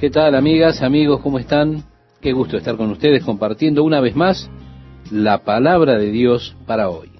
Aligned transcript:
¿Qué 0.00 0.08
tal 0.08 0.34
amigas, 0.34 0.80
amigos? 0.80 1.20
¿Cómo 1.20 1.38
están? 1.38 1.84
Qué 2.22 2.32
gusto 2.32 2.56
estar 2.56 2.78
con 2.78 2.90
ustedes 2.90 3.22
compartiendo 3.22 3.84
una 3.84 4.00
vez 4.00 4.16
más 4.16 4.50
la 5.10 5.44
palabra 5.44 5.98
de 5.98 6.10
Dios 6.10 6.56
para 6.66 6.88
hoy. 6.88 7.10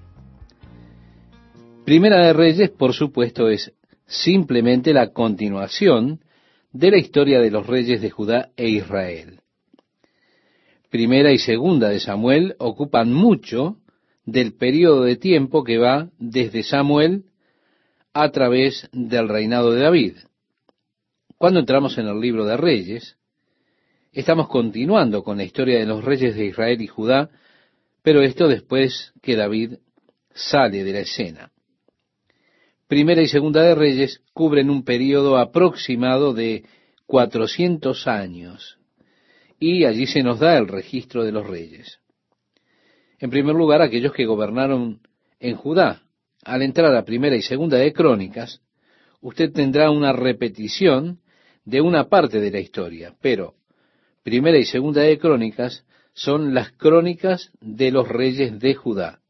Primera 1.85 2.25
de 2.25 2.33
Reyes, 2.33 2.71
por 2.71 2.95
supuesto, 2.95 3.51
es 3.51 3.75
simplemente 4.07 4.95
la 4.95 5.13
continuación 5.13 6.21
de 6.73 6.91
la 6.91 6.97
historia 6.97 7.39
de 7.41 7.51
los 7.51 7.67
reyes 7.67 8.01
de 8.01 8.09
Judá 8.09 8.49
e 8.57 8.71
Israel. 8.71 9.41
Primera 10.89 11.33
y 11.33 11.39
segunda 11.39 11.91
de 11.91 12.01
Samuel 12.01 12.55
ocupan 12.59 13.13
mucho 13.13 13.77
del 14.25 14.55
periodo 14.55 15.03
de 15.03 15.17
tiempo 15.17 15.65
que 15.65 15.77
va 15.77 16.09
desde 16.19 16.63
Samuel 16.63 17.25
a 18.15 18.31
través 18.31 18.89
del 18.95 19.29
reinado 19.29 19.73
de 19.73 19.83
David. 19.83 20.15
Cuando 21.41 21.61
entramos 21.61 21.97
en 21.97 22.07
el 22.07 22.21
libro 22.21 22.45
de 22.45 22.59
Reyes, 22.59 23.17
estamos 24.13 24.47
continuando 24.47 25.23
con 25.23 25.39
la 25.39 25.45
historia 25.45 25.79
de 25.79 25.87
los 25.87 26.05
reyes 26.05 26.37
de 26.37 26.45
Israel 26.45 26.83
y 26.83 26.87
Judá, 26.87 27.31
pero 28.03 28.21
esto 28.21 28.47
después 28.47 29.15
que 29.23 29.37
David 29.37 29.79
sale 30.35 30.85
de 30.85 30.93
la 30.93 30.99
escena. 30.99 31.51
Primera 32.89 33.23
y 33.23 33.27
segunda 33.27 33.63
de 33.63 33.75
Reyes 33.75 34.21
cubren 34.35 34.69
un 34.69 34.85
periodo 34.85 35.39
aproximado 35.39 36.35
de 36.35 36.67
400 37.07 38.07
años, 38.07 38.79
y 39.59 39.87
allí 39.87 40.07
se 40.07 40.23
nos 40.23 40.41
da 40.41 40.59
el 40.59 40.69
registro 40.69 41.25
de 41.25 41.33
los 41.33 41.47
reyes. 41.47 42.01
En 43.19 43.31
primer 43.31 43.55
lugar, 43.55 43.81
aquellos 43.81 44.13
que 44.13 44.27
gobernaron 44.27 45.01
en 45.39 45.57
Judá. 45.57 46.03
Al 46.45 46.61
entrar 46.61 46.95
a 46.95 47.07
primera 47.07 47.35
y 47.35 47.41
segunda 47.41 47.79
de 47.79 47.95
Crónicas, 47.95 48.61
usted 49.23 49.51
tendrá 49.55 49.91
una 49.91 50.13
repetición 50.13 51.21
de 51.65 51.81
una 51.81 52.09
parte 52.09 52.41
de 52.41 52.51
la 52.51 52.61
historia, 52.61 53.15
pero 53.21 53.55
primera 54.23 54.59
y 54.59 54.65
segunda 54.65 55.03
de 55.03 55.19
Crónicas 55.19 55.85
son 56.13 56.55
las 56.55 56.73
crónicas 56.73 57.51
de 57.61 57.91
los 57.91 58.09
reyes 58.09 58.59
de 58.59 58.75
Judá. 58.75 59.21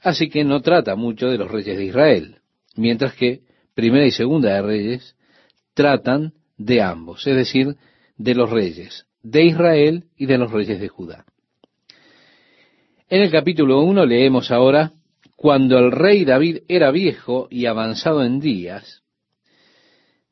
Así 0.00 0.28
que 0.28 0.44
no 0.44 0.60
trata 0.60 0.94
mucho 0.94 1.28
de 1.28 1.38
los 1.38 1.50
reyes 1.50 1.76
de 1.76 1.84
Israel, 1.84 2.38
mientras 2.76 3.14
que 3.14 3.40
primera 3.74 4.06
y 4.06 4.12
segunda 4.12 4.54
de 4.54 4.62
Reyes 4.62 5.16
tratan 5.74 6.34
de 6.56 6.82
ambos, 6.82 7.26
es 7.26 7.36
decir, 7.36 7.76
de 8.16 8.34
los 8.34 8.50
reyes 8.50 9.08
de 9.22 9.44
Israel 9.44 10.04
y 10.16 10.26
de 10.26 10.38
los 10.38 10.50
reyes 10.50 10.80
de 10.80 10.88
Judá. 10.88 11.24
En 13.08 13.22
el 13.22 13.30
capítulo 13.30 13.80
1 13.82 14.06
leemos 14.06 14.50
ahora, 14.50 14.92
cuando 15.36 15.78
el 15.78 15.92
rey 15.92 16.24
David 16.24 16.58
era 16.68 16.90
viejo 16.90 17.48
y 17.50 17.66
avanzado 17.66 18.24
en 18.24 18.40
días, 18.40 19.02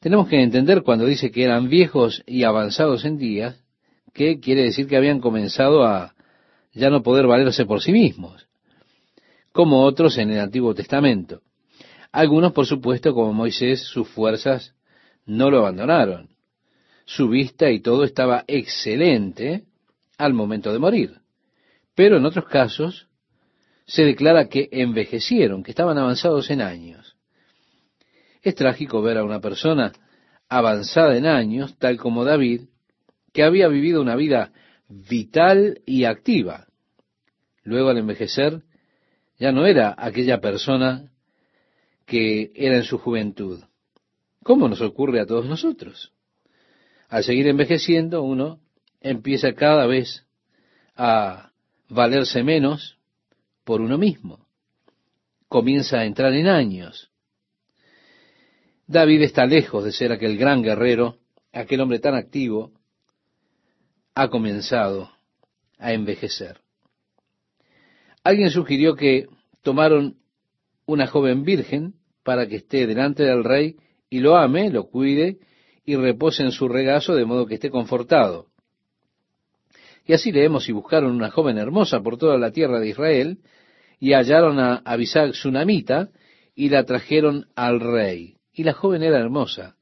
tenemos 0.00 0.28
que 0.28 0.42
entender 0.42 0.82
cuando 0.82 1.06
dice 1.06 1.30
que 1.30 1.44
eran 1.44 1.68
viejos 1.68 2.22
y 2.26 2.44
avanzados 2.44 3.04
en 3.04 3.18
días, 3.18 3.62
que 4.12 4.40
quiere 4.40 4.62
decir 4.62 4.86
que 4.86 4.96
habían 4.96 5.20
comenzado 5.20 5.84
a 5.84 6.14
ya 6.72 6.90
no 6.90 7.02
poder 7.02 7.26
valerse 7.26 7.64
por 7.64 7.82
sí 7.82 7.92
mismos, 7.92 8.46
como 9.52 9.82
otros 9.82 10.18
en 10.18 10.30
el 10.30 10.40
Antiguo 10.40 10.74
Testamento. 10.74 11.40
Algunos, 12.12 12.52
por 12.52 12.66
supuesto, 12.66 13.14
como 13.14 13.32
Moisés, 13.32 13.82
sus 13.82 14.08
fuerzas 14.08 14.74
no 15.26 15.50
lo 15.50 15.58
abandonaron. 15.58 16.30
Su 17.04 17.28
vista 17.28 17.70
y 17.70 17.80
todo 17.80 18.04
estaba 18.04 18.44
excelente 18.46 19.64
al 20.18 20.34
momento 20.34 20.72
de 20.72 20.78
morir. 20.78 21.20
Pero 21.94 22.16
en 22.16 22.26
otros 22.26 22.46
casos 22.46 23.08
se 23.86 24.04
declara 24.04 24.48
que 24.48 24.68
envejecieron, 24.72 25.62
que 25.62 25.70
estaban 25.70 25.98
avanzados 25.98 26.50
en 26.50 26.60
años. 26.60 27.05
Es 28.46 28.54
trágico 28.54 29.02
ver 29.02 29.18
a 29.18 29.24
una 29.24 29.40
persona 29.40 29.92
avanzada 30.48 31.16
en 31.16 31.26
años, 31.26 31.76
tal 31.78 31.96
como 31.96 32.24
David, 32.24 32.68
que 33.32 33.42
había 33.42 33.66
vivido 33.66 34.00
una 34.00 34.14
vida 34.14 34.52
vital 34.88 35.80
y 35.84 36.04
activa. 36.04 36.68
Luego 37.64 37.88
al 37.88 37.98
envejecer, 37.98 38.62
ya 39.36 39.50
no 39.50 39.66
era 39.66 39.96
aquella 39.98 40.40
persona 40.40 41.10
que 42.04 42.52
era 42.54 42.76
en 42.76 42.84
su 42.84 42.98
juventud. 42.98 43.64
¿Cómo 44.44 44.68
nos 44.68 44.80
ocurre 44.80 45.18
a 45.18 45.26
todos 45.26 45.46
nosotros? 45.46 46.12
Al 47.08 47.24
seguir 47.24 47.48
envejeciendo, 47.48 48.22
uno 48.22 48.60
empieza 49.00 49.54
cada 49.54 49.86
vez 49.86 50.24
a 50.94 51.50
valerse 51.88 52.44
menos 52.44 52.96
por 53.64 53.80
uno 53.80 53.98
mismo. 53.98 54.46
Comienza 55.48 55.98
a 55.98 56.04
entrar 56.04 56.32
en 56.32 56.46
años. 56.46 57.10
David 58.86 59.22
está 59.22 59.46
lejos 59.46 59.84
de 59.84 59.92
ser 59.92 60.12
aquel 60.12 60.36
gran 60.36 60.62
guerrero, 60.62 61.16
aquel 61.52 61.80
hombre 61.80 61.98
tan 61.98 62.14
activo, 62.14 62.72
ha 64.14 64.28
comenzado 64.28 65.10
a 65.78 65.92
envejecer. 65.92 66.60
Alguien 68.22 68.50
sugirió 68.50 68.94
que 68.94 69.26
tomaron 69.62 70.16
una 70.86 71.06
joven 71.06 71.42
virgen 71.44 71.94
para 72.22 72.46
que 72.46 72.56
esté 72.56 72.86
delante 72.86 73.24
del 73.24 73.44
rey 73.44 73.76
y 74.08 74.20
lo 74.20 74.36
ame, 74.36 74.70
lo 74.70 74.88
cuide 74.88 75.38
y 75.84 75.96
repose 75.96 76.42
en 76.42 76.52
su 76.52 76.68
regazo 76.68 77.14
de 77.14 77.24
modo 77.24 77.46
que 77.46 77.54
esté 77.54 77.70
confortado. 77.70 78.46
Y 80.04 80.12
así 80.12 80.30
leemos 80.30 80.68
y 80.68 80.72
buscaron 80.72 81.12
una 81.12 81.30
joven 81.30 81.58
hermosa 81.58 82.00
por 82.00 82.16
toda 82.18 82.38
la 82.38 82.52
tierra 82.52 82.78
de 82.78 82.88
Israel, 82.88 83.38
y 83.98 84.12
hallaron 84.12 84.60
a 84.60 84.76
Abisag 84.84 85.34
Sunamita, 85.34 86.10
y 86.54 86.68
la 86.68 86.84
trajeron 86.84 87.46
al 87.56 87.80
rey. 87.80 88.35
Y 88.56 88.64
la 88.64 88.72
joven 88.72 89.02
era 89.02 89.18
hermosa, 89.18 89.76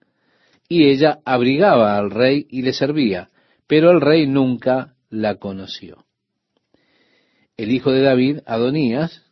y 0.68 0.88
ella 0.88 1.20
abrigaba 1.24 1.96
al 1.96 2.10
rey 2.10 2.44
y 2.50 2.62
le 2.62 2.72
servía, 2.72 3.30
pero 3.68 3.92
el 3.92 4.00
rey 4.00 4.26
nunca 4.26 4.96
la 5.10 5.36
conoció. 5.36 6.04
El 7.56 7.70
hijo 7.70 7.92
de 7.92 8.02
David, 8.02 8.40
Adonías, 8.46 9.22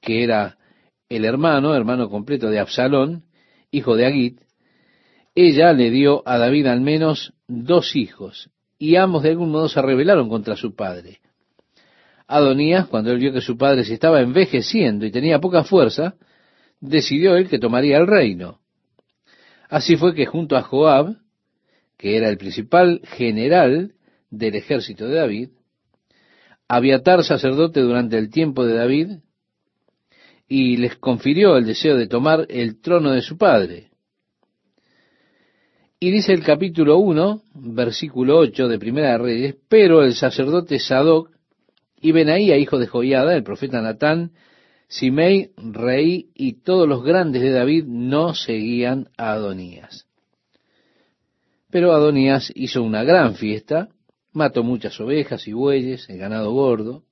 que 0.00 0.24
era 0.24 0.58
el 1.08 1.24
hermano, 1.24 1.72
hermano 1.76 2.10
completo 2.10 2.50
de 2.50 2.58
Absalón, 2.58 3.22
hijo 3.70 3.94
de 3.94 4.06
Agit, 4.06 4.40
ella 5.36 5.72
le 5.72 5.90
dio 5.92 6.24
a 6.26 6.36
David 6.36 6.66
al 6.66 6.80
menos 6.80 7.32
dos 7.46 7.94
hijos, 7.94 8.50
y 8.76 8.96
ambos 8.96 9.22
de 9.22 9.30
algún 9.30 9.52
modo 9.52 9.68
se 9.68 9.80
rebelaron 9.80 10.28
contra 10.28 10.56
su 10.56 10.74
padre. 10.74 11.20
Adonías, 12.26 12.88
cuando 12.88 13.12
él 13.12 13.18
vio 13.18 13.32
que 13.32 13.40
su 13.40 13.56
padre 13.56 13.84
se 13.84 13.94
estaba 13.94 14.20
envejeciendo 14.20 15.06
y 15.06 15.12
tenía 15.12 15.38
poca 15.38 15.62
fuerza, 15.62 16.16
decidió 16.80 17.36
él 17.36 17.48
que 17.48 17.58
tomaría 17.58 17.98
el 17.98 18.06
reino. 18.06 18.60
Así 19.68 19.96
fue 19.96 20.14
que 20.14 20.26
junto 20.26 20.56
a 20.56 20.62
Joab, 20.62 21.16
que 21.96 22.16
era 22.16 22.28
el 22.28 22.38
principal 22.38 23.02
general 23.04 23.92
del 24.30 24.56
ejército 24.56 25.06
de 25.06 25.16
David, 25.16 25.48
Abiatar 26.72 27.24
sacerdote 27.24 27.80
durante 27.80 28.16
el 28.16 28.30
tiempo 28.30 28.64
de 28.64 28.74
David, 28.74 29.08
y 30.46 30.76
les 30.76 30.94
confirió 30.96 31.56
el 31.56 31.66
deseo 31.66 31.96
de 31.96 32.06
tomar 32.06 32.46
el 32.48 32.80
trono 32.80 33.10
de 33.10 33.22
su 33.22 33.36
padre. 33.36 33.90
Y 35.98 36.12
dice 36.12 36.32
el 36.32 36.44
capítulo 36.44 36.98
1, 36.98 37.42
versículo 37.54 38.38
8 38.38 38.68
de 38.68 38.78
Primera 38.78 39.10
de 39.10 39.18
Reyes, 39.18 39.56
pero 39.68 40.04
el 40.04 40.14
sacerdote 40.14 40.78
Sadoc 40.78 41.30
y 42.00 42.12
Benaía, 42.12 42.56
hijo 42.56 42.78
de 42.78 42.86
Joiada, 42.86 43.34
el 43.34 43.42
profeta 43.42 43.82
Natán, 43.82 44.30
Simei, 44.90 45.52
rey 45.56 46.30
y 46.34 46.64
todos 46.64 46.88
los 46.88 47.04
grandes 47.04 47.42
de 47.42 47.52
David 47.52 47.84
no 47.86 48.34
seguían 48.34 49.08
a 49.16 49.30
Adonías. 49.32 50.08
Pero 51.70 51.92
Adonías 51.92 52.50
hizo 52.56 52.82
una 52.82 53.04
gran 53.04 53.36
fiesta, 53.36 53.90
mató 54.32 54.64
muchas 54.64 55.00
ovejas 55.00 55.46
y 55.46 55.52
bueyes, 55.52 56.10
el 56.10 56.18
ganado 56.18 56.50
gordo. 56.50 57.04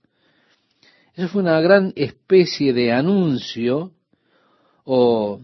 Eso 1.14 1.28
fue 1.28 1.42
una 1.42 1.60
gran 1.60 1.92
especie 1.94 2.72
de 2.72 2.90
anuncio 2.90 3.92
o 4.82 5.40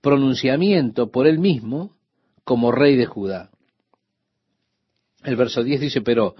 pronunciamiento 0.00 1.10
por 1.10 1.26
él 1.26 1.38
mismo 1.38 1.98
como 2.44 2.72
rey 2.72 2.96
de 2.96 3.04
Judá. 3.04 3.50
El 5.22 5.36
verso 5.36 5.62
10 5.62 5.82
dice, 5.82 6.00
pero 6.00 6.34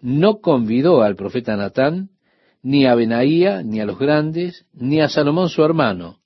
no 0.00 0.40
convidó 0.40 1.02
al 1.02 1.14
profeta 1.14 1.56
Natán, 1.56 2.10
ni 2.62 2.86
a 2.86 2.94
Benaía, 2.94 3.62
ni 3.62 3.80
a 3.80 3.86
los 3.86 3.98
grandes, 3.98 4.66
ni 4.72 5.00
a 5.00 5.08
Salomón 5.08 5.48
su 5.48 5.64
hermano. 5.64 6.20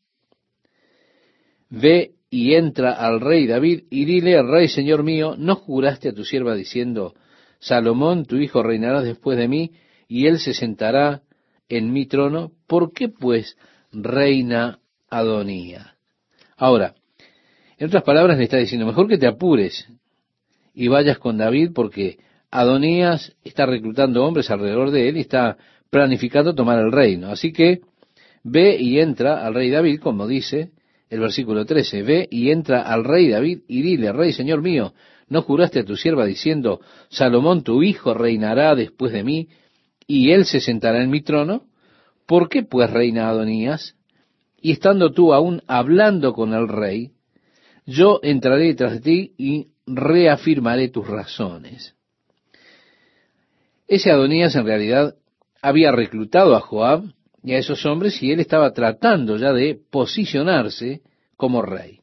Ve 1.71 2.13
y 2.31 2.55
entra 2.55 2.93
al 2.93 3.21
rey 3.21 3.47
David 3.47 3.85
y 3.91 4.05
dile 4.05 4.37
al 4.37 4.49
rey, 4.49 4.69
Señor 4.69 5.03
mío, 5.03 5.35
¿no 5.39 5.57
juraste 5.57 6.11
a 6.11 6.13
tu 6.13 6.25
sierva 6.25 6.55
diciendo, 6.55 7.15
Salomón, 7.59 8.27
tu 8.27 8.37
hijo, 8.37 8.63
reinará 8.63 9.03
después 9.03 9.39
de 9.39 9.49
mí, 9.49 9.73
y 10.09 10.27
él 10.27 10.39
se 10.39 10.55
sentará 10.55 11.23
en 11.69 11.93
mi 11.93 12.07
trono? 12.07 12.53
¿Por 12.67 12.93
qué 12.93 13.09
pues 13.09 13.57
reina 13.91 14.79
Adonía? 15.09 15.97
Ahora, 16.57 16.95
en 17.79 17.87
otras 17.89 18.03
palabras, 18.03 18.39
le 18.39 18.45
está 18.45 18.59
diciendo, 18.59 18.87
mejor 18.87 19.09
que 19.09 19.19
te 19.19 19.27
apures 19.27 19.89
y 20.75 20.89
vayas 20.89 21.19
con 21.19 21.39
David 21.39 21.71
porque 21.75 22.19
Adonías 22.51 23.35
está 23.45 23.67
reclutando 23.67 24.25
hombres 24.25 24.51
alrededor 24.51 24.91
de 24.91 25.09
él 25.09 25.17
y 25.17 25.21
está 25.21 25.57
planificando 25.91 26.55
tomar 26.55 26.79
el 26.79 26.93
reino. 26.93 27.29
Así 27.29 27.53
que 27.53 27.81
ve 28.43 28.77
y 28.79 28.99
entra 29.01 29.45
al 29.47 29.55
rey 29.55 29.71
David, 29.71 30.01
como 30.01 30.27
dice 30.27 30.71
el 31.09 31.21
versículo 31.21 31.65
13, 31.65 32.03
ve 32.03 32.29
y 32.31 32.51
entra 32.51 32.83
al 32.83 33.05
rey 33.05 33.29
David 33.29 33.61
y 33.69 33.83
dile, 33.83 34.13
rey, 34.13 34.33
señor 34.33 34.61
mío, 34.61 34.93
¿No 35.29 35.43
juraste 35.43 35.81
a 35.81 35.85
tu 35.85 35.97
sierva 35.97 36.25
diciendo, 36.25 36.81
Salomón 37.09 37.65
tu 37.65 37.83
hijo 37.83 38.15
reinará 38.15 38.75
después 38.75 39.13
de 39.13 39.25
mí, 39.25 39.49
y 40.07 40.31
él 40.31 40.45
se 40.45 40.61
sentará 40.61 41.03
en 41.03 41.11
mi 41.11 41.21
trono? 41.21 41.65
¿Por 42.27 42.49
qué 42.49 42.63
pues 42.63 42.91
reina 42.91 43.29
Adonías? 43.29 43.97
Y 44.61 44.73
estando 44.73 45.13
tú 45.13 45.35
aún 45.35 45.63
hablando 45.67 46.33
con 46.33 46.55
el 46.55 46.69
rey, 46.69 47.13
yo 47.87 48.21
entraré 48.23 48.75
tras 48.75 48.93
de 48.93 49.01
ti 49.01 49.35
y 49.37 49.69
reafirmaré 49.87 50.89
tus 50.89 51.07
razones. 51.07 51.95
Ese 53.89 54.11
Adonías 54.11 54.55
en 54.55 54.65
realidad 54.65 55.17
había 55.67 55.91
reclutado 55.91 56.55
a 56.55 56.61
Joab 56.61 57.13
y 57.43 57.55
a 57.55 57.59
esos 57.59 57.85
hombres 57.87 58.23
y 58.23 58.31
él 58.31 58.39
estaba 58.39 58.73
tratando 58.73 59.37
ya 59.37 59.53
de 59.53 59.77
posicionarse 59.91 61.03
como 61.37 61.61
rey. 61.61 62.03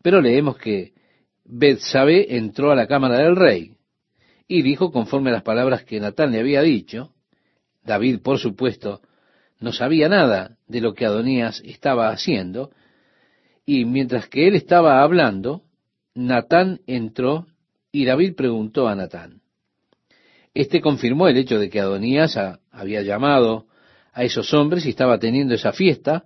Pero 0.00 0.20
leemos 0.20 0.58
que 0.58 0.92
Betsabé 1.44 2.36
entró 2.36 2.70
a 2.70 2.76
la 2.76 2.86
cámara 2.86 3.18
del 3.18 3.34
rey 3.34 3.72
y 4.46 4.62
dijo 4.62 4.92
conforme 4.92 5.30
a 5.30 5.32
las 5.32 5.42
palabras 5.42 5.82
que 5.82 5.98
Natán 5.98 6.30
le 6.30 6.38
había 6.38 6.62
dicho. 6.62 7.14
David, 7.82 8.20
por 8.22 8.38
supuesto, 8.38 9.00
no 9.58 9.72
sabía 9.72 10.08
nada 10.08 10.56
de 10.68 10.80
lo 10.80 10.94
que 10.94 11.04
Adonías 11.04 11.60
estaba 11.64 12.10
haciendo, 12.10 12.70
y 13.66 13.86
mientras 13.86 14.28
que 14.28 14.46
él 14.46 14.54
estaba 14.54 15.02
hablando, 15.02 15.64
Natán 16.14 16.80
entró 16.86 17.48
y 17.90 18.04
David 18.04 18.36
preguntó 18.36 18.86
a 18.86 18.94
Natán. 18.94 19.37
Este 20.58 20.80
confirmó 20.80 21.28
el 21.28 21.36
hecho 21.36 21.56
de 21.56 21.70
que 21.70 21.78
Adonías 21.78 22.36
había 22.72 23.02
llamado 23.02 23.66
a 24.12 24.24
esos 24.24 24.52
hombres 24.52 24.84
y 24.86 24.88
estaba 24.88 25.20
teniendo 25.20 25.54
esa 25.54 25.70
fiesta, 25.70 26.24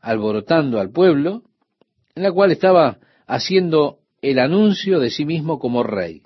alborotando 0.00 0.80
al 0.80 0.90
pueblo, 0.90 1.42
en 2.14 2.22
la 2.22 2.32
cual 2.32 2.52
estaba 2.52 2.96
haciendo 3.26 3.98
el 4.22 4.38
anuncio 4.38 4.98
de 4.98 5.10
sí 5.10 5.26
mismo 5.26 5.58
como 5.58 5.82
rey. 5.82 6.22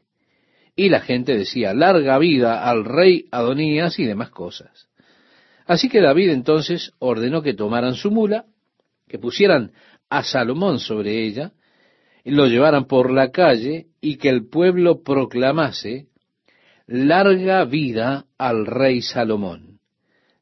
Y 0.77 0.91
la 0.91 1.01
gente 1.01 1.37
decía, 1.37 1.75
larga 1.75 2.19
vida 2.19 2.71
al 2.71 2.85
rey 2.85 3.25
Adonías 3.33 3.99
y 3.99 4.05
demás 4.05 4.31
cosas. 4.31 4.89
Así 5.67 5.89
que 5.89 6.01
David 6.01 6.31
entonces 6.31 6.93
ordenó 7.01 7.43
que 7.43 7.55
tomaran 7.55 7.95
su 7.95 8.13
mula, 8.13 8.45
que 9.09 9.19
pusieran 9.19 9.73
a 10.09 10.23
Salomón 10.23 10.79
sobre 10.79 11.27
ella, 11.27 11.51
lo 12.25 12.47
llevaran 12.47 12.85
por 12.85 13.11
la 13.11 13.33
calle 13.33 13.89
y 14.01 14.19
que 14.19 14.29
el 14.29 14.49
pueblo 14.49 15.03
proclamase, 15.03 16.10
larga 16.91 17.65
vida 17.67 18.27
al 18.37 18.67
rey 18.67 19.01
Salomón. 19.01 19.79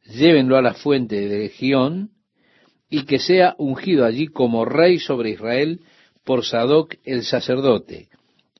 Llévenlo 0.06 0.56
a 0.56 0.62
la 0.62 0.72
fuente 0.72 1.28
de 1.28 1.50
Gión 1.50 2.12
y 2.88 3.04
que 3.04 3.18
sea 3.18 3.54
ungido 3.58 4.06
allí 4.06 4.28
como 4.28 4.64
rey 4.64 4.98
sobre 4.98 5.30
Israel 5.30 5.80
por 6.24 6.46
Sadoc 6.46 6.94
el 7.04 7.24
sacerdote, 7.24 8.08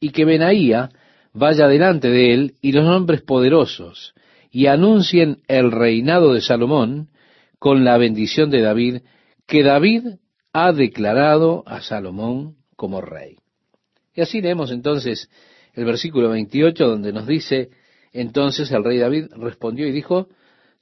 y 0.01 0.11
que 0.11 0.27
Benaía 0.27 0.91
vaya 1.33 1.67
delante 1.67 2.11
de 2.11 2.35
él 2.35 2.55
y 2.61 2.73
los 2.73 2.87
hombres 2.87 3.23
poderosos, 3.23 4.15
y 4.51 4.67
anuncien 4.67 5.39
el 5.49 5.73
reinado 5.73 6.35
de 6.35 6.43
Salomón 6.43 7.09
con 7.59 7.85
la 7.85 7.97
bendición 7.97 8.51
de 8.51 8.61
David, 8.61 9.01
que 9.47 9.63
David 9.63 10.05
ha 10.53 10.73
declarado 10.73 11.63
a 11.67 11.81
Salomón 11.81 12.57
como 12.77 13.01
rey. 13.01 13.37
Y 14.15 14.21
así 14.21 14.43
leemos 14.43 14.73
entonces 14.73 15.31
el 15.75 15.85
versículo 15.85 16.31
28 16.31 16.87
donde 16.87 17.13
nos 17.13 17.27
dice, 17.27 17.71
entonces 18.13 18.71
el 18.73 18.85
rey 18.85 18.99
David 18.99 19.27
respondió 19.37 19.87
y 19.87 19.93
dijo, 19.93 20.29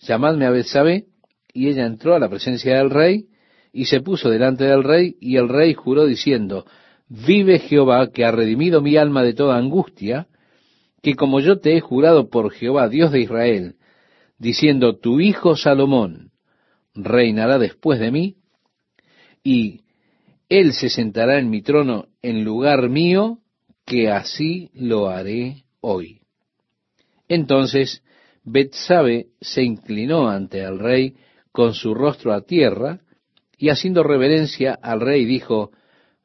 llamadme 0.01 0.47
a 0.47 0.51
Betsabé, 0.51 1.07
y 1.53 1.69
ella 1.69 1.87
entró 1.87 2.15
a 2.15 2.19
la 2.19 2.29
presencia 2.29 2.77
del 2.77 2.91
rey, 2.91 3.27
y 3.73 3.87
se 3.87 4.01
puso 4.01 4.31
delante 4.31 4.65
del 4.65 4.85
rey, 4.85 5.17
y 5.21 5.37
el 5.37 5.49
rey 5.49 5.75
juró 5.75 6.07
diciendo, 6.07 6.67
vive 7.09 7.59
Jehová, 7.59 8.11
que 8.11 8.25
ha 8.25 8.31
redimido 8.31 8.81
mi 8.81 8.97
alma 8.97 9.23
de 9.23 9.35
toda 9.35 9.57
angustia, 9.57 10.29
que 11.03 11.15
como 11.15 11.41
yo 11.41 11.61
te 11.61 11.77
he 11.77 11.81
jurado 11.81 12.29
por 12.29 12.53
Jehová, 12.53 12.89
Dios 12.89 13.13
de 13.13 13.21
Israel, 13.21 13.77
diciendo, 14.39 14.97
tu 14.97 15.21
hijo 15.21 15.57
Salomón 15.57 16.31
reinará 16.95 17.59
después 17.59 18.01
de 18.01 18.11
mí, 18.11 18.37
y 19.43 19.83
él 20.49 20.73
se 20.73 20.89
sentará 20.91 21.39
en 21.39 21.51
mi 21.51 21.63
trono 21.63 22.07
en 22.23 22.45
lugar 22.45 22.89
mío, 22.89 23.39
que 23.87 24.11
así 24.11 24.69
lo 24.75 25.09
haré 25.09 25.65
hoy. 25.81 26.21
Entonces 27.29 28.03
Betsabe 28.45 29.29
se 29.41 29.63
inclinó 29.63 30.29
ante 30.29 30.61
el 30.61 30.79
rey 30.79 31.15
con 31.53 31.73
su 31.73 31.95
rostro 31.95 32.35
a 32.35 32.43
tierra, 32.43 33.01
y 33.59 33.71
haciendo 33.71 34.03
reverencia 34.03 34.75
al 34.75 35.01
rey 35.01 35.25
dijo, 35.25 35.71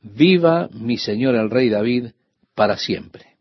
Viva 0.01 0.67
mi 0.73 0.97
señor 0.97 1.35
el 1.35 1.49
rey 1.49 1.69
David 1.69 2.07
para 2.53 2.75
siempre. 2.77 3.37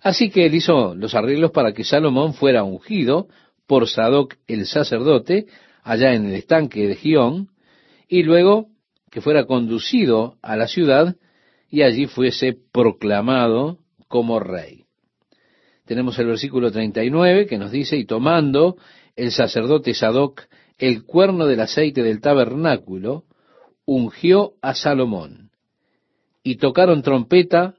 Así 0.00 0.30
que 0.30 0.46
él 0.46 0.54
hizo 0.54 0.94
los 0.94 1.14
arreglos 1.14 1.50
para 1.50 1.72
que 1.72 1.84
Salomón 1.84 2.32
fuera 2.32 2.64
ungido 2.64 3.28
por 3.66 3.88
Sadoc 3.88 4.36
el 4.46 4.66
sacerdote 4.66 5.46
allá 5.82 6.14
en 6.14 6.26
el 6.26 6.34
estanque 6.34 6.88
de 6.88 6.96
Gión, 6.96 7.50
y 8.08 8.22
luego 8.22 8.68
que 9.10 9.20
fuera 9.20 9.44
conducido 9.44 10.38
a 10.40 10.56
la 10.56 10.68
ciudad 10.68 11.16
y 11.70 11.82
allí 11.82 12.06
fuese 12.06 12.56
proclamado 12.72 13.78
como 14.08 14.40
rey. 14.40 14.84
Tenemos 15.86 16.18
el 16.18 16.26
versículo 16.26 16.70
39 16.70 17.46
que 17.46 17.58
nos 17.58 17.70
dice, 17.70 17.96
y 17.96 18.04
tomando 18.04 18.76
el 19.16 19.30
sacerdote 19.30 19.94
Sadoc 19.94 20.42
el 20.78 21.04
cuerno 21.04 21.46
del 21.46 21.60
aceite 21.60 22.02
del 22.02 22.20
tabernáculo, 22.20 23.24
ungió 23.84 24.54
a 24.62 24.74
Salomón. 24.74 25.50
Y 26.42 26.56
tocaron 26.56 27.02
trompeta, 27.02 27.74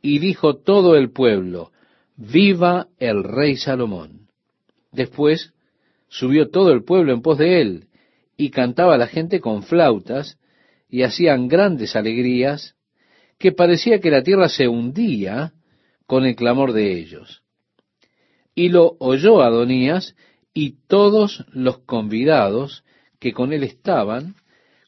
y 0.00 0.20
dijo 0.20 0.56
todo 0.56 0.96
el 0.96 1.10
pueblo, 1.10 1.72
viva 2.16 2.88
el 2.98 3.24
rey 3.24 3.56
Salomón. 3.56 4.28
Después 4.92 5.52
subió 6.08 6.50
todo 6.50 6.72
el 6.72 6.84
pueblo 6.84 7.12
en 7.12 7.22
pos 7.22 7.38
de 7.38 7.60
él, 7.60 7.88
y 8.36 8.50
cantaba 8.50 8.96
la 8.96 9.08
gente 9.08 9.40
con 9.40 9.64
flautas, 9.64 10.38
y 10.88 11.02
hacían 11.02 11.48
grandes 11.48 11.96
alegrías, 11.96 12.75
que 13.38 13.52
parecía 13.52 14.00
que 14.00 14.10
la 14.10 14.22
tierra 14.22 14.48
se 14.48 14.68
hundía 14.68 15.52
con 16.06 16.24
el 16.24 16.36
clamor 16.36 16.72
de 16.72 16.98
ellos. 16.98 17.42
Y 18.54 18.70
lo 18.70 18.96
oyó 18.98 19.42
Adonías 19.42 20.14
y 20.54 20.76
todos 20.86 21.44
los 21.52 21.78
convidados 21.78 22.84
que 23.18 23.32
con 23.32 23.52
él 23.52 23.62
estaban, 23.62 24.36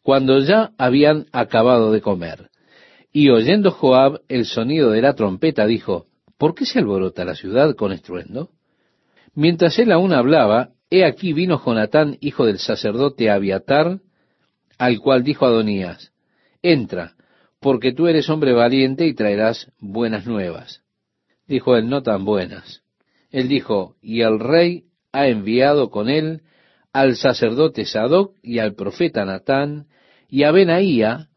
cuando 0.03 0.39
ya 0.41 0.71
habían 0.79 1.27
acabado 1.33 1.93
de 1.93 2.01
comer. 2.01 2.49
Y 3.13 3.29
oyendo 3.29 3.71
Joab 3.71 4.23
el 4.29 4.47
sonido 4.47 4.91
de 4.91 5.03
la 5.03 5.15
trompeta, 5.15 5.67
dijo, 5.67 6.07
¿por 6.39 6.55
qué 6.55 6.65
se 6.65 6.79
alborota 6.79 7.25
la 7.25 7.35
ciudad 7.35 7.75
con 7.75 7.93
estruendo? 7.93 8.51
Mientras 9.35 9.79
él 9.79 9.93
aún 9.93 10.13
hablaba, 10.13 10.71
he 10.89 11.05
aquí 11.05 11.33
vino 11.33 11.63
Jonatán, 11.63 12.17
hijo 12.21 12.47
del 12.47 12.59
sacerdote 12.59 13.29
Abiatar, 13.29 14.01
al 14.79 15.01
cual 15.01 15.23
dijo 15.25 15.45
Adonías, 15.45 16.13
entra, 16.63 17.15
porque 17.61 17.93
tú 17.93 18.07
eres 18.07 18.29
hombre 18.29 18.53
valiente 18.53 19.07
y 19.07 19.15
traerás 19.15 19.73
buenas 19.79 20.27
nuevas. 20.27 20.83
Dijo 21.47 21.77
él, 21.77 21.89
no 21.89 22.03
tan 22.03 22.25
buenas. 22.25 22.83
Él 23.31 23.49
dijo, 23.49 23.97
y 24.01 24.21
el 24.23 24.39
rey 24.39 24.85
ha 25.13 25.29
enviado 25.29 25.91
con 25.91 26.09
él 26.09 26.43
al 26.93 27.17
sacerdote 27.17 27.85
Sadoc 27.85 28.35
y 28.43 28.59
al 28.59 28.75
profeta 28.75 29.25
Natán 29.25 29.87
y 30.29 30.45
a 30.45 30.53
Benaía, 30.53 31.29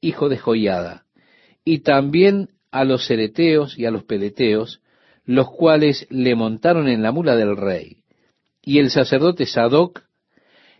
hijo 0.00 0.28
de 0.28 0.38
Joiada, 0.38 1.04
y 1.64 1.80
también 1.80 2.48
a 2.70 2.84
los 2.84 3.06
cereteos 3.06 3.78
y 3.78 3.86
a 3.86 3.90
los 3.90 4.04
peleteos, 4.04 4.80
los 5.24 5.50
cuales 5.50 6.06
le 6.10 6.34
montaron 6.34 6.88
en 6.88 7.02
la 7.02 7.12
mula 7.12 7.36
del 7.36 7.56
rey. 7.56 7.98
Y 8.62 8.78
el 8.78 8.90
sacerdote 8.90 9.46
Sadoc 9.46 10.02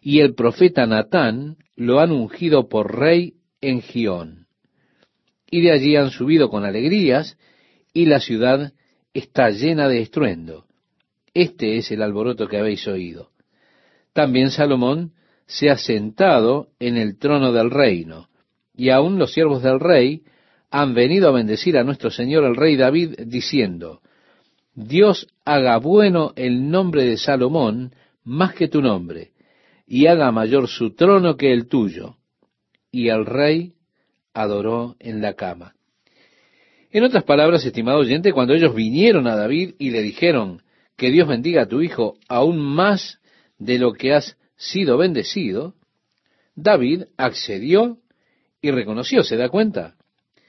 y 0.01 0.21
el 0.21 0.35
profeta 0.35 0.87
Natán 0.87 1.57
lo 1.77 2.01
han 2.01 2.13
ungido 2.13 2.69
por 2.69 2.99
rey 2.99 3.35
en 3.61 3.83
Gión. 3.83 4.40
Y 5.51 5.63
de 5.63 5.73
allí 5.73 5.97
han 5.97 6.11
subido 6.11 6.49
con 6.49 6.65
alegrías, 6.65 7.37
y 7.93 8.07
la 8.07 8.21
ciudad 8.21 8.73
está 9.13 9.51
llena 9.51 9.89
de 9.89 10.01
estruendo. 10.01 10.67
Este 11.35 11.77
es 11.77 11.91
el 11.91 12.03
alboroto 12.03 12.47
que 12.49 12.59
habéis 12.59 12.87
oído. 12.87 13.31
También 14.13 14.51
Salomón 14.51 15.13
se 15.47 15.71
ha 15.71 15.77
sentado 15.77 16.69
en 16.79 16.97
el 16.97 17.19
trono 17.19 17.53
del 17.53 17.71
reino, 17.71 18.29
y 18.77 18.91
aun 18.91 19.19
los 19.19 19.33
siervos 19.33 19.63
del 19.63 19.81
rey 19.81 20.23
han 20.71 20.95
venido 20.95 21.29
a 21.29 21.33
bendecir 21.33 21.77
a 21.77 21.85
nuestro 21.85 22.11
Señor 22.11 22.45
el 22.45 22.55
rey 22.55 22.77
David, 22.77 23.21
diciendo, 23.27 24.01
Dios 24.75 25.27
haga 25.45 25.79
bueno 25.79 26.33
el 26.37 26.71
nombre 26.71 27.05
de 27.05 27.17
Salomón 27.17 27.93
más 28.25 28.55
que 28.55 28.69
tu 28.69 28.81
nombre, 28.81 29.33
y 29.87 30.07
haga 30.07 30.31
mayor 30.31 30.69
su 30.69 30.95
trono 30.95 31.37
que 31.37 31.53
el 31.53 31.67
tuyo. 31.67 32.17
Y 32.93 33.09
el 33.09 33.27
rey 33.27 33.75
adoró 34.43 34.97
en 34.99 35.21
la 35.21 35.35
cama. 35.35 35.75
En 36.91 37.05
otras 37.05 37.25
palabras, 37.25 37.65
estimado 37.65 37.99
oyente, 37.99 38.33
cuando 38.33 38.55
ellos 38.55 38.75
vinieron 38.75 39.27
a 39.27 39.37
David 39.37 39.75
y 39.79 39.91
le 39.91 40.03
dijeron 40.03 40.63
que 40.97 41.11
Dios 41.11 41.29
bendiga 41.29 41.63
a 41.63 41.69
tu 41.69 41.81
hijo 41.83 42.17
aún 42.29 42.59
más 42.59 43.21
de 43.59 43.79
lo 43.79 43.93
que 43.93 44.13
has 44.13 44.37
sido 44.57 44.99
bendecido, 44.99 45.75
David 46.57 47.05
accedió 47.17 47.99
y 48.61 48.71
reconoció, 48.71 49.23
¿se 49.23 49.37
da 49.37 49.49
cuenta? 49.49 49.95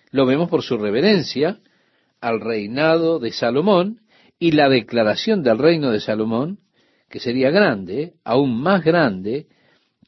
Lo 0.09 0.25
vemos 0.25 0.49
por 0.49 0.63
su 0.63 0.77
reverencia 0.77 1.59
al 2.19 2.41
reinado 2.41 3.19
de 3.19 3.31
Salomón 3.31 4.01
y 4.39 4.51
la 4.51 4.67
declaración 4.67 5.43
del 5.43 5.59
reino 5.59 5.91
de 5.91 5.99
Salomón, 5.99 6.59
que 7.09 7.19
sería 7.19 7.51
grande, 7.51 8.13
aún 8.23 8.59
más 8.59 8.83
grande 8.83 9.47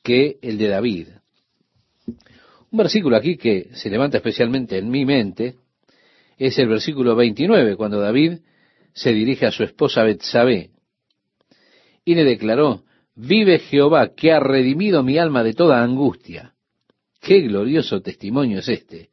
que 0.03 0.37
el 0.41 0.57
de 0.57 0.67
David. 0.67 1.07
Un 2.73 2.77
versículo 2.77 3.15
aquí 3.15 3.37
que 3.37 3.69
se 3.73 3.87
levanta 3.91 4.17
especialmente 4.17 4.79
en 4.79 4.89
mi 4.89 5.05
mente 5.05 5.57
es 6.39 6.57
el 6.57 6.67
versículo 6.67 7.15
29, 7.15 7.75
cuando 7.75 7.99
David 7.99 8.39
se 8.93 9.13
dirige 9.13 9.45
a 9.45 9.51
su 9.51 9.63
esposa 9.63 10.01
Betsabé 10.01 10.71
y 12.03 12.15
le 12.15 12.23
declaró, 12.23 12.81
vive 13.13 13.59
Jehová 13.59 14.15
que 14.15 14.31
ha 14.31 14.39
redimido 14.39 15.03
mi 15.03 15.19
alma 15.19 15.43
de 15.43 15.53
toda 15.53 15.83
angustia. 15.83 16.55
Qué 17.21 17.41
glorioso 17.41 18.01
testimonio 18.01 18.57
es 18.57 18.67
este. 18.67 19.11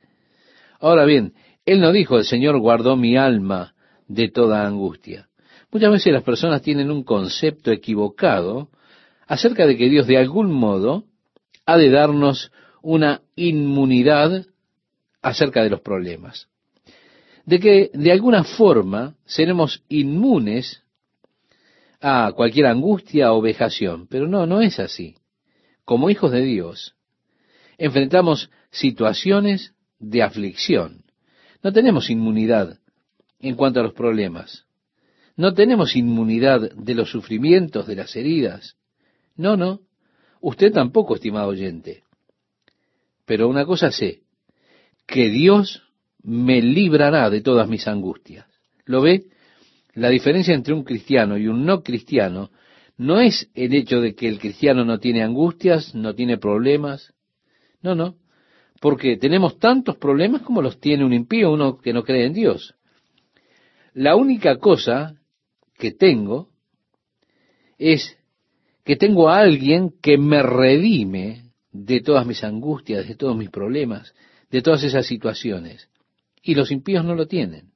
Ahora 0.79 1.05
bien, 1.05 1.35
él 1.67 1.81
no 1.81 1.93
dijo, 1.93 2.17
el 2.17 2.25
Señor 2.25 2.59
guardó 2.61 2.97
mi 2.97 3.19
alma 3.19 3.75
de 4.09 4.31
toda 4.31 4.67
angustia. 4.67 5.29
Muchas 5.71 5.93
veces 5.93 6.15
las 6.15 6.23
personas 6.23 6.63
tienen 6.63 6.91
un 6.91 7.03
concepto 7.03 7.71
equivocado 7.73 8.71
acerca 9.27 9.67
de 9.67 9.77
que 9.77 9.91
Dios 9.91 10.07
de 10.07 10.17
algún 10.17 10.51
modo 10.51 11.05
ha 11.67 11.77
de 11.77 11.91
darnos 11.91 12.51
una 12.83 13.23
inmunidad 13.37 14.47
acerca 15.23 15.63
de 15.63 15.71
los 15.71 15.81
problemas. 15.81 16.49
De 17.45 17.59
que 17.59 17.91
de 17.93 18.13
alguna 18.13 18.45
forma 18.45 19.17
seremos 19.25 19.83
inmunes 19.89 20.83
a 22.01 22.33
cualquier 22.35 22.67
angustia 22.67 23.33
o 23.33 23.41
vejación. 23.41 24.07
Pero 24.09 24.27
no, 24.27 24.47
no 24.47 24.61
es 24.61 24.79
así. 24.79 25.17
Como 25.85 26.11
hijos 26.11 26.33
de 26.33 26.43
Dios, 26.43 26.95
enfrentamos 27.79 28.51
situaciones 28.71 29.75
de 29.99 30.23
aflicción. 30.23 31.05
No 31.63 31.73
tenemos 31.73 32.11
inmunidad 32.11 32.79
en 33.41 33.55
cuanto 33.57 33.81
a 33.81 33.83
los 33.83 33.93
problemas. 33.93 34.65
No 35.37 35.55
tenemos 35.55 35.97
inmunidad 35.97 36.73
de 36.75 36.95
los 36.95 37.11
sufrimientos, 37.11 37.87
de 37.87 37.97
las 37.97 38.15
heridas. 38.17 38.77
No, 39.37 39.57
no. 39.57 39.81
Usted 40.41 40.73
tampoco, 40.73 41.15
estimado 41.15 41.49
oyente. 41.49 42.03
Pero 43.31 43.49
una 43.49 43.65
cosa 43.65 43.93
sé, 43.93 44.23
que 45.07 45.31
Dios 45.31 45.85
me 46.21 46.61
librará 46.61 47.31
de 47.31 47.41
todas 47.41 47.69
mis 47.69 47.87
angustias. 47.87 48.45
¿Lo 48.87 49.03
ve? 49.03 49.27
La 49.95 50.09
diferencia 50.09 50.53
entre 50.53 50.75
un 50.75 50.83
cristiano 50.83 51.39
y 51.39 51.47
un 51.47 51.65
no 51.65 51.85
cristiano 51.85 52.51
no 52.97 53.21
es 53.21 53.49
el 53.55 53.73
hecho 53.75 54.01
de 54.01 54.17
que 54.17 54.27
el 54.27 54.41
cristiano 54.41 54.85
no 54.85 54.99
tiene 54.99 55.23
angustias, 55.23 55.95
no 55.95 56.13
tiene 56.17 56.39
problemas. 56.39 57.15
No, 57.83 57.95
no. 57.95 58.17
Porque 58.81 59.17
tenemos 59.17 59.61
tantos 59.61 59.97
problemas 59.97 60.43
como 60.43 60.61
los 60.61 60.81
tiene 60.81 61.05
un 61.05 61.13
impío, 61.13 61.53
uno 61.53 61.79
que 61.79 61.93
no 61.93 62.03
cree 62.03 62.27
en 62.27 62.33
Dios. 62.33 62.75
La 63.95 64.17
única 64.17 64.57
cosa 64.57 65.15
que 65.79 65.93
tengo 65.93 66.49
es 67.79 68.19
que 68.85 68.97
tengo 68.97 69.29
a 69.29 69.39
alguien 69.39 69.95
que 70.03 70.19
me 70.19 70.43
redime 70.43 71.50
de 71.73 72.01
todas 72.01 72.27
mis 72.27 72.43
angustias, 72.45 73.07
de 73.07 73.15
todos 73.15 73.37
mis 73.37 73.51
problemas, 73.51 74.15
de 74.51 74.63
todas 74.63 74.83
esas 74.83 75.07
situaciones. 75.07 75.89
Y 76.43 76.55
los 76.55 76.71
impíos 76.71 77.05
no 77.05 77.15
lo 77.15 77.27
tienen. 77.27 77.71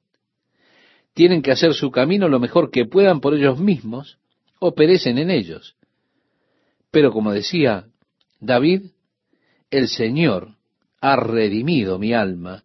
Tienen 1.13 1.41
que 1.41 1.51
hacer 1.51 1.73
su 1.73 1.91
camino 1.91 2.27
lo 2.27 2.39
mejor 2.39 2.71
que 2.71 2.85
puedan 2.85 3.21
por 3.21 3.33
ellos 3.33 3.59
mismos 3.59 4.17
o 4.59 4.73
perecen 4.73 5.17
en 5.17 5.29
ellos. 5.29 5.75
Pero 6.91 7.11
como 7.11 7.31
decía 7.31 7.87
David, 8.39 8.91
el 9.69 9.87
Señor 9.87 10.55
ha 10.99 11.15
redimido 11.15 11.99
mi 11.99 12.13
alma 12.13 12.63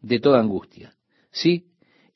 de 0.00 0.20
toda 0.20 0.40
angustia. 0.40 0.94
Sí, 1.30 1.66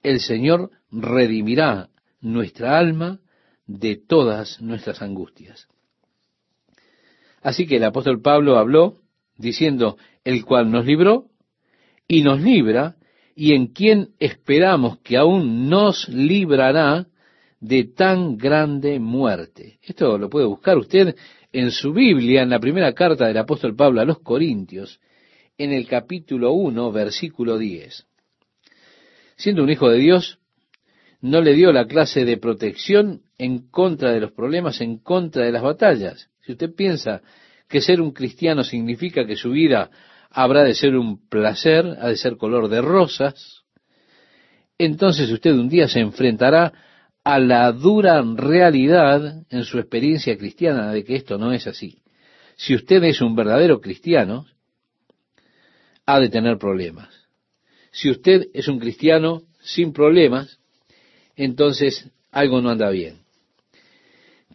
el 0.03 0.21
Señor 0.21 0.71
redimirá 0.91 1.91
nuestra 2.21 2.79
alma 2.79 3.21
de 3.67 3.97
todas 3.97 4.61
nuestras 4.61 5.03
angustias. 5.03 5.69
Así 7.43 7.67
que 7.67 7.77
el 7.77 7.85
apóstol 7.85 8.23
Pablo 8.23 8.57
habló 8.57 8.99
diciendo, 9.37 9.97
el 10.25 10.45
cual 10.45 10.71
nos 10.71 10.87
libró 10.87 11.27
y 12.07 12.23
nos 12.23 12.41
libra, 12.41 12.97
y 13.35 13.55
en 13.55 13.69
quien 13.69 14.11
esperamos 14.19 14.99
que 14.99 15.17
aún 15.17 15.69
nos 15.69 16.09
librará 16.09 17.07
de 17.61 17.85
tan 17.85 18.37
grande 18.37 18.99
muerte. 18.99 19.79
Esto 19.83 20.19
lo 20.19 20.29
puede 20.29 20.47
buscar 20.47 20.77
usted 20.77 21.17
en 21.53 21.71
su 21.71 21.93
Biblia, 21.93 22.43
en 22.43 22.51
la 22.51 22.59
primera 22.59 22.93
carta 22.93 23.27
del 23.27 23.39
apóstol 23.39 23.75
Pablo 23.75 24.01
a 24.01 24.05
los 24.05 24.21
Corintios, 24.21 25.01
en 25.57 25.73
el 25.73 25.87
capítulo 25.87 26.53
1, 26.53 26.93
versículo 26.93 27.59
10. 27.59 28.07
Siendo 29.37 29.63
un 29.63 29.71
hijo 29.71 29.89
de 29.89 29.99
Dios, 29.99 30.39
no 31.21 31.41
le 31.41 31.55
dio 31.55 31.73
la 31.73 31.87
clase 31.87 32.25
de 32.25 32.37
protección 32.37 33.23
en 33.39 33.71
contra 33.71 34.13
de 34.13 34.21
los 34.21 34.33
problemas, 34.33 34.81
en 34.81 34.99
contra 34.99 35.45
de 35.45 35.53
las 35.53 35.63
batallas. 35.63 36.32
Si 36.43 36.53
usted 36.53 36.75
piensa 36.75 37.23
que 37.69 37.81
ser 37.81 38.01
un 38.01 38.13
cristiano 38.13 38.65
significa 38.65 39.27
que 39.27 39.37
su 39.37 39.51
vida 39.51 39.91
habrá 40.31 40.65
de 40.65 40.75
ser 40.75 40.97
un 40.97 41.29
placer, 41.29 41.87
ha 42.01 42.09
de 42.09 42.17
ser 42.17 42.37
color 42.37 42.69
de 42.69 42.81
rosas, 42.81 43.63
entonces 44.79 45.31
usted 45.31 45.53
un 45.53 45.69
día 45.69 45.89
se 45.89 46.01
enfrentará 46.01 46.73
a 47.25 47.39
la 47.39 47.71
dura 47.71 48.23
realidad 48.23 49.45
en 49.49 49.65
su 49.65 49.79
experiencia 49.79 50.37
cristiana 50.37 50.93
de 50.93 51.05
que 51.05 51.15
esto 51.15 51.39
no 51.39 51.53
es 51.53 51.67
así. 51.67 52.03
Si 52.57 52.75
usted 52.75 53.03
es 53.05 53.21
un 53.21 53.37
verdadero 53.37 53.81
cristiano, 53.81 54.47
ha 56.05 56.19
de 56.19 56.29
tener 56.29 56.59
problemas. 56.59 57.09
Si 57.93 58.11
usted 58.11 58.49
es 58.53 58.67
un 58.69 58.81
cristiano 58.81 59.43
sin 59.61 59.93
problemas, 59.93 60.59
entonces 61.37 62.11
algo 62.31 62.61
no 62.61 62.71
anda 62.71 62.91
bien. 62.91 63.19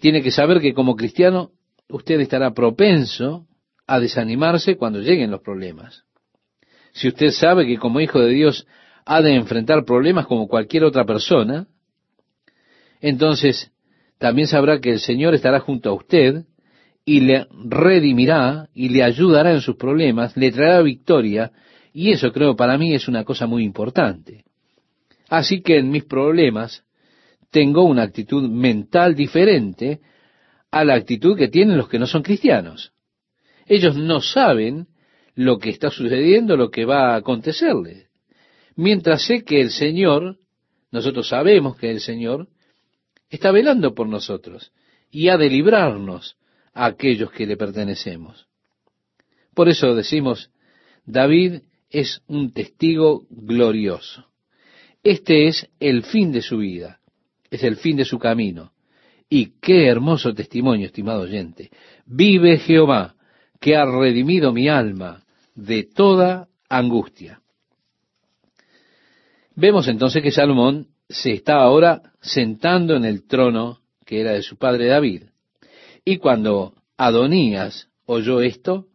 Tiene 0.01 0.21
que 0.21 0.31
saber 0.31 0.59
que 0.59 0.73
como 0.73 0.95
cristiano 0.95 1.51
usted 1.89 2.19
estará 2.19 2.53
propenso 2.53 3.47
a 3.85 3.99
desanimarse 3.99 4.75
cuando 4.75 4.99
lleguen 4.99 5.31
los 5.31 5.41
problemas. 5.41 6.03
Si 6.91 7.07
usted 7.07 7.29
sabe 7.29 7.65
que 7.65 7.77
como 7.77 8.01
hijo 8.01 8.19
de 8.19 8.33
Dios 8.33 8.67
ha 9.05 9.21
de 9.21 9.35
enfrentar 9.35 9.85
problemas 9.85 10.27
como 10.27 10.47
cualquier 10.47 10.83
otra 10.83 11.05
persona, 11.05 11.67
entonces 12.99 13.71
también 14.17 14.47
sabrá 14.47 14.79
que 14.79 14.91
el 14.91 14.99
Señor 14.99 15.33
estará 15.35 15.59
junto 15.59 15.89
a 15.89 15.93
usted 15.93 16.45
y 17.05 17.21
le 17.21 17.47
redimirá 17.63 18.67
y 18.73 18.89
le 18.89 19.03
ayudará 19.03 19.53
en 19.53 19.61
sus 19.61 19.77
problemas, 19.77 20.35
le 20.35 20.51
traerá 20.51 20.81
victoria, 20.81 21.51
y 21.93 22.11
eso 22.11 22.33
creo 22.33 22.55
para 22.55 22.77
mí 22.77 22.93
es 22.93 23.07
una 23.07 23.23
cosa 23.23 23.47
muy 23.47 23.63
importante. 23.63 24.43
Así 25.29 25.61
que 25.61 25.77
en 25.77 25.89
mis 25.89 26.03
problemas 26.03 26.83
tengo 27.49 27.83
una 27.83 28.03
actitud 28.03 28.49
mental 28.49 29.15
diferente 29.15 30.01
a 30.71 30.83
la 30.83 30.95
actitud 30.95 31.37
que 31.37 31.47
tienen 31.47 31.77
los 31.77 31.89
que 31.89 31.99
no 31.99 32.07
son 32.07 32.23
cristianos. 32.23 32.93
Ellos 33.65 33.95
no 33.95 34.21
saben 34.21 34.87
lo 35.35 35.59
que 35.59 35.69
está 35.69 35.89
sucediendo, 35.89 36.57
lo 36.57 36.71
que 36.71 36.85
va 36.85 37.13
a 37.13 37.17
acontecerle. 37.17 38.07
Mientras 38.75 39.25
sé 39.25 39.43
que 39.43 39.61
el 39.61 39.71
Señor, 39.71 40.37
nosotros 40.91 41.29
sabemos 41.29 41.77
que 41.77 41.91
el 41.91 41.99
Señor 41.99 42.47
está 43.29 43.51
velando 43.51 43.93
por 43.93 44.07
nosotros 44.07 44.71
y 45.11 45.29
ha 45.29 45.37
de 45.37 45.49
librarnos 45.49 46.37
a 46.73 46.85
aquellos 46.85 47.31
que 47.31 47.45
le 47.45 47.57
pertenecemos. 47.57 48.47
Por 49.53 49.69
eso 49.69 49.95
decimos, 49.95 50.51
David 51.05 51.61
es 51.89 52.21
un 52.27 52.53
testigo 52.53 53.25
glorioso. 53.29 54.27
Este 55.03 55.47
es 55.47 55.69
el 55.79 56.03
fin 56.03 56.31
de 56.31 56.41
su 56.41 56.57
vida, 56.57 56.99
es 57.49 57.63
el 57.63 57.77
fin 57.77 57.97
de 57.97 58.05
su 58.05 58.19
camino. 58.19 58.73
Y 59.29 59.53
qué 59.59 59.87
hermoso 59.87 60.33
testimonio, 60.33 60.85
estimado 60.85 61.21
oyente. 61.21 61.69
Vive 62.05 62.57
Jehová, 62.57 63.15
que 63.59 63.75
ha 63.75 63.85
redimido 63.85 64.53
mi 64.53 64.69
alma 64.69 65.23
de 65.55 65.83
toda 65.83 66.47
angustia. 66.69 67.41
Vemos 69.55 69.87
entonces 69.87 70.21
que 70.21 70.31
Salomón 70.31 70.87
se 71.09 71.33
está 71.33 71.55
ahora 71.55 72.13
sentando 72.21 72.95
en 72.95 73.05
el 73.05 73.25
trono 73.27 73.79
que 74.05 74.21
era 74.21 74.33
de 74.33 74.43
su 74.43 74.57
padre 74.57 74.87
David. 74.87 75.23
Y 76.05 76.17
cuando 76.17 76.73
Adonías 76.95 77.89
oyó 78.05 78.41
esto, 78.41 78.87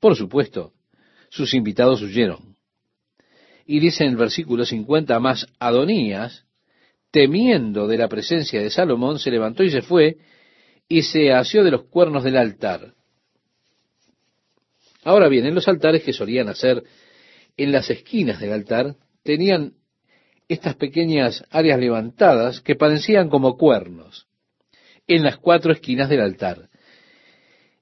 por 0.00 0.16
supuesto, 0.16 0.72
sus 1.28 1.54
invitados 1.54 2.02
huyeron. 2.02 2.56
Y 3.66 3.80
dice 3.80 4.04
en 4.04 4.10
el 4.10 4.16
versículo 4.16 4.64
50, 4.64 5.20
más 5.20 5.46
Adonías, 5.58 6.44
temiendo 7.10 7.86
de 7.86 7.98
la 7.98 8.08
presencia 8.08 8.60
de 8.60 8.70
Salomón, 8.70 9.18
se 9.18 9.30
levantó 9.30 9.62
y 9.62 9.70
se 9.70 9.82
fue 9.82 10.18
y 10.88 11.02
se 11.02 11.32
asió 11.32 11.64
de 11.64 11.70
los 11.70 11.84
cuernos 11.84 12.24
del 12.24 12.36
altar. 12.36 12.94
Ahora 15.02 15.28
bien, 15.28 15.46
en 15.46 15.54
los 15.54 15.68
altares 15.68 16.02
que 16.02 16.12
solían 16.12 16.48
hacer 16.48 16.82
en 17.56 17.72
las 17.72 17.90
esquinas 17.90 18.40
del 18.40 18.52
altar, 18.52 18.96
tenían 19.22 19.74
estas 20.48 20.74
pequeñas 20.74 21.44
áreas 21.50 21.78
levantadas 21.78 22.60
que 22.60 22.74
parecían 22.74 23.28
como 23.28 23.56
cuernos 23.56 24.26
en 25.06 25.22
las 25.22 25.38
cuatro 25.38 25.72
esquinas 25.72 26.08
del 26.08 26.20
altar. 26.20 26.68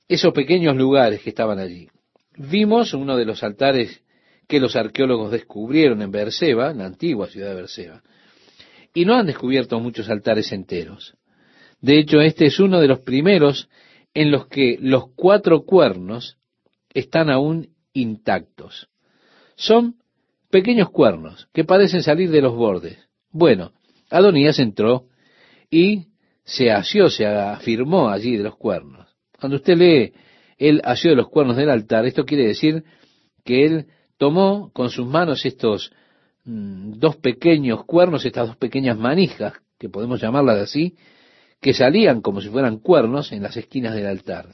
Esos 0.06 0.32
pequeños 0.32 0.76
lugares 0.76 1.20
que 1.22 1.30
estaban 1.30 1.58
allí. 1.58 1.88
Vimos 2.36 2.94
uno 2.94 3.16
de 3.16 3.24
los 3.24 3.42
altares 3.42 4.02
que 4.46 4.60
los 4.60 4.76
arqueólogos 4.76 5.30
descubrieron 5.30 6.00
en 6.02 6.10
Berseba, 6.10 6.72
la 6.72 6.86
antigua 6.86 7.26
ciudad 7.28 7.50
de 7.50 7.54
Berseba. 7.54 8.02
Y 8.94 9.04
no 9.04 9.14
han 9.14 9.26
descubierto 9.26 9.78
muchos 9.80 10.08
altares 10.08 10.52
enteros. 10.52 11.14
De 11.80 11.98
hecho, 11.98 12.20
este 12.20 12.46
es 12.46 12.58
uno 12.58 12.80
de 12.80 12.88
los 12.88 13.00
primeros 13.00 13.68
en 14.14 14.30
los 14.30 14.46
que 14.46 14.78
los 14.80 15.10
cuatro 15.14 15.64
cuernos 15.64 16.38
están 16.92 17.30
aún 17.30 17.68
intactos. 17.92 18.88
Son 19.56 19.96
pequeños 20.50 20.90
cuernos 20.90 21.48
que 21.52 21.64
parecen 21.64 22.02
salir 22.02 22.30
de 22.30 22.42
los 22.42 22.54
bordes. 22.54 22.98
Bueno, 23.30 23.72
Adonías 24.10 24.58
entró 24.58 25.06
y 25.70 26.06
se 26.44 26.70
asió, 26.70 27.10
se 27.10 27.26
afirmó 27.26 28.08
allí 28.08 28.36
de 28.36 28.44
los 28.44 28.56
cuernos. 28.56 29.06
Cuando 29.38 29.56
usted 29.56 29.76
lee 29.76 30.12
el 30.56 30.80
asió 30.84 31.10
de 31.10 31.16
los 31.16 31.28
cuernos 31.28 31.56
del 31.56 31.70
altar, 31.70 32.06
esto 32.06 32.24
quiere 32.24 32.46
decir 32.46 32.84
que 33.44 33.64
él 33.64 33.86
tomó 34.16 34.72
con 34.72 34.90
sus 34.90 35.06
manos 35.06 35.44
estos 35.44 35.92
dos 36.48 37.16
pequeños 37.16 37.84
cuernos, 37.84 38.24
estas 38.24 38.48
dos 38.48 38.56
pequeñas 38.56 38.96
manijas, 38.96 39.52
que 39.78 39.90
podemos 39.90 40.20
llamarlas 40.20 40.58
así, 40.58 40.96
que 41.60 41.74
salían 41.74 42.22
como 42.22 42.40
si 42.40 42.48
fueran 42.48 42.78
cuernos 42.78 43.32
en 43.32 43.42
las 43.42 43.56
esquinas 43.56 43.94
del 43.94 44.06
altar. 44.06 44.46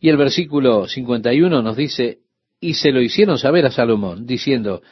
Y 0.00 0.08
el 0.08 0.16
versículo 0.16 0.88
51 0.88 1.62
nos 1.62 1.76
dice, 1.76 2.18
y 2.60 2.74
se 2.74 2.90
lo 2.90 3.00
hicieron 3.00 3.38
saber 3.38 3.66
a 3.66 3.70
Salomón, 3.70 4.26
diciendo, 4.26 4.82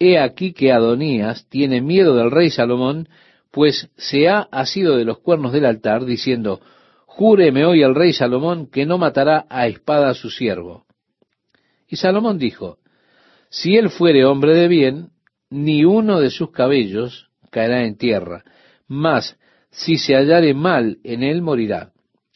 He 0.00 0.18
aquí 0.18 0.52
que 0.52 0.72
Adonías 0.72 1.46
tiene 1.48 1.80
miedo 1.80 2.16
del 2.16 2.32
rey 2.32 2.50
Salomón, 2.50 3.08
pues 3.52 3.88
se 3.96 4.28
ha 4.28 4.48
asido 4.50 4.96
de 4.96 5.04
los 5.04 5.20
cuernos 5.20 5.52
del 5.52 5.66
altar, 5.66 6.04
diciendo, 6.04 6.60
Júreme 7.06 7.64
hoy 7.64 7.82
el 7.82 7.94
rey 7.94 8.12
Salomón 8.12 8.66
que 8.66 8.84
no 8.84 8.98
matará 8.98 9.46
a 9.48 9.68
espada 9.68 10.08
a 10.08 10.14
su 10.14 10.30
siervo. 10.30 10.86
Y 11.86 11.96
Salomón 11.96 12.38
dijo, 12.38 12.78
Si 13.52 13.76
él 13.76 13.90
fuere 13.90 14.24
hombre 14.24 14.56
de 14.56 14.66
bien, 14.66 15.10
ni 15.50 15.84
uno 15.84 16.20
de 16.20 16.30
sus 16.30 16.50
cabellos 16.50 17.28
caerá 17.50 17.84
en 17.84 17.98
tierra, 17.98 18.44
mas 18.88 19.38
si 19.70 19.98
se 19.98 20.14
hallare 20.14 20.54
mal 20.54 21.00
en 21.04 21.22
él 21.22 21.42
morirá. 21.42 21.92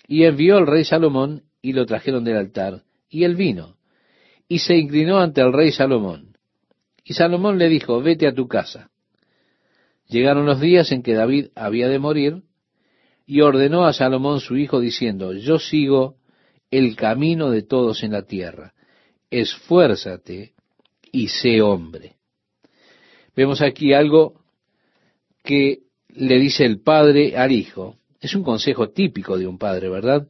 Y 0.06 0.25
envió 0.25 0.58
el 0.58 0.66
rey 0.66 0.85
Salomón 0.85 1.44
y 1.62 1.73
lo 1.73 1.87
trajeron 1.87 2.23
del 2.23 2.37
altar, 2.37 2.82
y 3.08 3.25
él 3.25 3.35
vino, 3.35 3.76
y 4.46 4.58
se 4.58 4.76
inclinó 4.76 5.18
ante 5.18 5.40
el 5.40 5.54
rey 5.54 5.73
Salomón. 5.73 6.37
Y 7.02 7.14
Salomón 7.14 7.56
le 7.56 7.70
dijo, 7.70 8.02
vete 8.02 8.26
a 8.26 8.35
tu 8.35 8.46
casa. 8.46 8.90
Llegaron 10.08 10.44
los 10.44 10.61
días 10.61 10.92
en 10.92 11.02
que 11.02 11.14
David 11.14 11.46
había 11.54 11.88
de 11.88 11.99
morir, 11.99 12.42
y 13.25 13.40
ordenó 13.40 13.87
a 13.87 13.94
Salomón 13.94 14.40
su 14.40 14.58
hijo 14.58 14.80
diciendo, 14.80 15.32
yo 15.32 15.58
sigo 15.58 16.16
el 16.70 16.94
camino 16.94 17.49
de 17.50 17.62
todos 17.62 18.02
en 18.02 18.12
la 18.12 18.26
tierra, 18.26 18.75
esfuérzate 19.30 20.55
y 21.12 21.28
sé 21.28 21.62
hombre. 21.62 22.16
Vemos 23.34 23.60
aquí 23.60 23.92
algo 23.92 24.40
que 25.42 25.80
le 26.08 26.38
dice 26.38 26.64
el 26.64 26.80
padre 26.80 27.36
al 27.36 27.52
hijo. 27.52 27.96
Es 28.20 28.34
un 28.34 28.42
consejo 28.42 28.90
típico 28.90 29.38
de 29.38 29.46
un 29.46 29.58
padre, 29.58 29.88
¿verdad? 29.88 30.26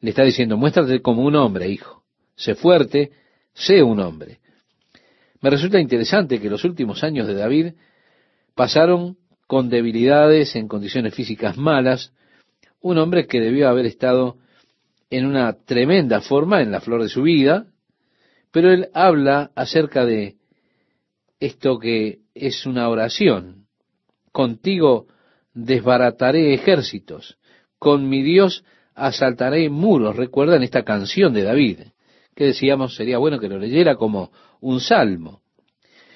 Le 0.00 0.10
está 0.10 0.22
diciendo, 0.24 0.56
muéstrate 0.56 1.00
como 1.00 1.22
un 1.22 1.36
hombre, 1.36 1.68
hijo. 1.68 2.02
Sé 2.34 2.54
fuerte, 2.54 3.12
sé 3.54 3.82
un 3.82 4.00
hombre. 4.00 4.40
Me 5.40 5.50
resulta 5.50 5.80
interesante 5.80 6.40
que 6.40 6.50
los 6.50 6.64
últimos 6.64 7.04
años 7.04 7.26
de 7.26 7.34
David 7.34 7.74
pasaron 8.54 9.16
con 9.46 9.68
debilidades, 9.68 10.56
en 10.56 10.66
condiciones 10.66 11.14
físicas 11.14 11.56
malas, 11.56 12.12
un 12.80 12.98
hombre 12.98 13.26
que 13.26 13.40
debió 13.40 13.68
haber 13.68 13.86
estado 13.86 14.38
en 15.10 15.26
una 15.26 15.52
tremenda 15.52 16.20
forma 16.20 16.62
en 16.62 16.72
la 16.72 16.80
flor 16.80 17.02
de 17.02 17.08
su 17.08 17.22
vida, 17.22 17.66
pero 18.56 18.72
él 18.72 18.88
habla 18.94 19.50
acerca 19.54 20.06
de 20.06 20.36
esto 21.40 21.78
que 21.78 22.20
es 22.34 22.64
una 22.64 22.88
oración. 22.88 23.66
Contigo 24.32 25.08
desbarataré 25.52 26.54
ejércitos, 26.54 27.36
con 27.78 28.08
mi 28.08 28.22
Dios 28.22 28.64
asaltaré 28.94 29.68
muros. 29.68 30.16
Recuerdan 30.16 30.62
esta 30.62 30.84
canción 30.84 31.34
de 31.34 31.42
David, 31.42 31.80
que 32.34 32.46
decíamos 32.46 32.96
sería 32.96 33.18
bueno 33.18 33.38
que 33.38 33.50
lo 33.50 33.58
leyera 33.58 33.96
como 33.96 34.32
un 34.62 34.80
salmo. 34.80 35.42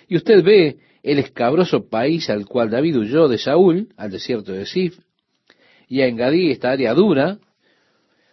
Y 0.09 0.16
usted 0.16 0.42
ve 0.42 0.79
el 1.03 1.18
escabroso 1.18 1.90
país 1.90 2.31
al 2.31 2.46
cual 2.46 2.70
David 2.70 3.00
huyó 3.00 3.29
de 3.29 3.37
Saúl, 3.37 3.90
al 3.98 4.11
desierto 4.11 4.53
de 4.53 4.64
Sif, 4.64 4.98
y 5.88 6.00
a 6.00 6.07
Engadí, 6.07 6.50
esta 6.50 6.70
área 6.70 6.94
dura, 6.94 7.37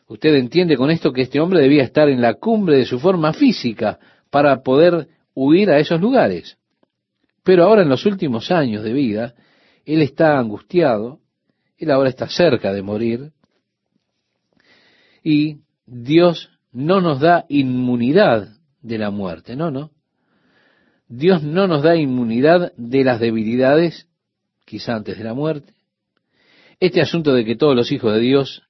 usted 0.08 0.36
entiende 0.36 0.78
con 0.78 0.90
esto 0.90 1.12
que 1.14 1.22
este 1.22 1.40
hombre 1.40 1.62
debía 1.62 1.84
estar 1.84 2.10
en 2.10 2.22
la 2.22 2.36
cumbre 2.36 2.78
de 2.78 2.86
su 2.86 3.00
forma 3.00 3.34
física 3.34 4.00
para 4.30 4.64
poder 4.64 5.08
huir 5.34 5.70
a 5.70 5.80
esos 5.80 6.02
lugares. 6.02 6.58
Pero 7.44 7.64
ahora 7.64 7.84
en 7.84 7.90
los 7.90 8.06
últimos 8.06 8.52
años 8.52 8.84
de 8.84 8.94
vida, 8.94 9.36
él 9.86 10.02
está 10.02 10.38
angustiado, 10.38 11.20
él 11.78 11.92
ahora 11.92 12.10
está 12.10 12.28
cerca 12.28 12.74
de 12.74 12.82
morir, 12.82 13.32
y 15.24 15.60
Dios 15.86 16.50
no 16.72 17.02
nos 17.02 17.20
da 17.20 17.46
inmunidad 17.50 18.50
de 18.82 18.98
la 18.98 19.12
muerte, 19.12 19.56
no, 19.56 19.72
no. 19.72 19.92
Dios 21.10 21.44
no 21.44 21.68
nos 21.68 21.84
da 21.84 21.96
inmunidad 21.96 22.74
de 22.76 23.04
las 23.04 23.20
debilidades, 23.20 24.08
quizá 24.66 24.96
antes 24.96 25.18
de 25.18 25.24
la 25.24 25.34
muerte. 25.34 25.74
Este 26.80 27.02
asunto 27.02 27.34
de 27.34 27.46
que 27.46 27.56
todos 27.56 27.76
los 27.76 27.92
hijos 27.92 28.14
de 28.14 28.20
Dios 28.20 28.67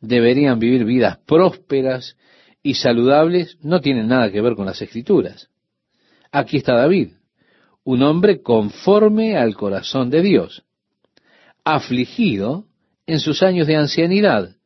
deberían 0.00 0.58
vivir 0.58 0.84
vidas 0.84 1.18
prósperas 1.26 2.16
y 2.62 2.74
saludables 2.74 3.58
no 3.62 3.80
tiene 3.80 4.04
nada 4.04 4.30
que 4.30 4.40
ver 4.40 4.54
con 4.54 4.66
las 4.66 4.80
escrituras. 4.82 5.48
Aquí 6.30 6.58
está 6.58 6.74
David, 6.74 7.12
un 7.84 8.02
hombre 8.02 8.42
conforme 8.42 9.36
al 9.36 9.54
corazón 9.54 10.10
de 10.10 10.22
Dios, 10.22 10.64
afligido 11.64 12.66
en 13.06 13.20
sus 13.20 13.42
años 13.42 13.66
de 13.66 13.76
ancianidad, 13.76 14.56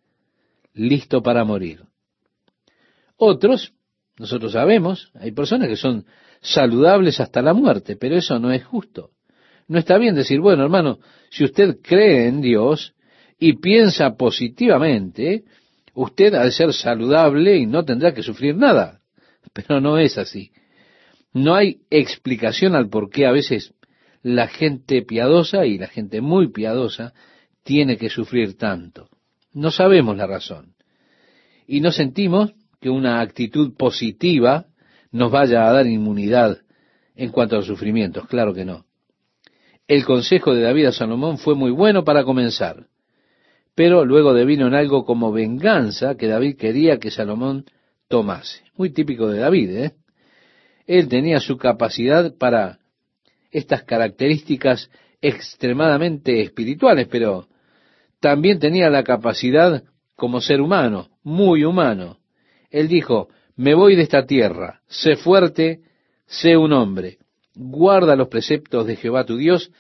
listo 0.75 1.23
para 1.23 1.45
morir. 1.45 1.85
Otros, 3.17 3.73
nosotros 4.19 4.53
sabemos, 4.53 5.13
hay 5.15 5.31
personas 5.31 5.69
que 5.69 5.77
son 5.77 6.05
saludables 6.41 7.21
hasta 7.21 7.41
la 7.41 7.55
muerte, 7.55 7.97
pero 7.97 8.17
eso 8.17 8.39
no 8.39 8.51
es 8.51 8.65
justo. 8.65 9.11
No 9.69 9.79
está 9.79 9.97
bien 9.99 10.15
decir, 10.17 10.41
bueno, 10.41 10.65
hermano, 10.65 10.99
si 11.31 11.45
usted 11.45 11.79
cree 11.81 12.27
en 12.27 12.41
Dios 12.41 12.95
y 13.45 13.55
piensa 13.55 14.15
positivamente, 14.15 15.43
usted 15.95 16.33
de 16.33 16.53
ser 16.53 16.73
saludable 16.73 17.57
y 17.57 17.67
no 17.67 17.85
tendrá 17.85 18.15
que 18.15 18.23
sufrir 18.23 18.55
nada. 18.55 19.01
Pero 19.53 19.81
no 19.81 19.99
es 19.99 20.17
así. 20.17 20.53
No 21.33 21.57
hay 21.57 21.79
explicación 21.91 22.77
al 22.77 22.89
por 22.89 23.11
qué 23.11 23.27
a 23.27 23.33
veces 23.33 23.75
la 24.23 24.47
gente 24.47 25.03
piadosa 25.03 25.67
y 25.67 25.77
la 25.77 25.89
gente 25.89 26.21
muy 26.21 26.53
piadosa 26.53 27.15
tiene 27.65 27.97
que 27.97 28.11
sufrir 28.11 28.57
tanto. 28.57 29.09
No 29.53 29.73
sabemos 29.73 30.17
la 30.17 30.29
razón. 30.29 30.77
Y 31.67 31.81
no 31.81 31.91
sentimos 31.91 32.53
que 32.81 32.91
una 32.91 33.21
actitud 33.21 33.75
positiva 33.77 34.67
nos 35.11 35.33
vaya 35.33 35.67
a 35.67 35.73
dar 35.73 35.89
inmunidad 35.89 36.59
en 37.17 37.31
cuanto 37.31 37.57
a 37.57 37.59
los 37.59 37.67
sufrimientos, 37.67 38.25
claro 38.29 38.55
que 38.55 38.65
no. 38.65 38.85
El 39.89 40.05
consejo 40.05 40.55
de 40.55 40.63
David 40.63 40.87
a 40.87 40.93
Salomón 40.93 41.39
fue 41.39 41.57
muy 41.57 41.73
bueno 41.73 42.05
para 42.05 42.23
comenzar, 42.23 42.87
pero 43.75 44.05
luego 44.05 44.35
devino 44.35 44.67
en 44.67 44.75
algo 44.75 45.05
como 45.05 45.33
venganza 45.33 46.17
que 46.17 46.29
David 46.29 46.57
quería 46.57 46.99
que 46.99 47.11
Salomón 47.11 47.65
tomase. 48.09 48.63
Muy 48.77 48.91
típico 48.91 49.29
de 49.29 49.41
David, 49.41 49.71
¿eh? 49.77 49.93
Él 50.87 51.09
tenía 51.09 51.41
su 51.41 51.57
capacidad 51.57 52.37
para 52.37 52.79
estas 53.51 53.85
características 53.85 54.91
extremadamente 55.21 56.43
espirituales, 56.43 57.07
pero 57.09 57.49
también 58.21 58.59
tenía 58.59 58.91
la 58.91 59.05
capacidad 59.05 59.85
como 60.17 60.41
ser 60.41 60.61
humano, 60.61 61.11
muy 61.23 61.65
humano. 61.65 62.19
Él 62.71 62.89
dijo, 62.89 63.29
me 63.57 63.75
voy 63.75 63.97
de 63.97 64.03
esta 64.03 64.27
tierra, 64.27 64.81
sé 64.87 65.17
fuerte, 65.17 65.81
sé 66.27 66.57
un 66.57 66.73
hombre, 66.73 67.19
guarda 67.55 68.17
los 68.17 68.29
preceptos 68.29 68.87
de 68.87 68.97
Jehová 68.97 69.25
tu 69.25 69.37
Dios, 69.37 69.71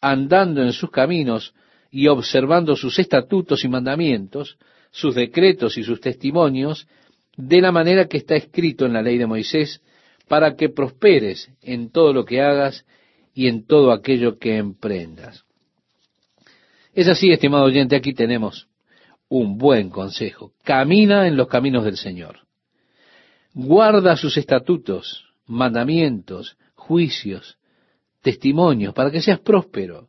andando 0.00 0.62
en 0.62 0.72
sus 0.72 0.90
caminos 0.90 1.54
y 1.92 2.08
observando 2.08 2.74
sus 2.74 2.98
estatutos 2.98 3.62
y 3.64 3.68
mandamientos, 3.68 4.58
sus 4.90 5.14
decretos 5.14 5.78
y 5.78 5.84
sus 5.84 6.00
testimonios, 6.00 6.88
de 7.36 7.60
la 7.60 7.70
manera 7.70 8.08
que 8.08 8.16
está 8.16 8.34
escrito 8.34 8.84
en 8.84 8.94
la 8.94 9.02
ley 9.02 9.16
de 9.16 9.26
Moisés, 9.26 9.80
para 10.26 10.56
que 10.56 10.68
prosperes 10.68 11.48
en 11.62 11.90
todo 11.90 12.12
lo 12.12 12.24
que 12.24 12.40
hagas 12.40 12.84
y 13.32 13.46
en 13.46 13.64
todo 13.64 13.92
aquello 13.92 14.38
que 14.38 14.56
emprendas. 14.56 15.44
Es 16.92 17.06
así, 17.06 17.30
estimado 17.30 17.64
oyente, 17.64 17.94
aquí 17.94 18.12
tenemos 18.12 18.66
un 19.28 19.56
buen 19.56 19.88
consejo. 19.88 20.52
Camina 20.64 21.28
en 21.28 21.36
los 21.36 21.46
caminos 21.46 21.84
del 21.84 21.96
Señor 21.96 22.42
guarda 23.54 24.16
sus 24.16 24.36
estatutos, 24.36 25.24
mandamientos, 25.46 26.56
juicios, 26.74 27.58
testimonios, 28.22 28.94
para 28.94 29.10
que 29.10 29.20
seas 29.20 29.40
próspero. 29.40 30.08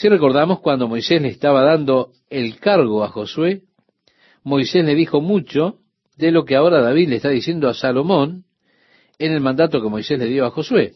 Si 0.00 0.08
recordamos 0.08 0.60
cuando 0.60 0.88
Moisés 0.88 1.20
le 1.20 1.28
estaba 1.28 1.62
dando 1.62 2.12
el 2.30 2.58
cargo 2.58 3.04
a 3.04 3.08
Josué, 3.08 3.64
Moisés 4.42 4.82
le 4.82 4.94
dijo 4.94 5.20
mucho 5.20 5.80
de 6.16 6.30
lo 6.30 6.46
que 6.46 6.56
ahora 6.56 6.80
David 6.80 7.10
le 7.10 7.16
está 7.16 7.28
diciendo 7.28 7.68
a 7.68 7.74
Salomón 7.74 8.46
en 9.18 9.32
el 9.32 9.42
mandato 9.42 9.82
que 9.82 9.90
Moisés 9.90 10.18
le 10.18 10.24
dio 10.24 10.46
a 10.46 10.52
Josué, 10.52 10.94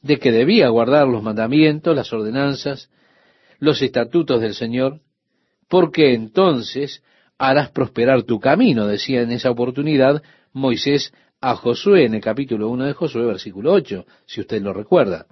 de 0.00 0.20
que 0.20 0.30
debía 0.30 0.68
guardar 0.68 1.08
los 1.08 1.24
mandamientos, 1.24 1.96
las 1.96 2.12
ordenanzas, 2.12 2.88
los 3.58 3.82
estatutos 3.82 4.40
del 4.40 4.54
Señor, 4.54 5.00
porque 5.68 6.14
entonces 6.14 7.02
harás 7.36 7.72
prosperar 7.72 8.22
tu 8.22 8.38
camino, 8.38 8.86
decía 8.86 9.22
en 9.22 9.32
esa 9.32 9.50
oportunidad 9.50 10.22
Moisés 10.52 11.12
a 11.40 11.56
Josué 11.56 12.04
en 12.04 12.14
el 12.14 12.20
capítulo 12.20 12.68
1 12.68 12.84
de 12.84 12.92
Josué, 12.92 13.24
versículo 13.24 13.72
8, 13.72 14.06
si 14.24 14.40
usted 14.40 14.62
lo 14.62 14.72
recuerda. 14.72 15.26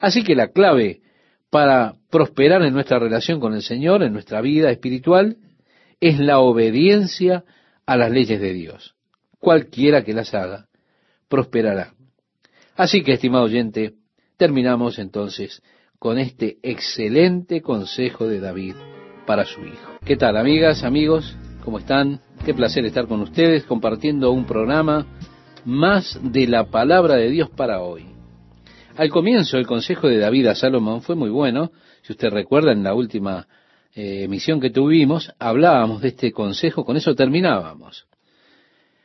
Así 0.00 0.24
que 0.24 0.34
la 0.34 0.52
clave 0.52 1.02
para 1.50 1.94
prosperar 2.10 2.62
en 2.62 2.74
nuestra 2.74 2.98
relación 2.98 3.40
con 3.40 3.54
el 3.54 3.62
Señor, 3.62 4.02
en 4.02 4.12
nuestra 4.12 4.40
vida 4.40 4.70
espiritual, 4.70 5.36
es 6.00 6.18
la 6.18 6.38
obediencia 6.40 7.44
a 7.86 7.96
las 7.96 8.10
leyes 8.10 8.40
de 8.40 8.52
Dios. 8.52 8.94
Cualquiera 9.38 10.04
que 10.04 10.12
las 10.12 10.34
haga, 10.34 10.66
prosperará. 11.28 11.94
Así 12.76 13.02
que, 13.02 13.12
estimado 13.12 13.44
oyente, 13.44 13.94
terminamos 14.36 14.98
entonces 14.98 15.62
con 15.98 16.18
este 16.18 16.58
excelente 16.62 17.60
consejo 17.60 18.28
de 18.28 18.40
David 18.40 18.74
para 19.26 19.44
su 19.44 19.60
hijo. 19.60 19.98
¿Qué 20.04 20.16
tal, 20.16 20.36
amigas, 20.36 20.84
amigos? 20.84 21.36
¿Cómo 21.64 21.78
están? 21.78 22.20
Qué 22.44 22.54
placer 22.54 22.84
estar 22.84 23.06
con 23.06 23.20
ustedes 23.20 23.64
compartiendo 23.64 24.30
un 24.30 24.46
programa 24.46 25.06
más 25.64 26.18
de 26.22 26.46
la 26.46 26.64
palabra 26.64 27.16
de 27.16 27.30
Dios 27.30 27.50
para 27.50 27.80
hoy. 27.80 28.17
Al 28.98 29.10
comienzo, 29.10 29.58
el 29.58 29.66
consejo 29.68 30.08
de 30.08 30.18
David 30.18 30.48
a 30.48 30.56
Salomón 30.56 31.02
fue 31.02 31.14
muy 31.14 31.30
bueno. 31.30 31.70
Si 32.02 32.12
usted 32.12 32.30
recuerda, 32.30 32.72
en 32.72 32.82
la 32.82 32.94
última 32.94 33.46
eh, 33.94 34.24
emisión 34.24 34.60
que 34.60 34.70
tuvimos, 34.70 35.32
hablábamos 35.38 36.02
de 36.02 36.08
este 36.08 36.32
consejo, 36.32 36.84
con 36.84 36.96
eso 36.96 37.14
terminábamos. 37.14 38.08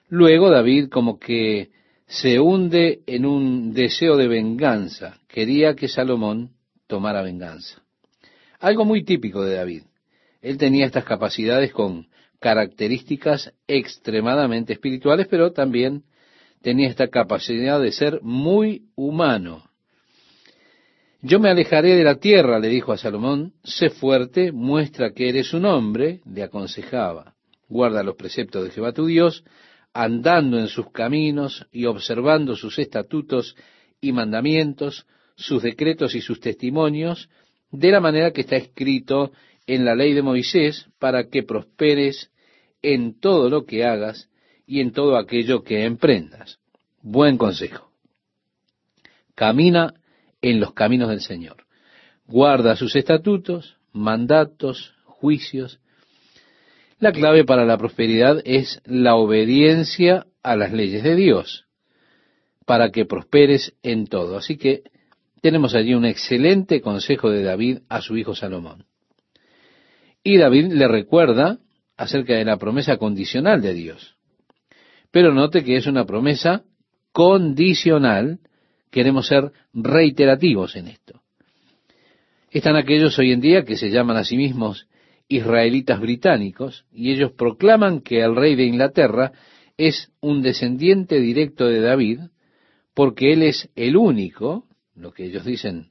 Luego 0.09 0.49
David 0.49 0.89
como 0.89 1.19
que 1.19 1.69
se 2.07 2.39
hunde 2.39 3.01
en 3.05 3.27
un 3.27 3.71
deseo 3.71 4.17
de 4.17 4.27
venganza. 4.27 5.19
Quería 5.27 5.75
que 5.75 5.87
Salomón 5.87 6.49
tomara 6.87 7.21
venganza. 7.21 7.83
Algo 8.61 8.85
muy 8.85 9.03
típico 9.03 9.43
de 9.43 9.57
David. 9.57 9.83
Él 10.41 10.57
tenía 10.57 10.87
estas 10.87 11.03
capacidades 11.03 11.71
con 11.71 12.07
características 12.39 13.53
extremadamente 13.67 14.73
espirituales, 14.73 15.27
pero 15.29 15.51
también 15.51 16.01
tenía 16.63 16.89
esta 16.89 17.09
capacidad 17.09 17.79
de 17.79 17.91
ser 17.91 18.23
muy 18.23 18.87
humano. 18.95 19.69
Yo 21.25 21.39
me 21.39 21.49
alejaré 21.49 21.95
de 21.95 22.03
la 22.03 22.15
tierra, 22.15 22.59
le 22.59 22.67
dijo 22.67 22.91
a 22.91 22.97
Salomón, 22.97 23.53
sé 23.63 23.89
fuerte, 23.89 24.51
muestra 24.51 25.13
que 25.13 25.29
eres 25.29 25.53
un 25.53 25.63
hombre, 25.63 26.19
le 26.29 26.43
aconsejaba. 26.43 27.33
Guarda 27.69 28.03
los 28.03 28.17
preceptos 28.17 28.65
de 28.65 28.71
Jehová 28.71 28.91
tu 28.91 29.05
Dios, 29.05 29.45
andando 29.93 30.59
en 30.59 30.67
sus 30.67 30.91
caminos 30.91 31.65
y 31.71 31.85
observando 31.85 32.57
sus 32.57 32.77
estatutos 32.77 33.55
y 34.01 34.11
mandamientos, 34.11 35.07
sus 35.37 35.63
decretos 35.63 36.13
y 36.13 36.19
sus 36.19 36.41
testimonios, 36.41 37.29
de 37.71 37.91
la 37.91 38.01
manera 38.01 38.31
que 38.31 38.41
está 38.41 38.57
escrito 38.57 39.31
en 39.65 39.85
la 39.85 39.95
ley 39.95 40.13
de 40.13 40.23
Moisés, 40.23 40.87
para 40.99 41.29
que 41.29 41.43
prosperes 41.43 42.31
en 42.81 43.17
todo 43.17 43.49
lo 43.49 43.65
que 43.65 43.85
hagas 43.85 44.29
y 44.67 44.81
en 44.81 44.91
todo 44.91 45.15
aquello 45.15 45.63
que 45.63 45.85
emprendas. 45.85 46.59
Buen 47.01 47.37
consejo. 47.37 47.91
Camina 49.35 49.93
en 50.43 50.59
los 50.59 50.73
caminos 50.73 51.09
del 51.09 51.21
Señor. 51.21 51.65
Guarda 52.27 52.75
sus 52.75 52.95
estatutos, 52.95 53.77
mandatos, 53.91 54.93
juicios, 55.05 55.79
la 57.03 57.11
clave 57.11 57.43
para 57.43 57.65
la 57.65 57.77
prosperidad 57.77 58.41
es 58.45 58.81
la 58.85 59.15
obediencia 59.15 60.25
a 60.41 60.55
las 60.55 60.71
leyes 60.71 61.03
de 61.03 61.15
Dios, 61.15 61.65
para 62.65 62.91
que 62.91 63.05
prosperes 63.05 63.73
en 63.83 64.07
todo. 64.07 64.37
Así 64.37 64.55
que 64.55 64.83
tenemos 65.41 65.75
allí 65.75 65.93
un 65.93 66.05
excelente 66.05 66.79
consejo 66.79 67.29
de 67.29 67.43
David 67.43 67.79
a 67.89 67.99
su 67.99 68.15
hijo 68.15 68.35
Salomón. 68.35 68.85
Y 70.23 70.37
David 70.37 70.71
le 70.71 70.87
recuerda 70.87 71.59
acerca 71.97 72.35
de 72.35 72.45
la 72.45 72.55
promesa 72.55 72.95
condicional 72.95 73.61
de 73.61 73.73
Dios. 73.73 74.15
Pero 75.11 75.33
note 75.33 75.65
que 75.65 75.75
es 75.75 75.87
una 75.87 76.05
promesa 76.05 76.63
condicional. 77.11 78.39
Queremos 78.93 79.25
ser 79.25 79.51
reiterativos 79.73 80.75
en 80.75 80.87
esto. 80.87 81.19
Están 82.51 82.75
aquellos 82.75 83.17
hoy 83.17 83.31
en 83.31 83.41
día 83.41 83.63
que 83.63 83.75
se 83.75 83.89
llaman 83.89 84.17
a 84.17 84.23
sí 84.23 84.37
mismos 84.37 84.87
israelitas 85.27 85.99
británicos, 85.99 86.85
y 86.91 87.11
ellos 87.11 87.31
proclaman 87.31 88.01
que 88.01 88.21
el 88.21 88.35
rey 88.35 88.55
de 88.55 88.65
Inglaterra 88.65 89.31
es 89.77 90.11
un 90.21 90.43
descendiente 90.43 91.19
directo 91.19 91.65
de 91.65 91.81
David, 91.81 92.19
porque 92.93 93.33
él 93.33 93.41
es 93.41 93.67
el 93.75 93.97
único, 93.97 94.67
lo 94.95 95.11
que 95.11 95.25
ellos 95.25 95.43
dicen 95.43 95.89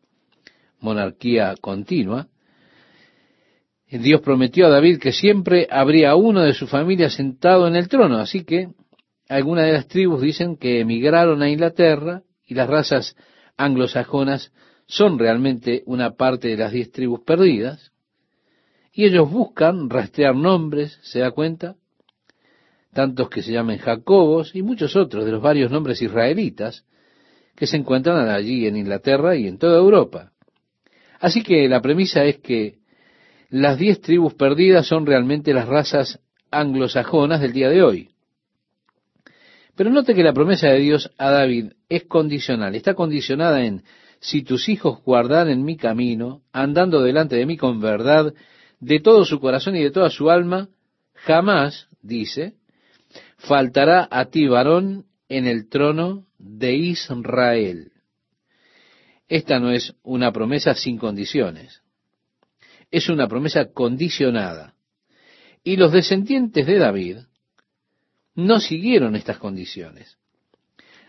monarquía 0.79 1.57
continua, 1.61 2.29
Dios 3.91 4.21
prometió 4.21 4.67
a 4.67 4.71
David 4.71 5.01
que 5.01 5.11
siempre 5.11 5.67
habría 5.71 6.15
uno 6.15 6.43
de 6.43 6.55
su 6.55 6.69
familia 6.69 7.11
sentado 7.11 7.67
en 7.67 7.75
el 7.75 7.89
trono, 7.89 8.19
así 8.19 8.45
que 8.45 8.69
algunas 9.29 9.67
de 9.67 9.73
las 9.73 9.89
tribus 9.89 10.23
dicen 10.23 10.57
que 10.57 10.79
emigraron 10.79 11.43
a 11.43 11.51
Inglaterra 11.51 12.23
y 12.53 12.55
las 12.55 12.69
razas 12.69 13.17
anglosajonas 13.57 14.53
son 14.87 15.19
realmente 15.19 15.83
una 15.87 16.17
parte 16.17 16.49
de 16.49 16.59
las 16.59 16.71
diez 16.71 16.93
tribus 16.93 17.21
perdidas, 17.25 17.93
y 18.93 19.07
ellos 19.07 19.31
buscan 19.31 19.89
rastrear 19.89 20.35
nombres, 20.35 20.99
¿se 21.03 21.21
da 21.21 21.31
cuenta? 21.31 21.77
Tantos 22.93 23.31
que 23.31 23.43
se 23.43 23.53
llamen 23.53 23.79
Jacobos 23.79 24.55
y 24.55 24.63
muchos 24.63 24.97
otros 24.97 25.25
de 25.25 25.33
los 25.33 25.41
varios 25.41 25.71
nombres 25.71 26.03
israelitas 26.03 26.85
que 27.57 27.67
se 27.67 27.79
encuentran 27.79 28.29
allí 28.29 28.67
en 28.67 28.77
Inglaterra 28.77 29.35
y 29.35 29.47
en 29.47 29.57
toda 29.57 29.79
Europa. 29.79 30.33
Así 31.21 31.43
que 31.43 31.67
la 31.71 31.81
premisa 31.81 32.23
es 32.25 32.39
que 32.41 32.81
las 33.49 33.79
diez 33.79 34.03
tribus 34.03 34.35
perdidas 34.35 34.87
son 34.87 35.07
realmente 35.07 35.55
las 35.55 35.69
razas 35.69 36.21
anglosajonas 36.51 37.41
del 37.41 37.55
día 37.55 37.71
de 37.71 37.83
hoy. 37.83 38.12
Pero 39.77 39.91
note 39.91 40.15
que 40.15 40.23
la 40.23 40.35
promesa 40.35 40.69
de 40.69 40.81
Dios 40.81 41.11
a 41.17 41.31
David 41.31 41.73
es 41.89 42.05
condicional, 42.05 42.75
está 42.75 42.95
condicionada 42.95 43.65
en 43.65 43.83
si 44.21 44.43
tus 44.43 44.69
hijos 44.69 45.03
guardan 45.03 45.49
en 45.49 45.65
mi 45.65 45.77
camino, 45.77 46.43
andando 46.53 47.03
delante 47.03 47.37
de 47.37 47.47
mí 47.47 47.57
con 47.57 47.81
verdad 47.81 48.33
de 48.81 49.01
todo 49.01 49.25
su 49.25 49.41
corazón 49.41 49.77
y 49.77 49.83
de 49.83 49.91
toda 49.91 50.11
su 50.11 50.31
alma, 50.31 50.69
jamás, 51.15 51.89
dice, 52.03 52.55
faltará 53.39 54.09
a 54.11 54.27
ti 54.27 54.47
varón 54.47 55.07
en 55.29 55.47
el 55.47 55.69
trono 55.69 56.27
de 56.39 56.75
Israel. 56.75 57.93
Esta 59.29 59.59
no 59.59 59.71
es 59.71 59.95
una 60.03 60.33
promesa 60.33 60.75
sin 60.75 60.99
condiciones, 60.99 61.83
es 62.91 63.09
una 63.09 63.27
promesa 63.27 63.73
condicionada. 63.73 64.75
Y 65.65 65.77
los 65.77 65.93
descendientes 65.93 66.67
de 66.67 66.79
David 66.79 67.17
no 68.35 68.61
siguieron 68.61 69.17
estas 69.17 69.39
condiciones. 69.39 70.19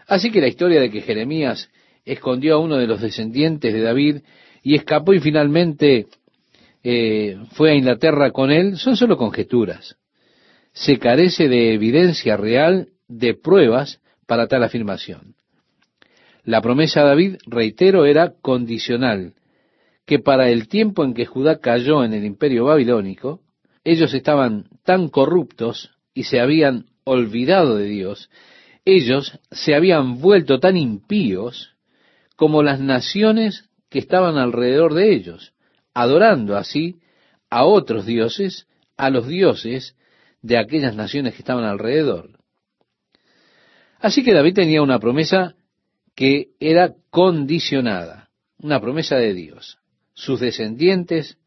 Así 0.07 0.31
que 0.31 0.41
la 0.41 0.47
historia 0.47 0.81
de 0.81 0.89
que 0.89 1.01
Jeremías 1.01 1.69
escondió 2.05 2.55
a 2.55 2.59
uno 2.59 2.77
de 2.77 2.87
los 2.87 3.01
descendientes 3.01 3.73
de 3.73 3.81
David 3.81 4.17
y 4.61 4.75
escapó 4.75 5.13
y 5.13 5.19
finalmente 5.19 6.07
eh, 6.83 7.37
fue 7.53 7.71
a 7.71 7.75
Inglaterra 7.75 8.31
con 8.31 8.51
él, 8.51 8.77
son 8.77 8.97
solo 8.97 9.17
conjeturas. 9.17 9.95
Se 10.73 10.97
carece 10.97 11.47
de 11.47 11.73
evidencia 11.73 12.35
real, 12.35 12.89
de 13.07 13.35
pruebas 13.35 14.01
para 14.25 14.47
tal 14.47 14.63
afirmación. 14.63 15.35
La 16.43 16.61
promesa 16.61 17.01
a 17.01 17.05
David, 17.05 17.37
reitero, 17.45 18.05
era 18.05 18.33
condicional, 18.41 19.33
que 20.05 20.19
para 20.19 20.49
el 20.49 20.67
tiempo 20.67 21.05
en 21.05 21.13
que 21.13 21.25
Judá 21.25 21.59
cayó 21.59 22.03
en 22.03 22.13
el 22.13 22.25
imperio 22.25 22.65
babilónico, 22.65 23.41
ellos 23.85 24.13
estaban 24.13 24.65
tan 24.83 25.07
corruptos 25.07 25.91
y 26.13 26.23
se 26.23 26.41
habían 26.41 26.87
olvidado 27.03 27.77
de 27.77 27.85
Dios, 27.85 28.29
ellos 28.85 29.39
se 29.51 29.75
habían 29.75 30.19
vuelto 30.19 30.59
tan 30.59 30.77
impíos 30.77 31.75
como 32.35 32.63
las 32.63 32.79
naciones 32.79 33.69
que 33.89 33.99
estaban 33.99 34.37
alrededor 34.37 34.93
de 34.93 35.13
ellos 35.13 35.53
adorando 35.93 36.57
así 36.57 36.99
a 37.49 37.65
otros 37.65 38.05
dioses, 38.05 38.67
a 38.97 39.09
los 39.09 39.27
dioses 39.27 39.95
de 40.41 40.57
aquellas 40.57 40.95
naciones 40.95 41.33
que 41.33 41.39
estaban 41.39 41.63
alrededor. 41.63 42.39
Así 43.99 44.23
que 44.23 44.33
David 44.33 44.55
tenía 44.55 44.81
una 44.81 44.99
promesa 44.99 45.55
que 46.15 46.49
era 46.59 46.93
condicionada, 47.09 48.29
una 48.57 48.81
promesa 48.81 49.15
de 49.15 49.33
Dios. 49.33 49.77
Sus 50.13 50.39
descendientes 50.39 51.37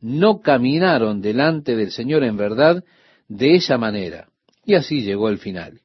no 0.00 0.40
caminaron 0.40 1.20
delante 1.20 1.76
del 1.76 1.90
Señor 1.90 2.22
en 2.24 2.36
verdad 2.36 2.84
de 3.26 3.56
esa 3.56 3.78
manera. 3.78 4.28
Y 4.68 4.74
así 4.74 5.00
llegó 5.00 5.30
el 5.30 5.38
final. 5.38 5.80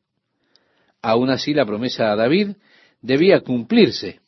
Aún 1.02 1.30
así 1.30 1.54
la 1.54 1.66
promesa 1.66 2.12
a 2.12 2.18
David 2.18 2.58
debía 3.02 3.40
cumplirse. 3.40 4.20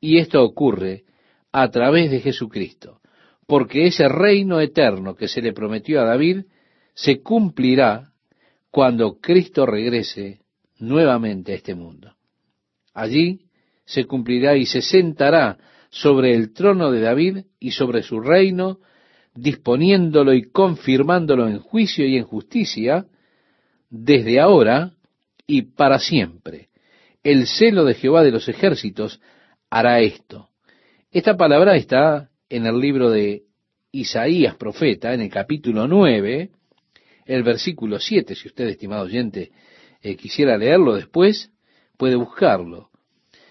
Y 0.00 0.18
esto 0.18 0.42
ocurre 0.42 1.04
a 1.52 1.70
través 1.70 2.10
de 2.10 2.18
Jesucristo, 2.18 3.00
porque 3.46 3.86
ese 3.86 4.08
reino 4.08 4.60
eterno 4.60 5.14
que 5.14 5.28
se 5.28 5.40
le 5.40 5.52
prometió 5.52 6.00
a 6.00 6.06
David 6.06 6.46
se 6.92 7.22
cumplirá 7.22 8.10
cuando 8.72 9.20
Cristo 9.20 9.64
regrese 9.64 10.40
nuevamente 10.80 11.52
a 11.52 11.54
este 11.54 11.76
mundo. 11.76 12.16
Allí 12.94 13.42
se 13.84 14.06
cumplirá 14.06 14.56
y 14.56 14.66
se 14.66 14.82
sentará 14.82 15.56
sobre 15.88 16.34
el 16.34 16.52
trono 16.52 16.90
de 16.90 17.00
David 17.00 17.38
y 17.60 17.70
sobre 17.70 18.02
su 18.02 18.18
reino, 18.18 18.80
disponiéndolo 19.36 20.34
y 20.34 20.50
confirmándolo 20.50 21.46
en 21.46 21.60
juicio 21.60 22.04
y 22.04 22.16
en 22.16 22.24
justicia, 22.24 23.06
desde 23.90 24.40
ahora 24.40 24.92
y 25.46 25.62
para 25.62 25.98
siempre. 25.98 26.68
El 27.22 27.46
celo 27.46 27.84
de 27.84 27.94
Jehová 27.94 28.22
de 28.22 28.30
los 28.30 28.48
ejércitos 28.48 29.20
hará 29.70 30.00
esto. 30.00 30.48
Esta 31.10 31.36
palabra 31.36 31.76
está 31.76 32.30
en 32.48 32.66
el 32.66 32.78
libro 32.78 33.10
de 33.10 33.44
Isaías, 33.92 34.56
profeta, 34.56 35.14
en 35.14 35.22
el 35.22 35.30
capítulo 35.30 35.88
9, 35.88 36.50
el 37.26 37.42
versículo 37.42 37.98
7, 37.98 38.34
si 38.34 38.48
usted, 38.48 38.68
estimado 38.68 39.04
oyente, 39.04 39.50
eh, 40.02 40.16
quisiera 40.16 40.56
leerlo 40.56 40.94
después, 40.94 41.50
puede 41.96 42.16
buscarlo. 42.16 42.90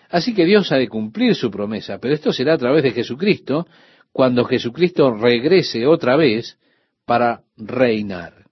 Así 0.09 0.33
que 0.33 0.45
Dios 0.45 0.71
ha 0.71 0.77
de 0.77 0.87
cumplir 0.87 1.35
su 1.35 1.51
promesa, 1.51 1.99
pero 1.99 2.13
esto 2.13 2.31
será 2.31 2.53
a 2.53 2.57
través 2.57 2.83
de 2.83 2.91
Jesucristo, 2.91 3.67
cuando 4.11 4.45
Jesucristo 4.45 5.11
regrese 5.11 5.85
otra 5.85 6.15
vez 6.15 6.57
para 7.05 7.43
reinar. 7.55 8.46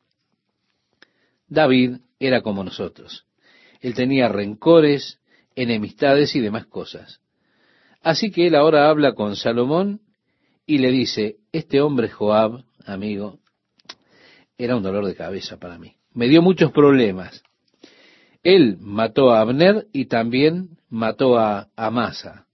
David 1.48 1.98
era 2.20 2.42
como 2.42 2.64
nosotros. 2.64 3.26
Él 3.82 3.94
tenía 3.94 4.28
rencores, 4.28 5.20
enemistades 5.56 6.36
y 6.36 6.40
demás 6.40 6.66
cosas. 6.66 7.22
Así 8.02 8.32
que 8.32 8.48
él 8.48 8.56
ahora 8.56 8.90
habla 8.90 9.14
con 9.14 9.36
Salomón 9.36 10.02
y 10.66 10.80
le 10.80 10.92
dice, 10.92 11.38
este 11.52 11.82
hombre 11.82 12.10
Joab, 12.10 12.64
amigo, 12.86 13.40
era 14.58 14.76
un 14.76 14.84
dolor 14.84 15.06
de 15.06 15.16
cabeza 15.16 15.58
para 15.58 15.78
mí. 15.78 15.96
Me 16.14 16.28
dio 16.28 16.42
muchos 16.42 16.72
problemas. 16.72 17.44
Él 18.44 18.78
mató 18.80 19.32
a 19.32 19.42
Abner 19.42 19.88
y 19.92 20.06
también 20.06 20.78
mató 20.90 21.38
a 21.38 21.68
Amasa. 21.76 22.46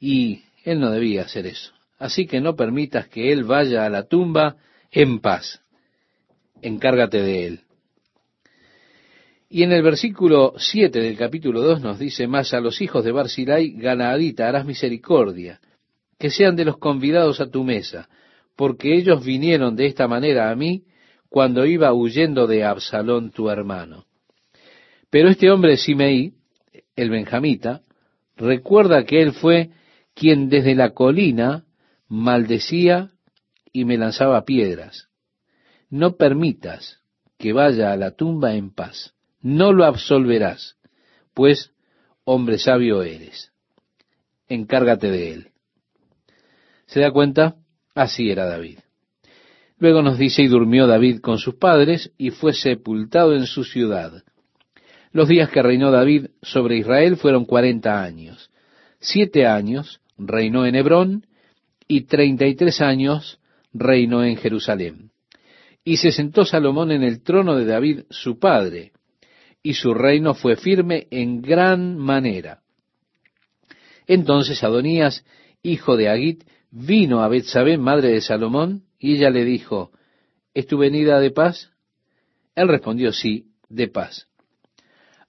Y 0.00 0.42
él 0.64 0.80
no 0.80 0.90
debía 0.90 1.22
hacer 1.22 1.46
eso. 1.46 1.72
Así 1.98 2.26
que 2.26 2.40
no 2.40 2.56
permitas 2.56 3.08
que 3.08 3.32
él 3.32 3.44
vaya 3.44 3.86
a 3.86 3.90
la 3.90 4.04
tumba 4.04 4.56
en 4.90 5.20
paz. 5.20 5.60
Encárgate 6.62 7.22
de 7.22 7.46
él. 7.46 7.60
Y 9.54 9.62
en 9.62 9.70
el 9.70 9.84
versículo 9.84 10.54
7 10.56 10.98
del 10.98 11.16
capítulo 11.16 11.62
2 11.62 11.80
nos 11.80 12.00
dice, 12.00 12.26
más 12.26 12.52
a 12.52 12.58
los 12.58 12.80
hijos 12.80 13.04
de 13.04 13.12
Barzilai, 13.12 13.70
Galaadita, 13.70 14.48
harás 14.48 14.66
misericordia, 14.66 15.60
que 16.18 16.28
sean 16.30 16.56
de 16.56 16.64
los 16.64 16.78
convidados 16.78 17.40
a 17.40 17.48
tu 17.48 17.62
mesa, 17.62 18.08
porque 18.56 18.96
ellos 18.96 19.24
vinieron 19.24 19.76
de 19.76 19.86
esta 19.86 20.08
manera 20.08 20.50
a 20.50 20.56
mí 20.56 20.82
cuando 21.28 21.66
iba 21.66 21.92
huyendo 21.92 22.48
de 22.48 22.64
Absalón 22.64 23.30
tu 23.30 23.48
hermano. 23.48 24.06
Pero 25.08 25.28
este 25.28 25.52
hombre 25.52 25.76
Simeí, 25.76 26.32
el 26.96 27.10
benjamita, 27.10 27.82
recuerda 28.36 29.04
que 29.04 29.22
él 29.22 29.34
fue 29.34 29.70
quien 30.14 30.48
desde 30.48 30.74
la 30.74 30.90
colina 30.90 31.64
maldecía 32.08 33.12
y 33.72 33.84
me 33.84 33.98
lanzaba 33.98 34.44
piedras. 34.44 35.10
No 35.90 36.16
permitas 36.16 36.98
que 37.38 37.52
vaya 37.52 37.92
a 37.92 37.96
la 37.96 38.10
tumba 38.10 38.56
en 38.56 38.74
paz. 38.74 39.14
No 39.44 39.74
lo 39.74 39.84
absolverás, 39.84 40.78
pues 41.34 41.70
hombre 42.24 42.56
sabio 42.56 43.02
eres. 43.02 43.52
Encárgate 44.48 45.10
de 45.10 45.32
él. 45.32 45.48
¿Se 46.86 47.00
da 47.00 47.10
cuenta? 47.10 47.56
Así 47.94 48.30
era 48.30 48.46
David. 48.46 48.78
Luego 49.76 50.00
nos 50.00 50.16
dice, 50.16 50.40
y 50.40 50.46
durmió 50.46 50.86
David 50.86 51.20
con 51.20 51.36
sus 51.36 51.56
padres, 51.56 52.10
y 52.16 52.30
fue 52.30 52.54
sepultado 52.54 53.34
en 53.34 53.44
su 53.44 53.64
ciudad. 53.64 54.24
Los 55.12 55.28
días 55.28 55.50
que 55.50 55.62
reinó 55.62 55.90
David 55.90 56.28
sobre 56.40 56.78
Israel 56.78 57.18
fueron 57.18 57.44
cuarenta 57.44 58.02
años. 58.02 58.50
Siete 58.98 59.46
años 59.46 60.00
reinó 60.16 60.64
en 60.64 60.74
Hebrón, 60.74 61.26
y 61.86 62.06
treinta 62.06 62.46
y 62.46 62.54
tres 62.54 62.80
años 62.80 63.40
reinó 63.74 64.24
en 64.24 64.38
Jerusalén. 64.38 65.10
Y 65.84 65.98
se 65.98 66.12
sentó 66.12 66.46
Salomón 66.46 66.92
en 66.92 67.02
el 67.02 67.22
trono 67.22 67.56
de 67.56 67.66
David 67.66 68.00
su 68.08 68.38
padre, 68.38 68.93
y 69.64 69.72
su 69.74 69.94
reino 69.94 70.34
fue 70.34 70.56
firme 70.56 71.08
en 71.10 71.40
gran 71.40 71.96
manera. 71.96 72.60
Entonces 74.06 74.62
Adonías, 74.62 75.24
hijo 75.62 75.96
de 75.96 76.10
Agit, 76.10 76.44
vino 76.70 77.22
a 77.22 77.28
Betsabé, 77.28 77.78
madre 77.78 78.10
de 78.10 78.20
Salomón, 78.20 78.84
y 78.98 79.14
ella 79.16 79.30
le 79.30 79.44
dijo, 79.44 79.90
¿Es 80.52 80.66
tu 80.66 80.76
venida 80.76 81.18
de 81.18 81.30
paz? 81.30 81.72
Él 82.54 82.68
respondió, 82.68 83.12
sí, 83.12 83.46
de 83.70 83.88
paz. 83.88 84.28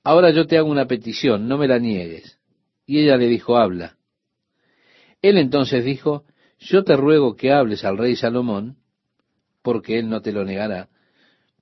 Ahora 0.04 0.32
yo 0.32 0.46
te 0.46 0.58
hago 0.58 0.70
una 0.70 0.86
petición, 0.86 1.48
no 1.48 1.58
me 1.58 1.68
la 1.68 1.80
niegues. 1.80 2.38
Y 2.86 3.00
ella 3.00 3.16
le 3.16 3.28
dijo, 3.28 3.58
habla. 3.58 3.98
Él 5.22 5.38
entonces 5.38 5.86
dijo, 5.86 6.26
yo 6.60 6.84
te 6.84 6.98
ruego 6.98 7.38
que 7.38 7.54
hables 7.54 7.86
al 7.86 7.98
rey 7.98 8.18
Salomón, 8.18 8.76
porque 9.64 9.98
él 9.98 10.10
no 10.10 10.22
te 10.22 10.34
lo 10.34 10.44
negará, 10.44 10.90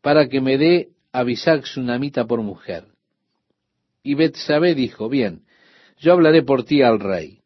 para 0.01 0.27
que 0.27 0.41
me 0.41 0.57
dé 0.57 0.92
a 1.13 1.23
Bisac 1.23 1.65
Sunamita 1.65 2.25
por 2.25 2.41
mujer. 2.41 2.85
Y 4.03 4.15
Betsabé 4.15 4.73
dijo, 4.73 5.07
bien, 5.07 5.43
yo 5.99 6.11
hablaré 6.13 6.41
por 6.41 6.65
ti 6.65 6.81
al 6.81 6.99
rey. 6.99 7.39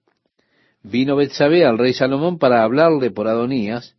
Vino 0.82 1.18
Betsabé 1.18 1.66
al 1.66 1.78
rey 1.78 1.94
Salomón 1.94 2.40
para 2.40 2.64
hablarle 2.64 3.12
por 3.12 3.28
Adonías, 3.28 3.96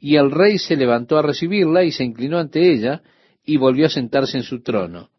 y 0.00 0.16
el 0.16 0.32
rey 0.32 0.58
se 0.58 0.76
levantó 0.76 1.16
a 1.16 1.22
recibirla 1.22 1.84
y 1.84 1.92
se 1.92 2.04
inclinó 2.04 2.38
ante 2.38 2.72
ella 2.72 3.02
y 3.46 3.56
volvió 3.56 3.86
a 3.86 3.90
sentarse 3.90 4.36
en 4.36 4.42
su 4.42 4.62
trono, 4.62 5.10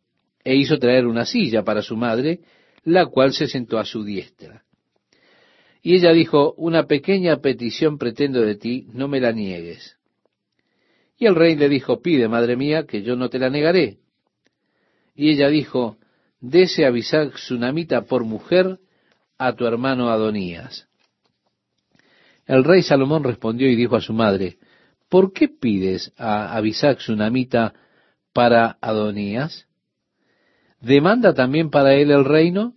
e 0.44 0.56
hizo 0.56 0.78
traer 0.78 1.08
una 1.08 1.26
silla 1.26 1.64
para 1.64 1.82
su 1.82 1.96
madre, 1.96 2.42
la 2.84 3.06
cual 3.06 3.34
se 3.34 3.48
sentó 3.48 3.80
a 3.80 3.86
su 3.86 4.04
diestra. 4.04 4.64
Y 5.82 5.96
ella 5.96 6.12
dijo, 6.12 6.54
una 6.58 6.86
pequeña 6.86 7.38
petición 7.38 7.98
pretendo 7.98 8.42
de 8.42 8.56
ti, 8.56 8.88
no 8.92 9.08
me 9.08 9.22
la 9.22 9.32
niegues. 9.32 9.95
Y 11.18 11.28
el 11.28 11.36
rey 11.36 11.56
le 11.56 11.70
dijo, 11.70 12.02
pide, 12.02 12.28
madre 12.28 12.56
mía, 12.56 12.86
que 12.86 13.02
yo 13.02 13.16
no 13.16 13.30
te 13.30 13.40
la 13.40 13.50
negaré. 13.50 14.00
Y 15.16 15.32
ella 15.32 15.50
dijo, 15.50 15.98
dese 16.42 16.86
a 16.86 16.90
Bisac 16.90 17.38
Sunamita 17.38 18.02
por 18.02 18.26
mujer 18.26 18.80
a 19.38 19.54
tu 19.54 19.66
hermano 19.66 20.10
Adonías. 20.10 20.88
El 22.46 22.64
rey 22.64 22.84
Salomón 22.84 23.24
respondió 23.24 23.70
y 23.70 23.76
dijo 23.76 23.96
a 23.96 24.02
su 24.02 24.14
madre, 24.14 24.58
¿por 25.10 25.34
qué 25.34 25.48
pides 25.48 26.14
a 26.18 26.56
Abisac 26.56 27.00
Sunamita 27.00 27.74
para 28.34 28.78
Adonías? 28.82 29.68
¿Demanda 30.80 31.34
también 31.34 31.70
para 31.70 31.96
él 31.96 32.12
el 32.12 32.26
reino? 32.26 32.76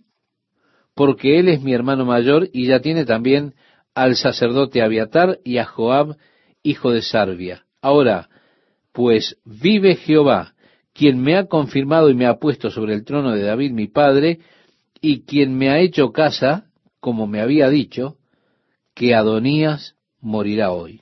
Porque 0.95 1.39
él 1.39 1.49
es 1.49 1.61
mi 1.61 1.73
hermano 1.73 2.05
mayor 2.05 2.49
y 2.51 2.67
ya 2.67 2.79
tiene 2.79 3.05
también 3.05 3.53
al 3.93 4.15
sacerdote 4.15 4.81
Abiatar 4.81 5.39
y 5.43 5.57
a 5.57 5.65
Joab, 5.65 6.17
hijo 6.63 6.91
de 6.91 7.01
Sarbia. 7.01 7.65
Ahora, 7.81 8.29
pues 8.91 9.37
vive 9.45 9.95
Jehová, 9.95 10.53
quien 10.93 11.21
me 11.21 11.37
ha 11.37 11.45
confirmado 11.45 12.09
y 12.09 12.15
me 12.15 12.25
ha 12.25 12.39
puesto 12.39 12.69
sobre 12.69 12.93
el 12.93 13.05
trono 13.05 13.31
de 13.31 13.43
David 13.43 13.71
mi 13.71 13.87
padre, 13.87 14.39
y 15.01 15.21
quien 15.21 15.57
me 15.57 15.69
ha 15.69 15.79
hecho 15.79 16.11
casa, 16.11 16.65
como 16.99 17.25
me 17.27 17.41
había 17.41 17.69
dicho, 17.69 18.17
que 18.93 19.15
Adonías 19.15 19.95
morirá 20.19 20.71
hoy. 20.71 21.01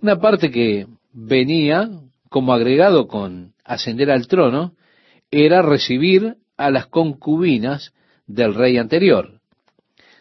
Una 0.00 0.20
parte 0.20 0.50
que 0.50 0.86
venía 1.12 1.88
como 2.28 2.52
agregado 2.52 3.08
con 3.08 3.54
ascender 3.64 4.10
al 4.10 4.28
trono 4.28 4.74
era 5.30 5.62
recibir 5.62 6.36
a 6.56 6.70
las 6.70 6.86
concubinas 6.86 7.92
del 8.26 8.54
rey 8.54 8.76
anterior. 8.78 9.40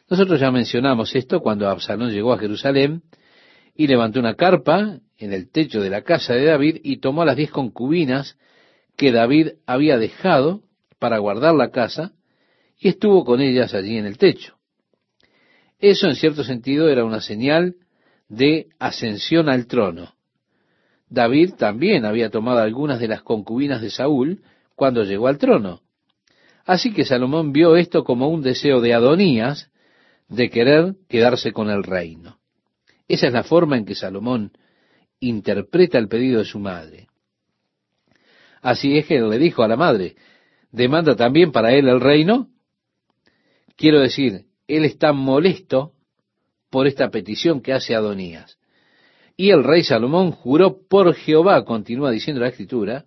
Nosotros 0.10 0.40
ya 0.40 0.52
mencionamos 0.52 1.16
esto 1.16 1.42
cuando 1.42 1.68
Absalón 1.68 2.12
llegó 2.12 2.34
a 2.34 2.40
Jerusalén 2.40 3.04
y 3.76 3.88
levantó 3.88 4.20
una 4.20 4.36
carpa 4.36 5.00
en 5.18 5.34
el 5.34 5.50
techo 5.50 5.82
de 5.82 5.90
la 5.90 6.04
casa 6.04 6.34
de 6.34 6.46
David 6.46 6.78
y 6.84 6.98
tomó 6.98 7.26
las 7.26 7.36
diez 7.36 7.52
concubinas 7.52 8.38
que 8.96 9.12
David 9.12 9.54
había 9.66 9.98
dejado 9.98 10.62
para 11.00 11.18
guardar 11.18 11.56
la 11.56 11.72
casa 11.72 12.14
y 12.80 12.90
estuvo 12.90 13.24
con 13.26 13.42
ellas 13.42 13.74
allí 13.74 13.98
en 13.98 14.06
el 14.06 14.18
techo. 14.18 14.58
Eso 15.80 16.08
en 16.08 16.16
cierto 16.16 16.44
sentido 16.44 16.90
era 16.90 17.04
una 17.04 17.22
señal 17.22 17.76
de 18.30 18.68
ascensión 18.80 19.50
al 19.50 19.68
trono. 19.68 20.16
David 21.10 21.54
también 21.58 22.06
había 22.06 22.30
tomado 22.30 22.60
algunas 22.60 23.00
de 23.00 23.08
las 23.08 23.22
concubinas 23.22 23.82
de 23.82 23.90
Saúl 23.90 24.42
cuando 24.76 25.04
llegó 25.04 25.28
al 25.28 25.38
trono. 25.38 25.82
Así 26.66 26.94
que 26.94 27.06
Salomón 27.06 27.52
vio 27.52 27.76
esto 27.76 28.04
como 28.04 28.30
un 28.30 28.42
deseo 28.42 28.82
de 28.82 28.94
Adonías 28.94 29.70
de 30.30 30.50
querer 30.50 30.96
quedarse 31.10 31.52
con 31.52 31.70
el 31.70 31.84
reino. 31.84 32.40
Esa 33.08 33.28
es 33.28 33.34
la 33.34 33.44
forma 33.44 33.78
en 33.78 33.86
que 33.86 33.96
Salomón 33.96 34.52
interpreta 35.20 35.98
el 35.98 36.08
pedido 36.08 36.40
de 36.40 36.46
su 36.46 36.60
madre. 36.60 37.08
Así 38.62 38.98
es 38.98 39.06
que 39.06 39.20
le 39.20 39.38
dijo 39.40 39.64
a 39.64 39.68
la 39.68 39.76
madre, 39.76 40.16
¿demanda 40.72 41.16
también 41.16 41.52
para 41.52 41.74
él 41.74 41.88
el 41.88 42.00
reino? 42.00 42.50
Quiero 43.76 44.00
decir, 44.00 44.46
él 44.68 44.86
está 44.86 45.12
molesto 45.12 45.94
por 46.70 46.88
esta 46.88 47.10
petición 47.10 47.62
que 47.62 47.74
hace 47.74 47.96
Adonías. 47.96 48.58
Y 49.36 49.50
el 49.50 49.64
rey 49.64 49.84
Salomón 49.84 50.32
juró 50.32 50.78
por 50.88 51.14
Jehová, 51.14 51.66
continúa 51.66 52.12
diciendo 52.12 52.42
la 52.42 52.50
escritura, 52.50 53.06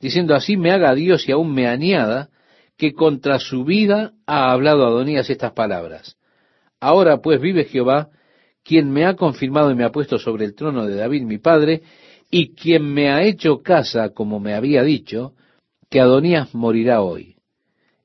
diciendo 0.00 0.34
así 0.34 0.56
me 0.56 0.72
haga 0.72 0.94
Dios 0.94 1.28
y 1.28 1.32
aún 1.32 1.54
me 1.54 1.68
añada, 1.68 2.30
que 2.76 2.92
contra 2.92 3.38
su 3.38 3.64
vida 3.64 4.12
ha 4.26 4.50
hablado 4.50 4.86
Adonías 4.86 5.30
estas 5.30 5.52
palabras. 5.52 6.16
Ahora 6.80 7.18
pues 7.18 7.40
vive 7.40 7.64
Jehová, 7.64 8.10
quien 8.64 8.90
me 8.90 9.04
ha 9.04 9.14
confirmado 9.14 9.70
y 9.70 9.74
me 9.74 9.84
ha 9.84 9.92
puesto 9.92 10.18
sobre 10.18 10.44
el 10.44 10.54
trono 10.54 10.86
de 10.86 10.96
David 10.96 11.22
mi 11.22 11.38
padre, 11.38 11.82
y 12.30 12.54
quien 12.54 12.84
me 12.92 13.10
ha 13.10 13.22
hecho 13.22 13.62
casa 13.62 14.10
como 14.10 14.40
me 14.40 14.54
había 14.54 14.82
dicho, 14.82 15.34
que 15.90 16.00
Adonías 16.00 16.54
morirá 16.54 17.02
hoy. 17.02 17.36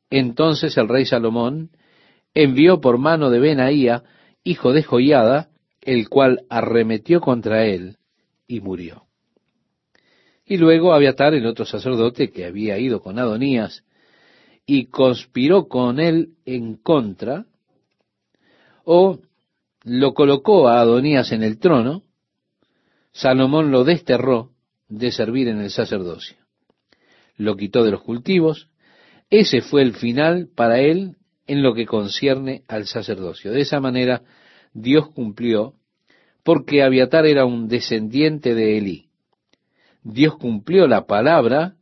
Entonces 0.10 0.78
el 0.78 0.90
rey 0.90 1.06
Salomón 1.06 1.70
envió 2.34 2.82
por 2.82 2.98
mano 2.98 3.30
de 3.30 3.40
Benaía, 3.40 4.04
hijo 4.44 4.74
de 4.74 4.84
Joiada, 4.84 5.50
el 5.82 6.10
cual 6.10 6.42
arremetió 6.50 7.22
contra 7.22 7.66
él 7.66 7.98
y 8.48 8.60
murió. 8.60 9.04
Y 10.46 10.58
luego 10.58 10.94
Abiatar, 10.94 11.34
el 11.34 11.46
otro 11.46 11.66
sacerdote 11.66 12.30
que 12.30 12.46
había 12.46 12.78
ido 12.78 13.02
con 13.02 13.20
Adonías 13.20 13.84
y 14.66 14.88
conspiró 14.88 15.68
con 15.68 16.00
él 16.00 16.32
en 16.46 16.76
contra, 16.76 17.46
o 18.84 19.20
lo 19.88 20.14
colocó 20.14 20.68
a 20.68 20.82
Adonías 20.82 21.32
en 21.32 21.44
el 21.44 21.60
trono, 21.60 22.04
Salomón 23.14 23.72
lo 23.72 23.86
desterró 23.86 24.52
de 24.90 25.14
servir 25.14 25.48
en 25.48 25.62
el 25.62 25.72
sacerdocio. 25.72 26.36
Lo 27.38 27.56
quitó 27.56 27.86
de 27.86 27.92
los 27.92 28.04
cultivos. 28.04 28.68
Ese 29.30 29.62
fue 29.62 29.84
el 29.84 29.94
final 29.94 30.50
para 30.54 30.82
él 30.82 31.16
en 31.48 31.64
lo 31.64 31.74
que 31.74 31.86
concierne 31.86 32.64
al 32.68 32.86
sacerdocio. 32.86 33.52
De 33.52 33.62
esa 33.62 33.80
manera 33.80 34.24
Dios 34.74 35.10
cumplió 35.10 35.74
porque 36.44 36.84
Abiatar 36.84 37.26
era 37.26 37.46
un 37.46 37.70
descendiente 37.70 38.56
de 38.56 38.78
Elí. 38.78 39.06
Dios 40.04 40.36
cumplió 40.36 40.88
la 40.88 41.06
palabra 41.06 41.76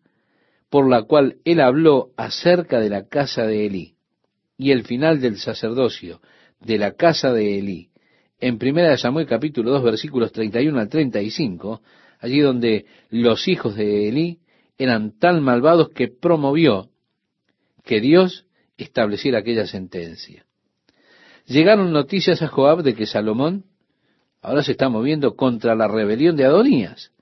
por 0.70 0.88
la 0.88 1.04
cual 1.04 1.38
él 1.44 1.60
habló 1.60 2.12
acerca 2.18 2.80
de 2.80 2.90
la 2.90 3.08
casa 3.08 3.48
de 3.48 3.66
Elí 3.66 3.96
y 4.58 4.72
el 4.72 4.84
final 4.84 5.22
del 5.22 5.38
sacerdocio 5.38 6.22
de 6.60 6.78
la 6.78 6.92
casa 6.92 7.34
de 7.34 7.58
Elí. 7.58 7.90
En 8.46 8.60
primera 8.60 8.92
de 8.92 9.00
Samuel 9.00 9.26
capítulo 9.26 9.72
2 9.72 9.84
versículos 9.84 10.32
31 10.32 10.80
al 10.80 10.88
35, 10.88 11.82
allí 12.20 12.42
donde 12.42 12.86
los 13.10 13.48
hijos 13.48 13.76
de 13.76 14.08
Elí 14.08 14.38
eran 14.78 15.18
tan 15.18 15.42
malvados 15.42 15.90
que 15.90 16.10
promovió 16.10 16.92
que 17.84 18.00
Dios 18.00 18.46
estableciera 18.78 19.40
aquella 19.40 19.66
sentencia. 19.66 20.46
Llegaron 21.48 21.92
noticias 21.92 22.44
a 22.44 22.48
Joab 22.48 22.84
de 22.84 22.94
que 22.94 23.08
Salomón 23.08 23.66
ahora 24.44 24.62
se 24.62 24.74
está 24.74 24.90
moviendo 24.90 25.36
contra 25.36 25.74
la 25.74 25.88
rebelión 25.88 26.36
de 26.36 26.46
Adonías, 26.46 27.14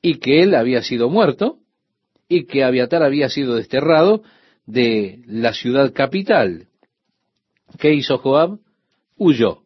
y 0.00 0.14
que 0.14 0.40
él 0.40 0.54
había 0.54 0.82
sido 0.82 1.10
muerto, 1.10 1.58
y 2.26 2.46
que 2.46 2.64
Abiatar 2.64 3.02
había 3.02 3.28
sido 3.28 3.56
desterrado 3.56 4.22
de 4.64 5.20
la 5.26 5.52
ciudad 5.52 5.92
capital. 5.92 6.68
¿Qué 7.78 7.92
hizo 7.92 8.16
Joab? 8.16 8.60
Huyó. 9.18 9.61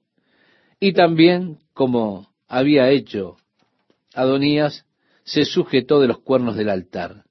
Y 0.78 0.92
también, 0.92 1.58
como 1.72 2.28
había 2.48 2.90
hecho 2.90 3.36
Adonías, 4.14 4.84
se 5.24 5.44
sujetó 5.44 6.00
de 6.00 6.08
los 6.08 6.20
cuernos 6.20 6.56
del 6.56 6.68
altar. 6.68 7.24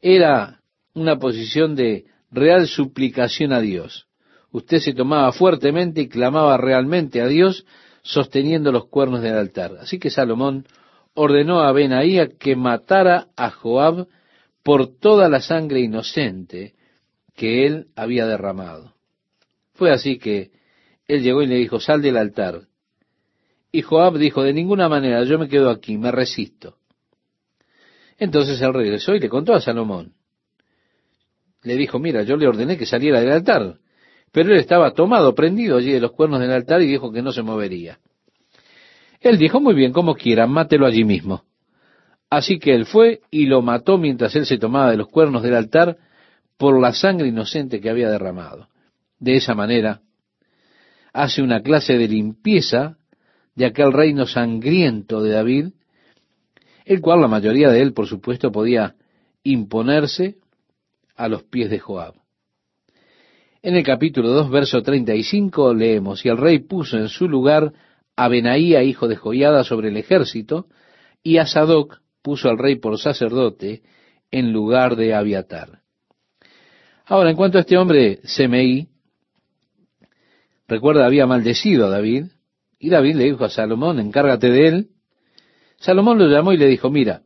Era 0.00 0.60
una 0.94 1.18
posición 1.18 1.74
de 1.74 2.06
real 2.30 2.66
suplicación 2.66 3.52
a 3.52 3.60
Dios. 3.60 4.06
Usted 4.50 4.78
se 4.78 4.92
tomaba 4.92 5.32
fuertemente 5.32 6.02
y 6.02 6.08
clamaba 6.08 6.56
realmente 6.56 7.20
a 7.20 7.26
Dios 7.26 7.64
sosteniendo 8.02 8.72
los 8.72 8.86
cuernos 8.88 9.22
del 9.22 9.34
altar. 9.34 9.76
Así 9.80 9.98
que 9.98 10.10
Salomón 10.10 10.66
ordenó 11.14 11.60
a 11.60 11.72
Benaía 11.72 12.28
que 12.38 12.56
matara 12.56 13.28
a 13.36 13.50
Joab 13.50 14.08
por 14.62 14.98
toda 14.98 15.28
la 15.28 15.40
sangre 15.40 15.80
inocente 15.80 16.74
que 17.34 17.66
él 17.66 17.86
había 17.96 18.26
derramado. 18.26 18.94
Fue 19.74 19.90
así 19.90 20.18
que 20.18 20.50
él 21.06 21.22
llegó 21.22 21.42
y 21.42 21.46
le 21.46 21.56
dijo, 21.56 21.80
sal 21.80 22.02
del 22.02 22.16
altar. 22.16 22.62
Y 23.70 23.82
Joab 23.82 24.18
dijo, 24.18 24.42
de 24.42 24.52
ninguna 24.52 24.88
manera, 24.88 25.24
yo 25.24 25.38
me 25.38 25.48
quedo 25.48 25.70
aquí, 25.70 25.96
me 25.96 26.10
resisto. 26.10 26.76
Entonces 28.18 28.60
él 28.60 28.74
regresó 28.74 29.14
y 29.14 29.20
le 29.20 29.28
contó 29.28 29.54
a 29.54 29.60
Salomón. 29.60 30.12
Le 31.62 31.76
dijo, 31.76 31.98
mira, 31.98 32.22
yo 32.22 32.36
le 32.36 32.46
ordené 32.46 32.76
que 32.76 32.86
saliera 32.86 33.20
del 33.20 33.32
altar. 33.32 33.78
Pero 34.30 34.52
él 34.52 34.58
estaba 34.58 34.92
tomado, 34.92 35.34
prendido 35.34 35.76
allí 35.76 35.92
de 35.92 36.00
los 36.00 36.12
cuernos 36.12 36.40
del 36.40 36.52
altar 36.52 36.82
y 36.82 36.86
dijo 36.86 37.12
que 37.12 37.22
no 37.22 37.32
se 37.32 37.42
movería. 37.42 37.98
Él 39.20 39.38
dijo, 39.38 39.60
muy 39.60 39.74
bien, 39.74 39.92
como 39.92 40.14
quiera, 40.14 40.46
mátelo 40.46 40.86
allí 40.86 41.04
mismo. 41.04 41.44
Así 42.28 42.58
que 42.58 42.74
él 42.74 42.86
fue 42.86 43.20
y 43.30 43.46
lo 43.46 43.62
mató 43.62 43.98
mientras 43.98 44.34
él 44.36 44.46
se 44.46 44.58
tomaba 44.58 44.90
de 44.90 44.96
los 44.96 45.08
cuernos 45.08 45.42
del 45.42 45.54
altar 45.54 45.98
por 46.56 46.80
la 46.80 46.92
sangre 46.92 47.28
inocente 47.28 47.80
que 47.80 47.90
había 47.90 48.10
derramado. 48.10 48.68
De 49.18 49.36
esa 49.36 49.54
manera 49.54 50.00
hace 51.12 51.42
una 51.42 51.62
clase 51.62 51.98
de 51.98 52.08
limpieza 52.08 52.96
de 53.54 53.66
aquel 53.66 53.92
reino 53.92 54.26
sangriento 54.26 55.22
de 55.22 55.32
David, 55.32 55.68
el 56.84 57.00
cual 57.00 57.20
la 57.20 57.28
mayoría 57.28 57.68
de 57.68 57.82
él, 57.82 57.92
por 57.92 58.06
supuesto, 58.06 58.50
podía 58.50 58.96
imponerse 59.44 60.36
a 61.16 61.28
los 61.28 61.42
pies 61.44 61.70
de 61.70 61.78
Joab. 61.78 62.14
En 63.62 63.76
el 63.76 63.84
capítulo 63.84 64.30
2, 64.30 64.50
verso 64.50 64.82
35 64.82 65.74
leemos, 65.74 66.24
y 66.24 66.28
el 66.28 66.38
rey 66.38 66.58
puso 66.60 66.96
en 66.98 67.08
su 67.08 67.28
lugar 67.28 67.72
a 68.16 68.28
Benaía, 68.28 68.82
hijo 68.82 69.06
de 69.06 69.16
Joiada, 69.16 69.62
sobre 69.64 69.88
el 69.88 69.96
ejército, 69.96 70.66
y 71.22 71.38
a 71.38 71.46
Sadoc 71.46 72.00
puso 72.22 72.48
al 72.48 72.58
rey 72.58 72.76
por 72.76 72.98
sacerdote 72.98 73.82
en 74.30 74.52
lugar 74.52 74.96
de 74.96 75.14
Abiatar. 75.14 75.80
Ahora, 77.06 77.30
en 77.30 77.36
cuanto 77.36 77.58
a 77.58 77.60
este 77.60 77.76
hombre, 77.76 78.20
Semeí, 78.24 78.88
recuerda, 80.72 81.06
había 81.06 81.26
maldecido 81.26 81.86
a 81.86 81.90
David, 81.90 82.26
y 82.78 82.90
David 82.90 83.14
le 83.16 83.24
dijo 83.24 83.44
a 83.44 83.50
Salomón, 83.50 84.00
encárgate 84.00 84.50
de 84.50 84.68
él. 84.68 84.88
Salomón 85.78 86.18
lo 86.18 86.26
llamó 86.26 86.52
y 86.52 86.56
le 86.56 86.66
dijo, 86.66 86.90
mira, 86.90 87.22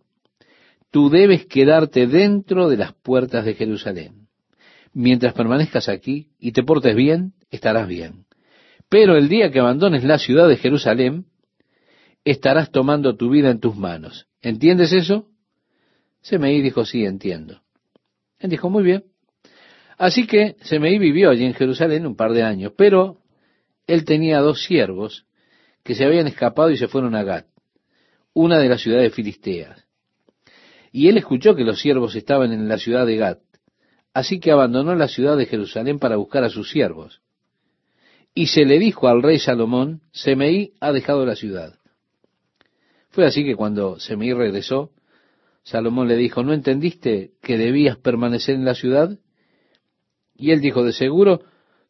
tú 0.90 1.09
debes 1.09 1.46
quedarte 1.46 2.06
dentro 2.06 2.68
de 2.68 2.76
las 2.76 2.92
puertas 2.92 3.44
de 3.44 3.54
Jerusalén 3.54 4.26
mientras 4.96 5.35
permanezcas 5.35 5.90
aquí 5.90 6.30
y 6.40 6.52
te 6.52 6.62
portes 6.62 6.96
bien, 6.96 7.35
estarás 7.50 7.87
bien. 7.87 8.24
Pero 8.88 9.16
el 9.16 9.28
día 9.28 9.50
que 9.50 9.61
abandones 9.61 10.04
la 10.04 10.18
ciudad 10.18 10.48
de 10.48 10.56
Jerusalén, 10.56 11.26
estarás 12.24 12.70
tomando 12.70 13.14
tu 13.14 13.28
vida 13.28 13.50
en 13.50 13.61
tus 13.61 13.76
manos. 13.76 14.26
¿Entiendes 14.40 14.94
eso? 14.94 15.28
Semeí 16.22 16.62
dijo, 16.62 16.87
sí, 16.87 17.04
entiendo. 17.04 17.61
Él 18.38 18.48
dijo, 18.48 18.70
muy 18.70 18.85
bien. 18.85 19.04
Así 19.98 20.26
que 20.26 20.56
Semeí 20.62 20.98
vivió 20.98 21.28
allí 21.28 21.44
en 21.44 21.54
Jerusalén 21.54 22.06
un 22.06 22.16
par 22.16 22.32
de 22.32 22.42
años, 22.42 22.72
pero 22.74 23.18
él 23.87 24.05
tenía 24.05 24.40
dos 24.40 24.62
siervos 24.64 25.27
que 25.83 25.94
se 25.94 26.05
habían 26.05 26.27
escapado 26.27 26.70
y 26.70 26.77
se 26.77 26.88
fueron 26.88 27.14
a 27.14 27.22
Gat, 27.22 27.46
una 28.33 28.59
de 28.59 28.68
las 28.68 28.81
ciudades 28.81 29.14
filisteas. 29.14 29.87
Y 30.92 31.09
él 31.09 31.18
escuchó 31.18 31.55
que 31.55 31.64
los 31.64 31.80
siervos 31.80 32.14
estaban 32.16 32.53
en 32.53 32.68
la 32.68 32.78
ciudad 32.78 33.07
de 33.07 33.16
Gat. 33.16 33.41
Así 34.12 34.41
que 34.41 34.51
abandonó 34.51 34.95
la 34.95 35.09
ciudad 35.09 35.37
de 35.37 35.47
Jerusalén 35.47 35.99
para 35.99 36.16
buscar 36.16 36.43
a 36.43 36.49
sus 36.49 36.70
siervos. 36.70 37.20
Y 38.34 38.47
se 38.47 38.64
le 38.64 38.78
dijo 38.78 39.09
al 39.09 39.22
rey 39.22 39.39
Salomón, 39.39 40.03
Semeí 40.12 40.72
ha 40.80 40.93
dejado 40.93 41.24
la 41.26 41.37
ciudad. 41.37 41.78
Fue 43.11 43.26
así 43.26 43.45
que 43.45 43.57
cuando 43.57 44.01
Semeí 44.01 44.32
regresó, 44.32 44.91
Salomón 45.62 46.09
le 46.09 46.16
dijo, 46.16 46.43
¿no 46.43 46.53
entendiste 46.53 47.32
que 47.43 47.59
debías 47.59 47.97
permanecer 47.97 48.55
en 48.55 48.64
la 48.64 48.74
ciudad? 48.74 49.18
Y 50.34 50.51
él 50.51 50.61
dijo, 50.61 50.84
de 50.84 50.93
seguro, 50.93 51.43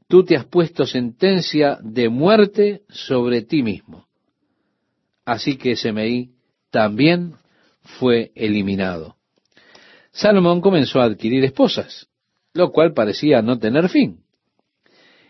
tú 0.08 0.24
te 0.24 0.36
has 0.36 0.44
puesto 0.44 0.86
sentencia 0.86 1.78
de 1.82 2.08
muerte 2.08 2.82
sobre 2.88 3.42
ti 3.42 3.62
mismo. 3.62 4.06
Así 5.24 5.56
que 5.56 5.76
Semeí 5.76 6.30
también 6.70 7.34
fue 7.82 8.32
eliminado. 8.34 9.16
Salomón 10.10 10.60
comenzó 10.60 11.00
a 11.00 11.04
adquirir 11.04 11.44
esposas 11.44 12.08
lo 12.56 12.72
cual 12.72 12.92
parecía 12.92 13.42
no 13.42 13.58
tener 13.58 13.88
fin. 13.88 14.20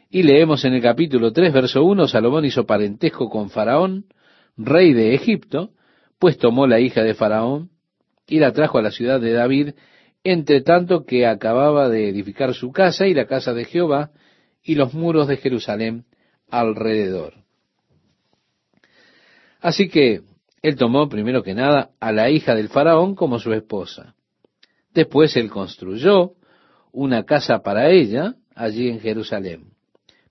Y 0.08 0.22
leemos 0.22 0.64
en 0.64 0.74
el 0.74 0.82
capítulo 0.82 1.32
3, 1.32 1.52
verso 1.52 1.84
1, 1.84 2.08
Salomón 2.08 2.44
hizo 2.44 2.64
parentesco 2.64 3.28
con 3.28 3.50
Faraón, 3.50 4.06
rey 4.56 4.94
de 4.94 5.14
Egipto, 5.14 5.70
pues 6.18 6.38
tomó 6.38 6.66
la 6.66 6.80
hija 6.80 7.02
de 7.02 7.14
Faraón 7.14 7.70
y 8.26 8.38
la 8.38 8.52
trajo 8.52 8.78
a 8.78 8.82
la 8.82 8.90
ciudad 8.90 9.20
de 9.20 9.32
David 9.32 9.70
entre 10.24 10.60
tanto 10.62 11.04
que 11.04 11.26
acababa 11.26 11.88
de 11.88 12.08
edificar 12.08 12.54
su 12.54 12.72
casa 12.72 13.06
y 13.06 13.14
la 13.14 13.26
casa 13.26 13.52
de 13.52 13.64
Jehová 13.64 14.10
y 14.66 14.74
los 14.74 14.92
muros 14.92 15.28
de 15.28 15.36
Jerusalén 15.36 16.04
alrededor. 16.50 17.34
Así 19.60 19.88
que 19.88 20.22
él 20.60 20.76
tomó 20.76 21.08
primero 21.08 21.42
que 21.42 21.54
nada 21.54 21.90
a 22.00 22.12
la 22.12 22.28
hija 22.30 22.54
del 22.54 22.68
faraón 22.68 23.14
como 23.14 23.38
su 23.38 23.52
esposa. 23.52 24.14
Después 24.92 25.36
él 25.36 25.50
construyó 25.50 26.32
una 26.92 27.24
casa 27.24 27.62
para 27.62 27.90
ella 27.90 28.34
allí 28.54 28.88
en 28.88 29.00
Jerusalén. 29.00 29.72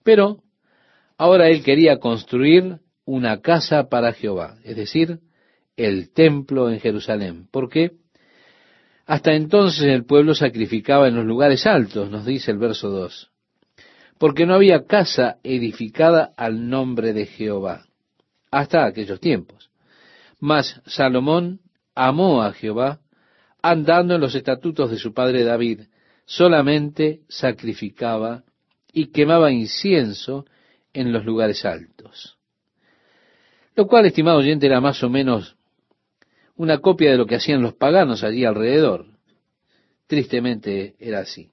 Pero 0.04 0.44
ahora 1.18 1.50
él 1.50 1.64
quería 1.64 2.00
construir 2.00 2.80
una 3.06 3.40
casa 3.42 3.88
para 3.88 4.14
Jehová, 4.14 4.58
es 4.64 4.76
decir, 4.76 5.20
el 5.78 6.12
templo 6.12 6.70
en 6.70 6.80
Jerusalén. 6.80 7.48
¿Por 7.52 7.70
qué? 7.70 7.92
Hasta 9.06 9.34
entonces 9.34 9.84
el 9.84 10.06
pueblo 10.06 10.34
sacrificaba 10.34 11.08
en 11.08 11.16
los 11.16 11.26
lugares 11.26 11.68
altos, 11.68 12.10
nos 12.10 12.26
dice 12.26 12.52
el 12.52 12.58
verso 12.58 12.90
2, 12.90 13.32
porque 14.18 14.46
no 14.46 14.56
había 14.56 14.86
casa 14.86 15.38
edificada 15.44 16.34
al 16.38 16.70
nombre 16.70 17.14
de 17.14 17.26
Jehová, 17.26 17.86
hasta 18.52 18.86
aquellos 18.86 19.20
tiempos. 19.20 19.70
Mas 20.40 20.82
Salomón 20.86 21.60
amó 21.94 22.42
a 22.42 22.54
Jehová, 22.54 23.00
andando 23.62 24.16
en 24.16 24.22
los 24.22 24.36
estatutos 24.36 24.92
de 24.92 24.98
su 24.98 25.14
padre 25.14 25.44
David, 25.44 25.82
solamente 26.26 27.22
sacrificaba 27.28 28.44
y 28.92 29.08
quemaba 29.08 29.52
incienso 29.52 30.46
en 30.94 31.12
los 31.12 31.26
lugares 31.26 31.66
altos. 31.66 32.38
Lo 33.76 33.88
cual, 33.88 34.06
estimado 34.06 34.38
oyente, 34.38 34.68
era 34.68 34.80
más 34.80 35.04
o 35.04 35.10
menos 35.10 35.58
una 36.56 36.80
copia 36.80 37.12
de 37.12 37.18
lo 37.18 37.26
que 37.26 37.36
hacían 37.36 37.62
los 37.62 37.74
paganos 37.74 38.24
allí 38.24 38.46
alrededor. 38.46 39.08
Tristemente 40.08 40.96
era 41.00 41.20
así. 41.20 41.52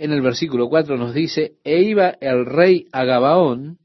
En 0.00 0.12
el 0.12 0.22
versículo 0.22 0.70
4 0.70 0.96
nos 0.96 1.12
dice, 1.12 1.56
e 1.62 1.82
iba 1.82 2.16
el 2.22 2.46
rey 2.46 2.86
a 2.90 3.04
Gabaón, 3.04 3.76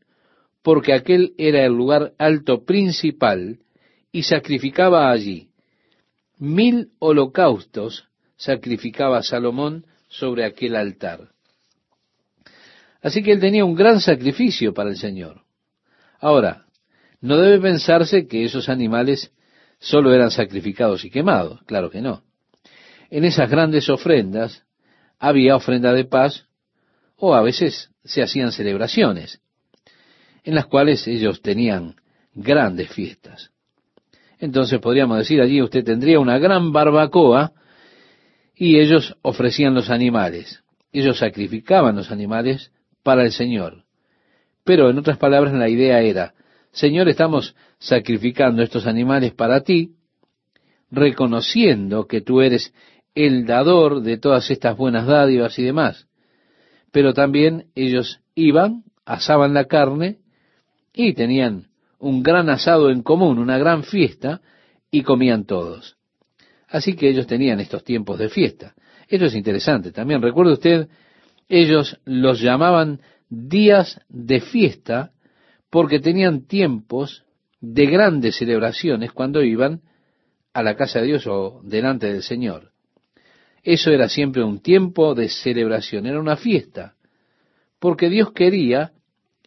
porque 0.63 0.93
aquel 0.93 1.33
era 1.37 1.65
el 1.65 1.73
lugar 1.73 2.13
alto 2.17 2.63
principal, 2.63 3.59
y 4.13 4.23
sacrificaba 4.23 5.11
allí. 5.11 5.49
Mil 6.37 6.91
holocaustos 6.99 8.07
sacrificaba 8.37 9.23
Salomón 9.23 9.87
sobre 10.07 10.45
aquel 10.45 10.77
altar. 10.77 11.31
Así 13.01 13.21
que 13.21 13.33
él 13.33 13.41
tenía 13.41 13.65
un 13.65 13.75
gran 13.75 13.99
sacrificio 13.99 14.73
para 14.73 14.91
el 14.91 14.95
Señor. 14.95 15.41
Ahora, 16.21 16.65
no 17.19 17.35
debe 17.35 17.59
pensarse 17.59 18.25
que 18.25 18.45
esos 18.45 18.69
animales 18.69 19.33
solo 19.79 20.13
eran 20.13 20.31
sacrificados 20.31 21.03
y 21.03 21.09
quemados, 21.09 21.61
claro 21.63 21.89
que 21.89 21.99
no. 21.99 22.23
En 23.09 23.25
esas 23.25 23.49
grandes 23.49 23.89
ofrendas 23.89 24.64
había 25.19 25.55
ofrenda 25.55 25.93
de 25.93 26.05
paz 26.05 26.47
o 27.17 27.33
a 27.33 27.41
veces 27.41 27.89
se 28.03 28.21
hacían 28.21 28.51
celebraciones, 28.51 29.41
en 30.43 30.55
las 30.55 30.65
cuales 30.65 31.07
ellos 31.07 31.41
tenían 31.41 31.95
grandes 32.33 32.89
fiestas. 32.91 33.51
Entonces 34.39 34.79
podríamos 34.79 35.17
decir 35.17 35.41
allí 35.41 35.61
usted 35.61 35.83
tendría 35.83 36.19
una 36.19 36.37
gran 36.37 36.71
barbacoa 36.71 37.53
y 38.55 38.79
ellos 38.79 39.15
ofrecían 39.21 39.73
los 39.73 39.89
animales. 39.89 40.63
Ellos 40.91 41.19
sacrificaban 41.19 41.95
los 41.95 42.11
animales 42.11 42.71
para 43.03 43.23
el 43.23 43.31
Señor. 43.31 43.83
Pero 44.63 44.89
en 44.89 44.97
otras 44.97 45.17
palabras 45.17 45.53
la 45.53 45.69
idea 45.69 46.01
era, 46.01 46.33
Señor, 46.71 47.07
estamos 47.07 47.55
sacrificando 47.79 48.61
estos 48.61 48.87
animales 48.87 49.33
para 49.33 49.61
ti, 49.61 49.91
reconociendo 50.91 52.07
que 52.07 52.21
tú 52.21 52.41
eres 52.41 52.73
el 53.15 53.45
dador 53.45 54.01
de 54.01 54.17
todas 54.17 54.51
estas 54.51 54.77
buenas 54.77 55.07
dádivas 55.07 55.57
y 55.57 55.63
demás. 55.63 56.07
Pero 56.91 57.13
también 57.13 57.67
ellos 57.73 58.19
iban, 58.35 58.83
asaban 59.05 59.53
la 59.53 59.65
carne 59.65 60.19
y 60.93 61.13
tenían 61.13 61.67
un 61.97 62.21
gran 62.21 62.49
asado 62.49 62.89
en 62.91 63.01
común, 63.01 63.39
una 63.39 63.57
gran 63.57 63.83
fiesta, 63.83 64.41
y 64.91 65.03
comían 65.03 65.45
todos. 65.45 65.97
Así 66.67 66.95
que 66.95 67.09
ellos 67.09 67.27
tenían 67.27 67.59
estos 67.59 67.83
tiempos 67.83 68.19
de 68.19 68.29
fiesta. 68.29 68.75
Esto 69.07 69.25
es 69.25 69.35
interesante 69.35 69.91
también. 69.91 70.21
Recuerde 70.21 70.53
usted, 70.53 70.89
ellos 71.47 71.99
los 72.05 72.41
llamaban 72.41 73.01
días 73.29 73.99
de 74.09 74.41
fiesta 74.41 75.11
porque 75.69 75.99
tenían 75.99 76.47
tiempos 76.47 77.23
de 77.59 77.85
grandes 77.87 78.37
celebraciones 78.37 79.11
cuando 79.11 79.43
iban 79.43 79.81
a 80.53 80.63
la 80.63 80.75
casa 80.75 80.99
de 80.99 81.07
Dios 81.07 81.27
o 81.27 81.61
delante 81.63 82.11
del 82.11 82.23
Señor. 82.23 82.74
Eso 83.65 83.89
era 83.89 84.07
siempre 84.09 84.43
un 84.43 84.59
tiempo 84.59 85.15
de 85.15 85.27
celebración, 85.27 86.05
era 86.05 86.19
una 86.19 86.37
fiesta, 86.37 86.93
porque 87.79 88.09
Dios 88.09 88.31
quería 88.31 88.91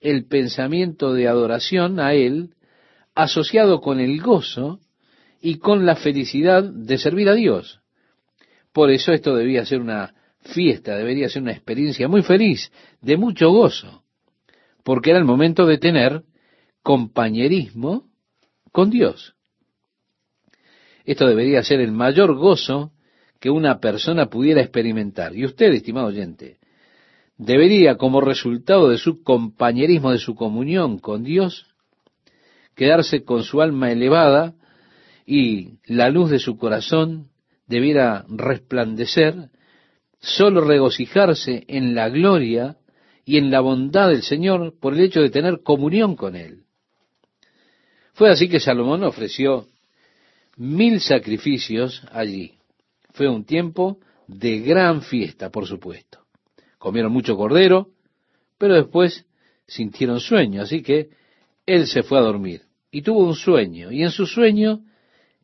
el 0.00 0.26
pensamiento 0.26 1.12
de 1.12 1.28
adoración 1.28 2.00
a 2.00 2.14
Él 2.14 2.50
asociado 3.14 3.80
con 3.80 4.00
el 4.00 4.20
gozo 4.20 4.80
y 5.40 5.58
con 5.58 5.86
la 5.86 5.94
felicidad 5.94 6.64
de 6.64 6.98
servir 6.98 7.28
a 7.28 7.34
Dios. 7.34 7.80
Por 8.72 8.90
eso 8.90 9.12
esto 9.12 9.36
debía 9.36 9.64
ser 9.64 9.80
una 9.80 10.12
fiesta, 10.40 10.96
debería 10.96 11.28
ser 11.28 11.42
una 11.42 11.52
experiencia 11.52 12.08
muy 12.08 12.22
feliz, 12.22 12.72
de 13.00 13.16
mucho 13.16 13.50
gozo, 13.52 14.02
porque 14.82 15.10
era 15.10 15.20
el 15.20 15.24
momento 15.26 15.64
de 15.64 15.78
tener 15.78 16.24
compañerismo 16.82 18.10
con 18.72 18.90
Dios. 18.90 19.36
Esto 21.04 21.24
debería 21.28 21.62
ser 21.62 21.80
el 21.80 21.92
mayor 21.92 22.34
gozo 22.34 22.92
que 23.40 23.50
una 23.50 23.78
persona 23.78 24.26
pudiera 24.26 24.60
experimentar. 24.60 25.34
Y 25.36 25.44
usted, 25.44 25.72
estimado 25.72 26.08
oyente, 26.08 26.58
debería, 27.36 27.96
como 27.96 28.20
resultado 28.20 28.88
de 28.88 28.98
su 28.98 29.22
compañerismo, 29.22 30.10
de 30.10 30.18
su 30.18 30.34
comunión 30.34 30.98
con 30.98 31.22
Dios, 31.22 31.66
quedarse 32.74 33.24
con 33.24 33.42
su 33.42 33.60
alma 33.60 33.90
elevada 33.90 34.54
y 35.26 35.78
la 35.86 36.10
luz 36.10 36.30
de 36.30 36.38
su 36.38 36.56
corazón 36.56 37.28
debiera 37.66 38.24
resplandecer, 38.28 39.50
solo 40.20 40.62
regocijarse 40.62 41.64
en 41.68 41.94
la 41.94 42.08
gloria 42.08 42.76
y 43.24 43.36
en 43.36 43.50
la 43.50 43.60
bondad 43.60 44.08
del 44.08 44.22
Señor 44.22 44.74
por 44.80 44.94
el 44.94 45.00
hecho 45.00 45.20
de 45.20 45.30
tener 45.30 45.60
comunión 45.62 46.16
con 46.16 46.34
Él. 46.34 46.62
Fue 48.14 48.30
así 48.30 48.48
que 48.48 48.58
Salomón 48.58 49.04
ofreció 49.04 49.66
mil 50.56 51.00
sacrificios 51.00 52.02
allí. 52.10 52.57
Fue 53.18 53.28
un 53.28 53.44
tiempo 53.44 53.98
de 54.28 54.60
gran 54.60 55.02
fiesta, 55.02 55.50
por 55.50 55.66
supuesto. 55.66 56.20
Comieron 56.78 57.10
mucho 57.10 57.36
cordero, 57.36 57.88
pero 58.58 58.76
después 58.76 59.26
sintieron 59.66 60.20
sueño, 60.20 60.62
así 60.62 60.82
que 60.82 61.10
él 61.66 61.88
se 61.88 62.04
fue 62.04 62.18
a 62.18 62.22
dormir 62.22 62.62
y 62.92 63.02
tuvo 63.02 63.26
un 63.26 63.34
sueño, 63.34 63.90
y 63.90 64.04
en 64.04 64.12
su 64.12 64.24
sueño 64.24 64.84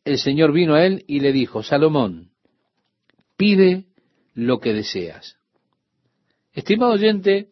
el 0.04 0.18
Señor 0.18 0.52
vino 0.52 0.74
a 0.74 0.86
él 0.86 1.04
y 1.08 1.18
le 1.18 1.32
dijo, 1.32 1.64
Salomón, 1.64 2.30
pide 3.36 3.86
lo 4.34 4.60
que 4.60 4.72
deseas. 4.72 5.36
Estimado 6.52 6.92
oyente, 6.92 7.48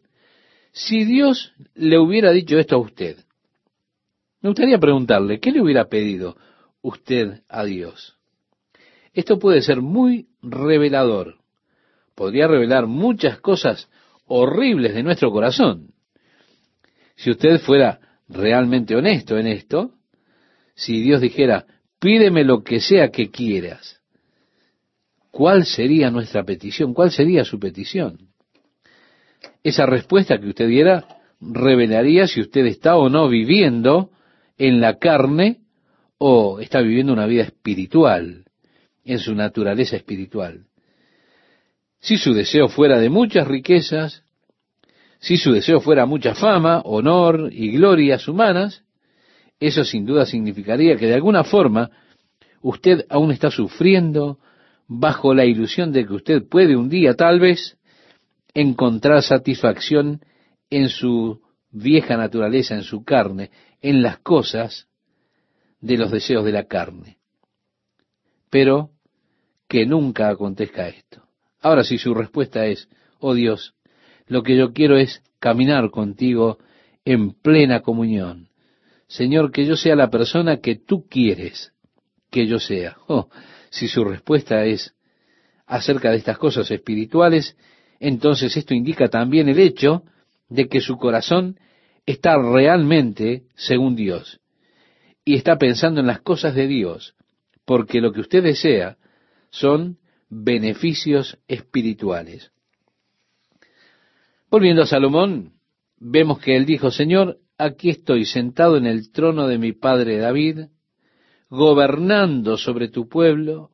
si 0.71 1.03
Dios 1.03 1.51
le 1.73 1.99
hubiera 1.99 2.31
dicho 2.31 2.57
esto 2.57 2.77
a 2.77 2.79
usted, 2.79 3.17
me 4.39 4.51
gustaría 4.51 4.79
preguntarle, 4.79 5.41
¿qué 5.41 5.51
le 5.51 5.61
hubiera 5.61 5.89
pedido 5.89 6.37
usted 6.81 7.41
a 7.49 7.65
Dios? 7.65 8.17
Esto 9.13 9.37
puede 9.39 9.61
ser 9.61 9.81
muy 9.81 10.27
revelador. 10.41 11.37
Podría 12.15 12.47
revelar 12.47 12.87
muchas 12.87 13.39
cosas 13.39 13.89
horribles 14.25 14.95
de 14.95 15.03
nuestro 15.03 15.31
corazón. 15.31 15.93
Si 17.15 17.29
usted 17.31 17.59
fuera 17.59 17.99
realmente 18.27 18.95
honesto 18.95 19.37
en 19.37 19.47
esto, 19.47 19.91
si 20.75 21.01
Dios 21.01 21.21
dijera, 21.21 21.65
pídeme 21.99 22.43
lo 22.43 22.63
que 22.63 22.79
sea 22.79 23.09
que 23.09 23.29
quieras. 23.29 24.01
¿Cuál 25.31 25.65
sería 25.65 26.11
nuestra 26.11 26.43
petición? 26.43 26.93
¿Cuál 26.93 27.11
sería 27.11 27.43
su 27.43 27.59
petición? 27.59 28.29
Esa 29.63 29.85
respuesta 29.85 30.39
que 30.39 30.49
usted 30.49 30.67
diera 30.67 31.07
revelaría 31.39 32.27
si 32.27 32.41
usted 32.41 32.65
está 32.65 32.95
o 32.95 33.09
no 33.09 33.27
viviendo 33.29 34.11
en 34.57 34.79
la 34.79 34.97
carne 34.97 35.61
o 36.17 36.59
está 36.59 36.81
viviendo 36.81 37.13
una 37.13 37.25
vida 37.25 37.43
espiritual, 37.43 38.42
en 39.03 39.19
su 39.19 39.35
naturaleza 39.35 39.95
espiritual. 39.95 40.65
Si 41.99 42.17
su 42.17 42.33
deseo 42.33 42.67
fuera 42.67 42.99
de 42.99 43.09
muchas 43.09 43.47
riquezas, 43.47 44.23
si 45.19 45.37
su 45.37 45.53
deseo 45.53 45.79
fuera 45.79 46.05
mucha 46.05 46.35
fama, 46.35 46.81
honor 46.81 47.49
y 47.51 47.71
glorias 47.71 48.27
humanas, 48.27 48.83
eso 49.59 49.85
sin 49.85 50.05
duda 50.05 50.25
significaría 50.25 50.97
que 50.97 51.07
de 51.07 51.13
alguna 51.13 51.43
forma 51.43 51.89
usted 52.61 53.05
aún 53.09 53.31
está 53.31 53.49
sufriendo 53.49 54.39
bajo 54.87 55.33
la 55.33 55.45
ilusión 55.45 55.91
de 55.91 56.05
que 56.05 56.13
usted 56.13 56.43
puede 56.49 56.75
un 56.75 56.89
día 56.89 57.13
tal 57.13 57.39
vez 57.39 57.77
encontrar 58.53 59.23
satisfacción 59.23 60.21
en 60.69 60.89
su 60.89 61.41
vieja 61.71 62.17
naturaleza, 62.17 62.75
en 62.75 62.83
su 62.83 63.03
carne, 63.03 63.49
en 63.81 64.01
las 64.01 64.19
cosas 64.19 64.87
de 65.79 65.97
los 65.97 66.11
deseos 66.11 66.45
de 66.45 66.51
la 66.51 66.65
carne. 66.65 67.17
Pero 68.49 68.91
que 69.73 69.87
nunca 69.87 70.29
acontezca 70.29 70.87
esto. 70.87 71.23
Ahora, 71.59 71.83
si 71.83 71.97
su 71.97 72.13
respuesta 72.13 72.67
es, 72.67 72.87
oh 73.17 73.33
Dios, 73.33 73.73
lo 74.27 74.43
que 74.43 74.55
yo 74.55 74.71
quiero 74.71 74.97
es 74.97 75.23
caminar 75.39 75.89
contigo 75.89 76.59
en 77.05 77.31
plena 77.31 77.81
comunión. 77.81 78.49
Señor, 79.07 79.51
que 79.51 79.65
yo 79.65 79.75
sea 79.75 79.95
la 79.95 80.11
persona 80.11 80.57
que 80.57 80.75
tú 80.75 81.07
quieres 81.09 81.73
que 82.29 82.45
yo 82.45 82.59
sea. 82.59 82.97
Oh, 83.07 83.29
si 83.71 83.87
su 83.87 84.03
respuesta 84.03 84.63
es 84.63 84.93
acerca 85.65 86.11
de 86.11 86.17
estas 86.17 86.37
cosas 86.37 86.69
espirituales, 86.69 87.57
entonces 87.99 88.55
esto 88.55 88.75
indica 88.75 89.07
también 89.07 89.49
el 89.49 89.57
hecho 89.57 90.03
de 90.49 90.67
que 90.67 90.81
su 90.81 90.97
corazón 90.97 91.57
está 92.05 92.37
realmente 92.37 93.45
según 93.55 93.95
Dios 93.95 94.39
y 95.25 95.33
está 95.33 95.57
pensando 95.57 95.99
en 95.99 96.05
las 96.05 96.21
cosas 96.21 96.53
de 96.53 96.67
Dios, 96.67 97.15
porque 97.65 98.01
lo 98.01 98.13
que 98.13 98.19
usted 98.21 98.43
desea 98.43 98.97
son 99.53 99.99
beneficios 100.29 101.37
espirituales. 101.47 102.51
Volviendo 104.49 104.81
a 104.81 104.87
Salomón, 104.87 105.53
vemos 105.97 106.39
que 106.39 106.55
él 106.55 106.65
dijo, 106.65 106.89
Señor, 106.89 107.39
aquí 107.59 107.91
estoy 107.91 108.25
sentado 108.25 108.77
en 108.77 108.87
el 108.87 109.11
trono 109.11 109.47
de 109.47 109.59
mi 109.59 109.71
padre 109.71 110.17
David, 110.17 110.65
gobernando 111.49 112.57
sobre 112.57 112.87
tu 112.87 113.07
pueblo, 113.07 113.69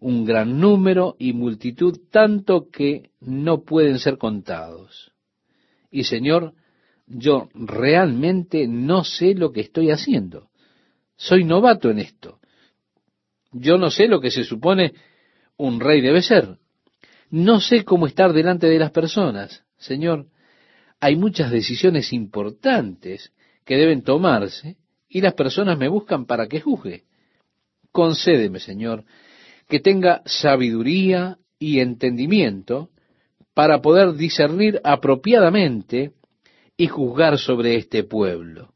un 0.00 0.26
gran 0.26 0.60
número 0.60 1.16
y 1.18 1.32
multitud, 1.32 1.98
tanto 2.10 2.68
que 2.68 3.10
no 3.20 3.62
pueden 3.62 3.98
ser 3.98 4.18
contados. 4.18 5.12
Y 5.90 6.04
Señor, 6.04 6.52
yo 7.06 7.48
realmente 7.54 8.68
no 8.68 9.04
sé 9.04 9.34
lo 9.34 9.50
que 9.50 9.62
estoy 9.62 9.90
haciendo. 9.90 10.50
Soy 11.16 11.44
novato 11.44 11.90
en 11.90 12.00
esto. 12.00 12.39
Yo 13.52 13.78
no 13.78 13.90
sé 13.90 14.06
lo 14.06 14.20
que 14.20 14.30
se 14.30 14.44
supone 14.44 14.92
un 15.56 15.80
rey 15.80 16.00
debe 16.00 16.22
ser. 16.22 16.58
No 17.30 17.60
sé 17.60 17.84
cómo 17.84 18.06
estar 18.06 18.32
delante 18.32 18.66
de 18.66 18.78
las 18.78 18.90
personas. 18.90 19.64
Señor, 19.76 20.26
hay 21.00 21.16
muchas 21.16 21.50
decisiones 21.50 22.12
importantes 22.12 23.32
que 23.64 23.76
deben 23.76 24.02
tomarse 24.02 24.76
y 25.08 25.20
las 25.20 25.34
personas 25.34 25.78
me 25.78 25.88
buscan 25.88 26.26
para 26.26 26.46
que 26.46 26.60
juzgue. 26.60 27.04
Concédeme, 27.92 28.60
Señor, 28.60 29.04
que 29.68 29.80
tenga 29.80 30.22
sabiduría 30.24 31.38
y 31.58 31.80
entendimiento 31.80 32.90
para 33.54 33.80
poder 33.80 34.14
discernir 34.14 34.80
apropiadamente 34.84 36.12
y 36.76 36.86
juzgar 36.86 37.38
sobre 37.38 37.76
este 37.76 38.04
pueblo. 38.04 38.72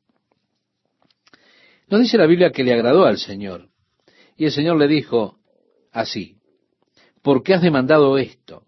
Nos 1.88 2.00
dice 2.00 2.18
la 2.18 2.26
Biblia 2.26 2.50
que 2.50 2.64
le 2.64 2.72
agradó 2.72 3.04
al 3.04 3.18
Señor. 3.18 3.68
Y 4.36 4.46
el 4.46 4.52
Señor 4.52 4.78
le 4.78 4.88
dijo 4.88 5.38
así, 5.92 6.36
¿por 7.22 7.42
qué 7.42 7.54
has 7.54 7.62
demandado 7.62 8.18
esto? 8.18 8.66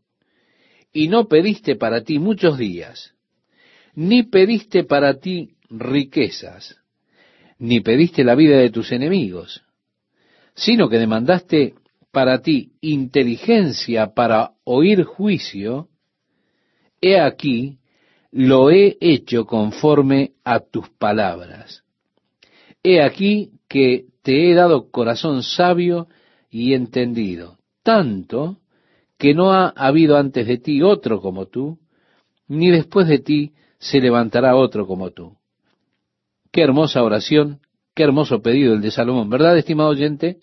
Y 0.93 1.09
no 1.09 1.29
pediste 1.29 1.77
para 1.77 2.03
ti 2.03 2.19
muchos 2.19 2.57
días, 2.59 3.15
ni 3.95 4.23
pediste 4.23 4.85
para 4.85 5.19
ti 5.19 5.57
riquezas, 5.69 6.77
ni 7.59 7.81
pediste 7.81 8.25
la 8.25 8.35
vida 8.35 8.59
de 8.59 8.71
tus 8.71 8.93
enemigos, 8.93 9.63
sino 10.55 10.89
que 10.89 10.99
demandaste 10.99 11.75
para 12.13 12.41
ti 12.41 12.73
inteligencia 12.81 14.15
para 14.15 14.53
oír 14.65 15.05
juicio, 15.05 15.89
he 17.01 17.21
aquí, 17.21 17.79
lo 18.31 18.71
he 18.71 18.97
hecho 19.01 19.45
conforme 19.45 20.33
a 20.45 20.61
tus 20.61 20.89
palabras. 20.91 21.85
He 22.83 23.03
aquí 23.03 23.53
que 23.69 24.07
te 24.27 24.51
he 24.51 24.55
dado 24.55 24.91
corazón 24.91 25.45
sabio 25.45 26.09
y 26.51 26.75
entendido, 26.75 27.59
tanto 27.85 28.59
que 29.19 29.35
no 29.35 29.53
ha 29.53 29.69
habido 29.69 30.17
antes 30.17 30.49
de 30.49 30.59
ti 30.59 30.83
otro 30.83 31.21
como 31.21 31.47
tú, 31.47 31.79
ni 32.49 32.73
después 32.73 33.07
de 33.07 33.21
ti 33.21 33.53
se 33.79 34.01
levantará 34.01 34.57
otro 34.57 34.85
como 34.85 35.13
tú. 35.13 35.37
Qué 36.51 36.63
hermosa 36.63 37.05
oración, 37.05 37.61
qué 37.95 38.03
hermoso 38.03 38.43
pedido 38.43 38.75
el 38.75 38.81
de 38.81 38.91
Salomón, 38.91 39.31
¿verdad, 39.31 39.57
estimado 39.57 39.91
oyente? 39.91 40.41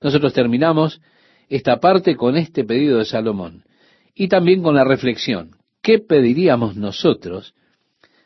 Nosotros 0.00 0.32
terminamos 0.32 1.00
esta 1.48 1.78
parte 1.78 2.16
con 2.16 2.36
este 2.36 2.64
pedido 2.64 2.98
de 2.98 3.04
Salomón 3.04 3.62
y 4.16 4.26
también 4.26 4.64
con 4.64 4.74
la 4.74 4.82
reflexión. 4.82 5.52
¿Qué 5.80 6.00
pediríamos 6.00 6.74
nosotros 6.74 7.54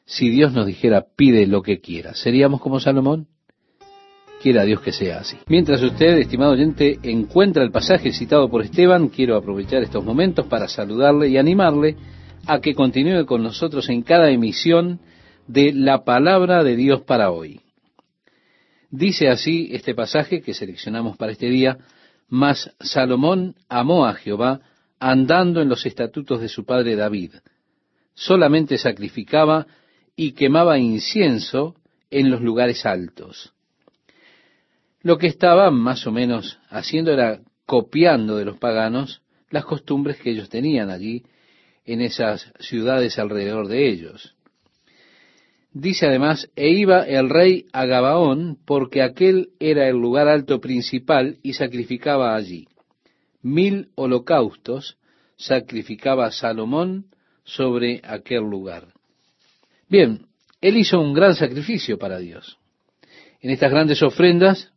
si 0.07 0.31
Dios 0.31 0.55
nos 0.55 0.65
dijera 0.65 1.05
pide 1.17 1.47
lo 1.47 1.61
que 1.61 1.83
quiera? 1.83 2.15
¿Seríamos 2.15 2.63
como 2.63 2.81
Salomón? 2.81 3.29
Quiera 4.41 4.65
Dios 4.65 4.81
que 4.81 4.93
sea 4.93 5.19
así. 5.19 5.37
Mientras 5.49 5.83
usted, 5.83 6.17
estimado 6.17 6.53
oyente, 6.53 6.99
encuentra 7.03 7.63
el 7.63 7.71
pasaje 7.71 8.11
citado 8.11 8.49
por 8.49 8.63
Esteban, 8.63 9.09
quiero 9.09 9.37
aprovechar 9.37 9.83
estos 9.83 10.03
momentos 10.03 10.47
para 10.47 10.67
saludarle 10.67 11.29
y 11.29 11.37
animarle 11.37 11.97
a 12.47 12.61
que 12.61 12.75
continúe 12.75 13.27
con 13.27 13.43
nosotros 13.43 13.91
en 13.91 14.01
cada 14.01 14.31
emisión 14.31 15.01
de 15.47 15.75
la 15.75 16.05
palabra 16.05 16.65
de 16.65 16.75
Dios 16.75 17.03
para 17.03 17.31
hoy. 17.31 17.61
Dice 18.91 19.29
así 19.29 19.69
este 19.73 19.95
pasaje 19.95 20.41
que 20.41 20.55
seleccionamos 20.55 21.19
para 21.19 21.33
este 21.33 21.51
día, 21.51 21.77
mas 22.29 22.75
Salomón 22.81 23.57
amó 23.69 24.07
a 24.07 24.15
Jehová 24.15 24.61
andando 24.99 25.61
en 25.61 25.69
los 25.69 25.85
estatutos 25.85 26.41
de 26.41 26.49
su 26.49 26.65
padre 26.65 26.97
David. 26.97 27.35
Solamente 28.15 28.79
sacrificaba 28.79 29.67
y 30.17 30.33
quemaba 30.33 30.79
incienso 30.79 31.75
en 32.11 32.31
los 32.31 32.41
lugares 32.41 32.87
altos. 32.87 33.53
Lo 35.03 35.19
que 35.19 35.27
estaba 35.27 35.71
más 35.71 36.07
o 36.07 36.13
menos 36.13 36.59
haciendo 36.69 37.13
era 37.13 37.41
copiando 37.67 38.37
de 38.37 38.45
los 38.45 38.59
paganos 38.59 39.23
las 39.51 39.65
costumbres 39.65 40.19
que 40.19 40.31
ellos 40.31 40.49
tenían 40.49 40.91
allí 40.91 41.25
en 41.85 42.01
esas 42.01 42.53
ciudades 42.59 43.19
alrededor 43.19 43.69
de 43.69 43.89
ellos. 43.89 44.37
Dice 45.73 46.07
además, 46.07 46.51
e 46.57 46.71
iba 46.71 47.03
el 47.03 47.31
rey 47.31 47.67
a 47.73 47.87
Gabaón, 47.87 48.59
porque 48.65 49.03
aquel 49.03 49.51
era 49.61 49.89
el 49.89 49.97
lugar 49.97 50.29
alto 50.29 50.61
principal, 50.61 51.39
y 51.43 51.53
sacrificaba 51.53 52.35
allí. 52.35 52.67
Mil 53.41 53.89
holocaustos 53.95 54.99
sacrificaba 55.37 56.31
Salomón 56.33 57.07
sobre 57.45 58.01
aquel 58.05 58.43
lugar. 58.43 58.89
Bien, 59.89 60.27
él 60.61 60.77
hizo 60.77 61.01
un 61.01 61.15
gran 61.15 61.35
sacrificio 61.35 61.99
para 61.99 62.19
Dios. 62.19 62.59
En 63.41 63.51
estas 63.51 63.71
grandes 63.71 64.03
ofrendas 64.03 64.73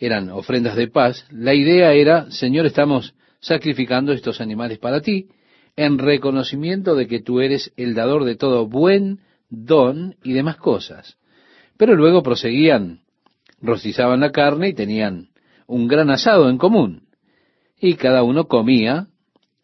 eran 0.00 0.30
ofrendas 0.30 0.76
de 0.76 0.88
paz, 0.88 1.26
la 1.30 1.54
idea 1.54 1.92
era, 1.92 2.30
Señor, 2.30 2.64
estamos 2.64 3.14
sacrificando 3.40 4.12
estos 4.12 4.40
animales 4.40 4.78
para 4.78 5.02
ti, 5.02 5.28
en 5.76 5.98
reconocimiento 5.98 6.96
de 6.96 7.06
que 7.06 7.20
tú 7.20 7.40
eres 7.40 7.72
el 7.76 7.94
dador 7.94 8.24
de 8.24 8.34
todo 8.34 8.66
buen 8.66 9.20
don 9.50 10.16
y 10.24 10.32
demás 10.32 10.56
cosas. 10.56 11.18
Pero 11.76 11.94
luego 11.94 12.22
proseguían, 12.22 13.00
rostizaban 13.60 14.20
la 14.20 14.32
carne 14.32 14.68
y 14.68 14.74
tenían 14.74 15.28
un 15.66 15.86
gran 15.86 16.10
asado 16.10 16.48
en 16.48 16.58
común. 16.58 17.08
Y 17.78 17.94
cada 17.94 18.22
uno 18.22 18.46
comía 18.48 19.08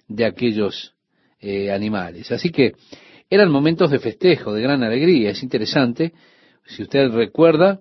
de 0.09 0.25
aquellos 0.25 0.95
eh, 1.41 1.71
animales. 1.71 2.31
Así 2.31 2.51
que 2.51 2.75
eran 3.29 3.51
momentos 3.51 3.91
de 3.91 3.99
festejo, 3.99 4.53
de 4.53 4.63
gran 4.63 4.83
alegría. 4.83 5.31
Es 5.31 5.43
interesante, 5.43 6.13
si 6.65 6.83
usted 6.83 7.11
recuerda, 7.11 7.81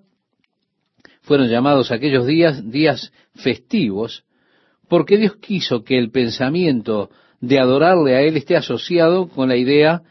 fueron 1.26 1.48
llamados 1.48 1.90
aquellos 1.90 2.24
días 2.24 2.70
días 2.70 3.12
festivos, 3.34 4.24
porque 4.88 5.18
Dios 5.18 5.34
quiso 5.36 5.82
que 5.82 5.98
el 5.98 6.12
pensamiento 6.12 7.10
de 7.40 7.58
adorarle 7.58 8.14
a 8.14 8.22
Él 8.22 8.36
esté 8.36 8.56
asociado 8.56 9.28
con 9.28 9.48
la 9.48 9.56
idea 9.56 10.02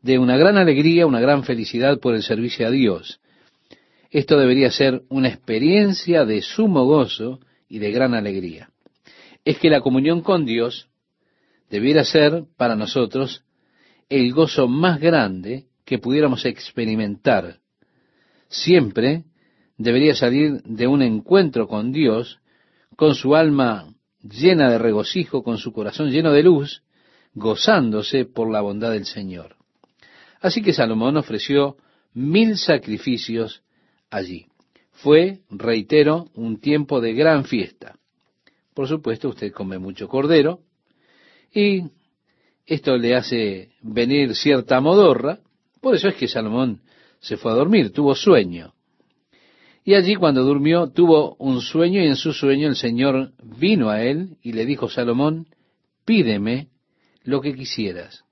de 0.00 0.20
una 0.20 0.36
gran 0.36 0.56
alegría, 0.56 1.08
una 1.08 1.18
gran 1.18 1.42
felicidad 1.42 1.98
por 1.98 2.14
el 2.14 2.22
servicio 2.22 2.68
a 2.68 2.70
Dios. 2.70 3.20
Esto 4.12 4.38
debería 4.38 4.70
ser 4.70 5.02
una 5.08 5.28
experiencia 5.28 6.24
de 6.24 6.40
sumo 6.40 6.84
gozo 6.84 7.40
y 7.68 7.80
de 7.80 7.90
gran 7.90 8.14
alegría. 8.14 8.70
Es 9.44 9.58
que 9.58 9.70
la 9.70 9.80
comunión 9.80 10.20
con 10.22 10.44
Dios 10.46 10.88
debiera 11.68 12.04
ser 12.04 12.44
para 12.56 12.76
nosotros 12.76 13.42
el 14.08 14.32
gozo 14.32 14.68
más 14.68 15.00
grande 15.00 15.64
que 15.84 15.98
pudiéramos 15.98 16.44
experimentar. 16.44 17.56
Siempre 18.48 19.24
debería 19.80 20.14
salir 20.14 20.60
de 20.64 20.86
un 20.86 21.00
encuentro 21.00 21.66
con 21.66 21.90
Dios, 21.90 22.38
con 22.96 23.14
su 23.14 23.34
alma 23.34 23.94
llena 24.22 24.70
de 24.70 24.76
regocijo, 24.76 25.42
con 25.42 25.56
su 25.56 25.72
corazón 25.72 26.10
lleno 26.10 26.32
de 26.32 26.42
luz, 26.42 26.82
gozándose 27.32 28.26
por 28.26 28.50
la 28.50 28.60
bondad 28.60 28.92
del 28.92 29.06
Señor. 29.06 29.56
Así 30.42 30.60
que 30.60 30.74
Salomón 30.74 31.16
ofreció 31.16 31.78
mil 32.12 32.58
sacrificios 32.58 33.62
allí. 34.10 34.48
Fue, 34.92 35.40
reitero, 35.48 36.28
un 36.34 36.60
tiempo 36.60 37.00
de 37.00 37.14
gran 37.14 37.46
fiesta. 37.46 37.96
Por 38.74 38.86
supuesto, 38.86 39.30
usted 39.30 39.50
come 39.50 39.78
mucho 39.78 40.08
cordero 40.08 40.60
y 41.54 41.84
esto 42.66 42.98
le 42.98 43.16
hace 43.16 43.70
venir 43.80 44.34
cierta 44.34 44.78
modorra. 44.82 45.38
Por 45.80 45.94
eso 45.94 46.08
es 46.08 46.16
que 46.16 46.28
Salomón 46.28 46.82
se 47.18 47.38
fue 47.38 47.52
a 47.52 47.54
dormir, 47.54 47.92
tuvo 47.94 48.14
sueño. 48.14 48.74
Y 49.84 49.94
allí 49.94 50.14
cuando 50.14 50.44
durmió 50.44 50.90
tuvo 50.90 51.36
un 51.36 51.60
sueño 51.60 52.02
y 52.02 52.06
en 52.06 52.16
su 52.16 52.32
sueño 52.32 52.68
el 52.68 52.76
Señor 52.76 53.32
vino 53.42 53.88
a 53.88 54.02
él 54.02 54.36
y 54.42 54.52
le 54.52 54.66
dijo, 54.66 54.88
Salomón, 54.88 55.46
pídeme 56.04 56.68
lo 57.24 57.40
que 57.40 57.54
quisieras. 57.54 58.24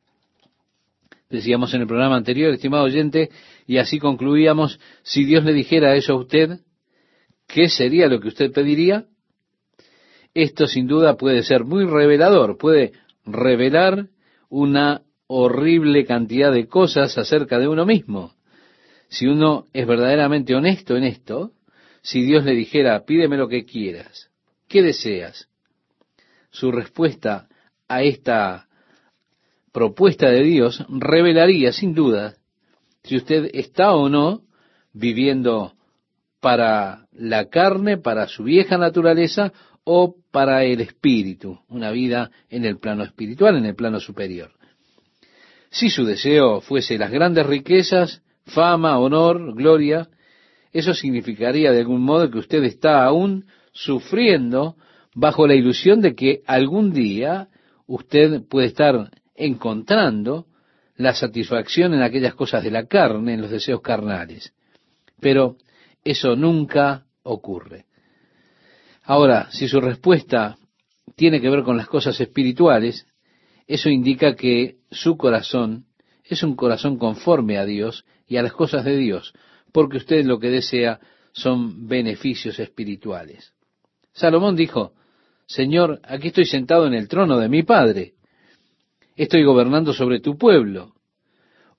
Decíamos 1.30 1.74
en 1.74 1.82
el 1.82 1.86
programa 1.86 2.16
anterior, 2.16 2.52
estimado 2.52 2.84
oyente, 2.84 3.30
y 3.66 3.78
así 3.78 3.98
concluíamos, 3.98 4.80
si 5.02 5.24
Dios 5.24 5.44
le 5.44 5.52
dijera 5.52 5.94
eso 5.94 6.14
a 6.14 6.20
usted, 6.20 6.60
¿qué 7.46 7.68
sería 7.68 8.08
lo 8.08 8.20
que 8.20 8.28
usted 8.28 8.50
pediría? 8.50 9.06
Esto 10.32 10.66
sin 10.66 10.86
duda 10.86 11.16
puede 11.16 11.42
ser 11.42 11.64
muy 11.64 11.84
revelador, 11.84 12.56
puede 12.56 12.92
revelar 13.26 14.08
una 14.48 15.02
horrible 15.26 16.06
cantidad 16.06 16.52
de 16.52 16.66
cosas 16.66 17.18
acerca 17.18 17.58
de 17.58 17.68
uno 17.68 17.84
mismo. 17.84 18.32
Si 19.08 19.26
uno 19.26 19.66
es 19.72 19.86
verdaderamente 19.86 20.54
honesto 20.54 20.96
en 20.96 21.04
esto, 21.04 21.52
si 22.02 22.22
Dios 22.22 22.44
le 22.44 22.54
dijera, 22.54 23.04
pídeme 23.04 23.36
lo 23.36 23.48
que 23.48 23.64
quieras, 23.64 24.30
¿qué 24.68 24.82
deseas? 24.82 25.48
Su 26.50 26.70
respuesta 26.70 27.48
a 27.88 28.02
esta 28.02 28.68
propuesta 29.72 30.28
de 30.30 30.42
Dios 30.42 30.84
revelaría 30.88 31.72
sin 31.72 31.94
duda 31.94 32.34
si 33.02 33.16
usted 33.16 33.50
está 33.54 33.94
o 33.94 34.08
no 34.08 34.42
viviendo 34.92 35.74
para 36.40 37.06
la 37.12 37.48
carne, 37.48 37.98
para 37.98 38.28
su 38.28 38.44
vieja 38.44 38.76
naturaleza 38.76 39.52
o 39.84 40.16
para 40.30 40.64
el 40.64 40.80
espíritu, 40.80 41.58
una 41.68 41.90
vida 41.90 42.30
en 42.50 42.64
el 42.64 42.78
plano 42.78 43.04
espiritual, 43.04 43.56
en 43.56 43.64
el 43.64 43.74
plano 43.74 44.00
superior. 44.00 44.50
Si 45.70 45.90
su 45.90 46.04
deseo 46.04 46.60
fuese 46.60 46.98
las 46.98 47.10
grandes 47.10 47.46
riquezas, 47.46 48.22
fama, 48.48 48.98
honor, 48.98 49.54
gloria, 49.54 50.08
eso 50.72 50.94
significaría 50.94 51.72
de 51.72 51.80
algún 51.80 52.02
modo 52.02 52.30
que 52.30 52.38
usted 52.38 52.62
está 52.64 53.04
aún 53.04 53.46
sufriendo 53.72 54.76
bajo 55.14 55.46
la 55.46 55.54
ilusión 55.54 56.00
de 56.00 56.14
que 56.14 56.42
algún 56.46 56.92
día 56.92 57.48
usted 57.86 58.42
puede 58.48 58.66
estar 58.66 59.10
encontrando 59.34 60.46
la 60.96 61.14
satisfacción 61.14 61.94
en 61.94 62.02
aquellas 62.02 62.34
cosas 62.34 62.62
de 62.64 62.70
la 62.70 62.86
carne, 62.86 63.34
en 63.34 63.40
los 63.40 63.50
deseos 63.50 63.80
carnales. 63.80 64.52
Pero 65.20 65.56
eso 66.04 66.36
nunca 66.36 67.06
ocurre. 67.22 67.86
Ahora, 69.04 69.48
si 69.50 69.68
su 69.68 69.80
respuesta 69.80 70.58
tiene 71.16 71.40
que 71.40 71.50
ver 71.50 71.62
con 71.62 71.76
las 71.76 71.88
cosas 71.88 72.20
espirituales, 72.20 73.06
eso 73.66 73.88
indica 73.88 74.34
que 74.34 74.76
su 74.90 75.16
corazón 75.16 75.86
es 76.24 76.42
un 76.42 76.56
corazón 76.56 76.98
conforme 76.98 77.58
a 77.58 77.64
Dios 77.64 78.04
y 78.28 78.36
a 78.36 78.42
las 78.42 78.52
cosas 78.52 78.84
de 78.84 78.96
Dios, 78.96 79.32
porque 79.72 79.96
usted 79.96 80.24
lo 80.24 80.38
que 80.38 80.50
desea 80.50 81.00
son 81.32 81.88
beneficios 81.88 82.58
espirituales. 82.58 83.52
Salomón 84.12 84.54
dijo, 84.54 84.92
Señor, 85.46 86.00
aquí 86.04 86.28
estoy 86.28 86.44
sentado 86.44 86.86
en 86.86 86.94
el 86.94 87.08
trono 87.08 87.38
de 87.38 87.48
mi 87.48 87.62
Padre, 87.62 88.14
estoy 89.16 89.44
gobernando 89.44 89.92
sobre 89.92 90.20
tu 90.20 90.36
pueblo, 90.36 90.92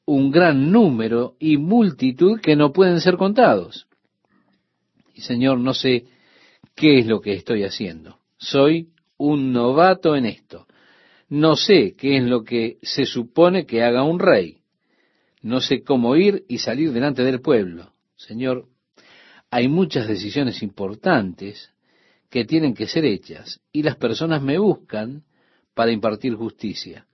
un 0.06 0.32
gran 0.32 0.72
número 0.72 1.36
y 1.40 1.58
multitud 1.58 2.40
que 2.42 2.56
no 2.56 2.74
pueden 2.74 3.00
ser 3.00 3.16
contados. 3.16 3.88
Y 5.14 5.22
Señor, 5.22 5.60
no 5.60 5.74
sé 5.74 6.06
qué 6.76 7.00
es 7.00 7.06
lo 7.06 7.22
que 7.22 7.34
estoy 7.34 7.64
haciendo. 7.64 8.18
Soy 8.38 8.90
un 9.18 9.52
novato 9.52 10.16
en 10.16 10.26
esto. 10.26 10.66
No 11.28 11.56
sé 11.56 11.94
qué 11.96 12.18
es 12.18 12.24
lo 12.24 12.44
que 12.44 12.78
se 12.82 13.06
supone 13.06 13.66
que 13.66 13.84
haga 13.84 14.02
un 14.04 14.18
rey. 14.18 14.59
No 15.42 15.62
sé 15.62 15.84
cómo 15.84 16.16
ir 16.16 16.46
y 16.48 16.58
salir 16.58 16.92
delante 16.92 17.24
del 17.24 17.42
pueblo. 17.42 17.94
Señor, 18.16 18.68
hay 19.50 19.68
muchas 19.68 20.08
decisiones 20.08 20.62
importantes 20.62 21.72
que 22.30 22.46
tienen 22.46 22.74
que 22.74 22.88
ser 22.88 23.06
hechas 23.06 23.60
y 23.72 23.84
las 23.84 23.96
personas 23.96 24.42
me 24.42 24.58
buscan 24.58 25.24
para 25.74 25.92
impartir 25.92 26.36
justicia. 26.36 27.08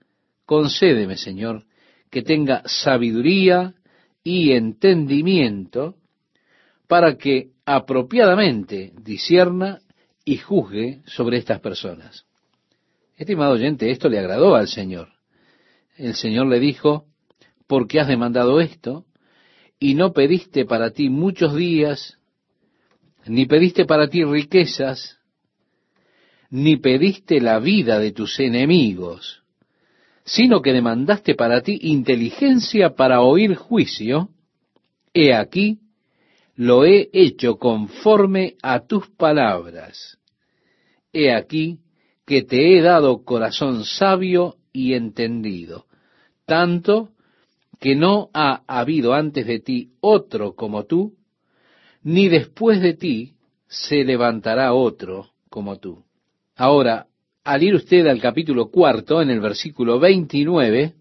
Concédeme, 0.44 1.16
Señor, 1.16 1.64
que 2.10 2.22
tenga 2.22 2.62
sabiduría 2.66 3.74
y 4.22 4.52
entendimiento 4.52 5.96
para 6.86 7.16
que 7.16 7.50
apropiadamente 7.64 8.92
disierna 9.00 9.80
y 10.24 10.36
juzgue 10.38 11.02
sobre 11.06 11.38
estas 11.38 11.60
personas. 11.60 12.26
Estimado 13.16 13.52
oyente, 13.52 13.90
esto 13.90 14.08
le 14.08 14.18
agradó 14.18 14.54
al 14.54 14.68
Señor. 14.68 15.08
El 15.96 16.14
Señor 16.14 16.48
le 16.48 16.60
dijo, 16.60 17.06
porque 17.66 18.00
has 18.00 18.08
demandado 18.08 18.60
esto, 18.60 19.04
y 19.78 19.94
no 19.94 20.12
pediste 20.12 20.64
para 20.64 20.90
ti 20.90 21.10
muchos 21.10 21.54
días, 21.54 22.18
ni 23.26 23.46
pediste 23.46 23.84
para 23.84 24.08
ti 24.08 24.24
riquezas, 24.24 25.18
ni 26.50 26.76
pediste 26.76 27.40
la 27.40 27.58
vida 27.58 27.98
de 27.98 28.12
tus 28.12 28.38
enemigos, 28.40 29.42
sino 30.24 30.62
que 30.62 30.72
demandaste 30.72 31.34
para 31.34 31.62
ti 31.62 31.78
inteligencia 31.82 32.94
para 32.94 33.20
oír 33.20 33.54
juicio, 33.56 34.30
he 35.12 35.34
aquí, 35.34 35.80
lo 36.54 36.84
he 36.84 37.10
hecho 37.12 37.58
conforme 37.58 38.54
a 38.62 38.86
tus 38.86 39.08
palabras. 39.10 40.18
He 41.12 41.32
aquí 41.32 41.80
que 42.26 42.42
te 42.42 42.76
he 42.76 42.82
dado 42.82 43.24
corazón 43.24 43.84
sabio 43.84 44.56
y 44.72 44.94
entendido, 44.94 45.86
tanto 46.44 47.10
que 47.80 47.94
no 47.94 48.30
ha 48.32 48.62
habido 48.66 49.14
antes 49.14 49.46
de 49.46 49.60
ti 49.60 49.90
otro 50.00 50.54
como 50.54 50.84
tú, 50.84 51.14
ni 52.02 52.28
después 52.28 52.80
de 52.80 52.94
ti 52.94 53.34
se 53.68 54.04
levantará 54.04 54.72
otro 54.72 55.30
como 55.50 55.78
tú. 55.78 56.04
Ahora, 56.54 57.06
al 57.44 57.62
ir 57.62 57.74
usted 57.74 58.06
al 58.06 58.20
capítulo 58.20 58.70
cuarto, 58.70 59.20
en 59.22 59.30
el 59.30 59.40
versículo 59.40 59.98
29, 60.00 60.94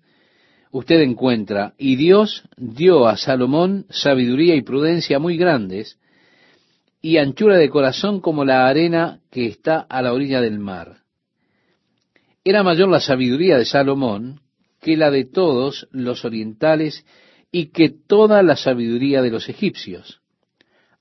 usted 0.71 1.01
encuentra, 1.01 1.73
y 1.77 1.95
Dios 1.95 2.43
dio 2.57 3.07
a 3.07 3.17
Salomón 3.17 3.85
sabiduría 3.89 4.55
y 4.55 4.61
prudencia 4.61 5.19
muy 5.19 5.37
grandes, 5.37 5.99
y 7.01 7.17
anchura 7.17 7.57
de 7.57 7.69
corazón 7.69 8.19
como 8.19 8.45
la 8.45 8.67
arena 8.67 9.21
que 9.31 9.45
está 9.45 9.79
a 9.79 10.01
la 10.01 10.13
orilla 10.13 10.41
del 10.41 10.59
mar. 10.59 10.97
Era 12.43 12.63
mayor 12.63 12.89
la 12.89 12.99
sabiduría 12.99 13.57
de 13.57 13.65
Salomón 13.65 14.41
que 14.85 14.97
la 14.97 15.09
de 15.09 15.25
todos 15.25 15.87
los 15.89 16.25
orientales 16.25 17.07
y 17.51 17.71
que 17.71 17.89
toda 17.89 18.43
la 18.43 18.55
sabiduría 18.55 19.23
de 19.23 19.31
los 19.31 19.49
egipcios. 19.49 20.21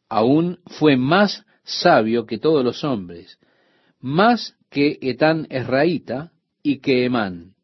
Aún 0.09 0.61
fue 0.65 0.97
más 0.97 1.45
sabio 1.65 2.25
que 2.25 2.39
todos 2.39 2.65
los 2.65 2.83
hombres, 2.83 3.39
más 4.01 4.57
que 4.71 4.99
Etán 5.03 5.47
Esraíta 5.51 6.33
y 6.63 6.79
que 6.79 7.05
Emán, 7.05 7.57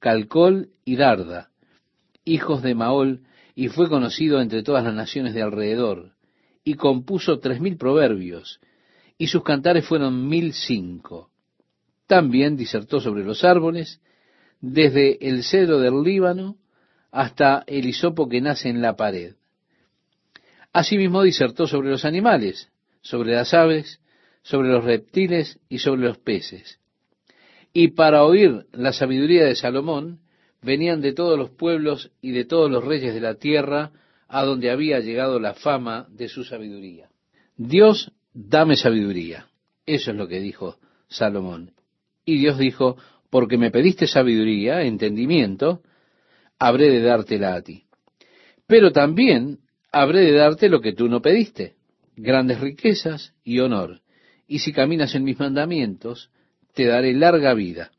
Calcol 0.00 0.70
y 0.84 0.96
Darda, 0.96 1.50
hijos 2.24 2.60
de 2.64 2.74
Maol, 2.74 3.20
y 3.54 3.68
fue 3.68 3.88
conocido 3.88 4.40
entre 4.40 4.64
todas 4.64 4.82
las 4.82 4.94
naciones 4.94 5.32
de 5.32 5.42
alrededor, 5.42 6.16
y 6.64 6.74
compuso 6.74 7.38
tres 7.38 7.60
mil 7.60 7.76
proverbios, 7.76 8.58
y 9.16 9.28
sus 9.28 9.44
cantares 9.44 9.86
fueron 9.86 10.26
mil 10.28 10.54
cinco. 10.54 11.30
También 12.08 12.56
disertó 12.56 12.98
sobre 12.98 13.22
los 13.22 13.44
árboles, 13.44 14.00
desde 14.60 15.26
el 15.26 15.44
cedro 15.44 15.78
del 15.78 16.02
Líbano 16.02 16.56
hasta 17.10 17.64
el 17.66 17.86
hisopo 17.86 18.28
que 18.28 18.40
nace 18.40 18.68
en 18.68 18.82
la 18.82 18.96
pared. 18.96 19.34
Asimismo 20.72 21.22
disertó 21.22 21.66
sobre 21.66 21.90
los 21.90 22.04
animales, 22.04 22.68
sobre 23.00 23.32
las 23.32 23.54
aves, 23.54 24.00
sobre 24.42 24.68
los 24.68 24.84
reptiles 24.84 25.58
y 25.68 25.78
sobre 25.78 26.02
los 26.02 26.18
peces. 26.18 26.78
Y 27.72 27.88
para 27.88 28.24
oír 28.24 28.66
la 28.72 28.92
sabiduría 28.92 29.44
de 29.44 29.54
Salomón, 29.54 30.20
venían 30.62 31.00
de 31.00 31.12
todos 31.12 31.38
los 31.38 31.50
pueblos 31.50 32.10
y 32.20 32.32
de 32.32 32.44
todos 32.44 32.70
los 32.70 32.84
reyes 32.84 33.14
de 33.14 33.20
la 33.20 33.34
tierra, 33.34 33.92
a 34.28 34.44
donde 34.44 34.70
había 34.70 35.00
llegado 35.00 35.40
la 35.40 35.54
fama 35.54 36.06
de 36.10 36.28
su 36.28 36.44
sabiduría. 36.44 37.08
Dios, 37.56 38.12
dame 38.34 38.76
sabiduría. 38.76 39.48
Eso 39.86 40.10
es 40.10 40.16
lo 40.16 40.28
que 40.28 40.40
dijo 40.40 40.76
Salomón. 41.08 41.72
Y 42.24 42.38
Dios 42.38 42.58
dijo, 42.58 42.96
porque 43.30 43.58
me 43.58 43.70
pediste 43.70 44.06
sabiduría, 44.06 44.82
entendimiento, 44.82 45.82
habré 46.58 46.90
de 46.90 47.02
dártela 47.02 47.54
a 47.54 47.62
ti. 47.62 47.84
Pero 48.66 48.92
también 48.92 49.60
habré 49.92 50.20
de 50.20 50.32
darte 50.32 50.68
lo 50.68 50.80
que 50.80 50.92
tú 50.92 51.08
no 51.08 51.22
pediste, 51.22 51.76
grandes 52.16 52.60
riquezas 52.60 53.34
y 53.44 53.60
honor. 53.60 54.00
Y 54.46 54.60
si 54.60 54.72
caminas 54.72 55.14
en 55.14 55.24
mis 55.24 55.38
mandamientos, 55.38 56.30
te 56.74 56.86
daré 56.86 57.12
larga 57.12 57.54
vida. 57.54 57.90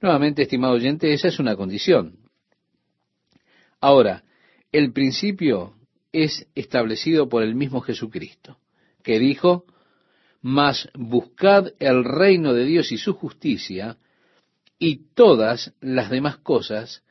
Nuevamente, 0.00 0.42
estimado 0.42 0.74
oyente, 0.74 1.12
esa 1.12 1.28
es 1.28 1.38
una 1.38 1.56
condición. 1.56 2.18
Ahora, 3.80 4.24
el 4.72 4.92
principio 4.92 5.74
es 6.12 6.46
establecido 6.54 7.28
por 7.28 7.42
el 7.42 7.54
mismo 7.54 7.80
Jesucristo, 7.80 8.58
que 9.02 9.18
dijo, 9.18 9.64
mas 10.40 10.88
buscad 10.94 11.72
el 11.78 12.04
reino 12.04 12.52
de 12.52 12.64
Dios 12.64 12.92
y 12.92 12.98
su 12.98 13.14
justicia, 13.14 13.98
y 14.78 15.12
todas 15.14 15.72
las 15.80 16.10
demás 16.10 16.38
cosas 16.38 17.02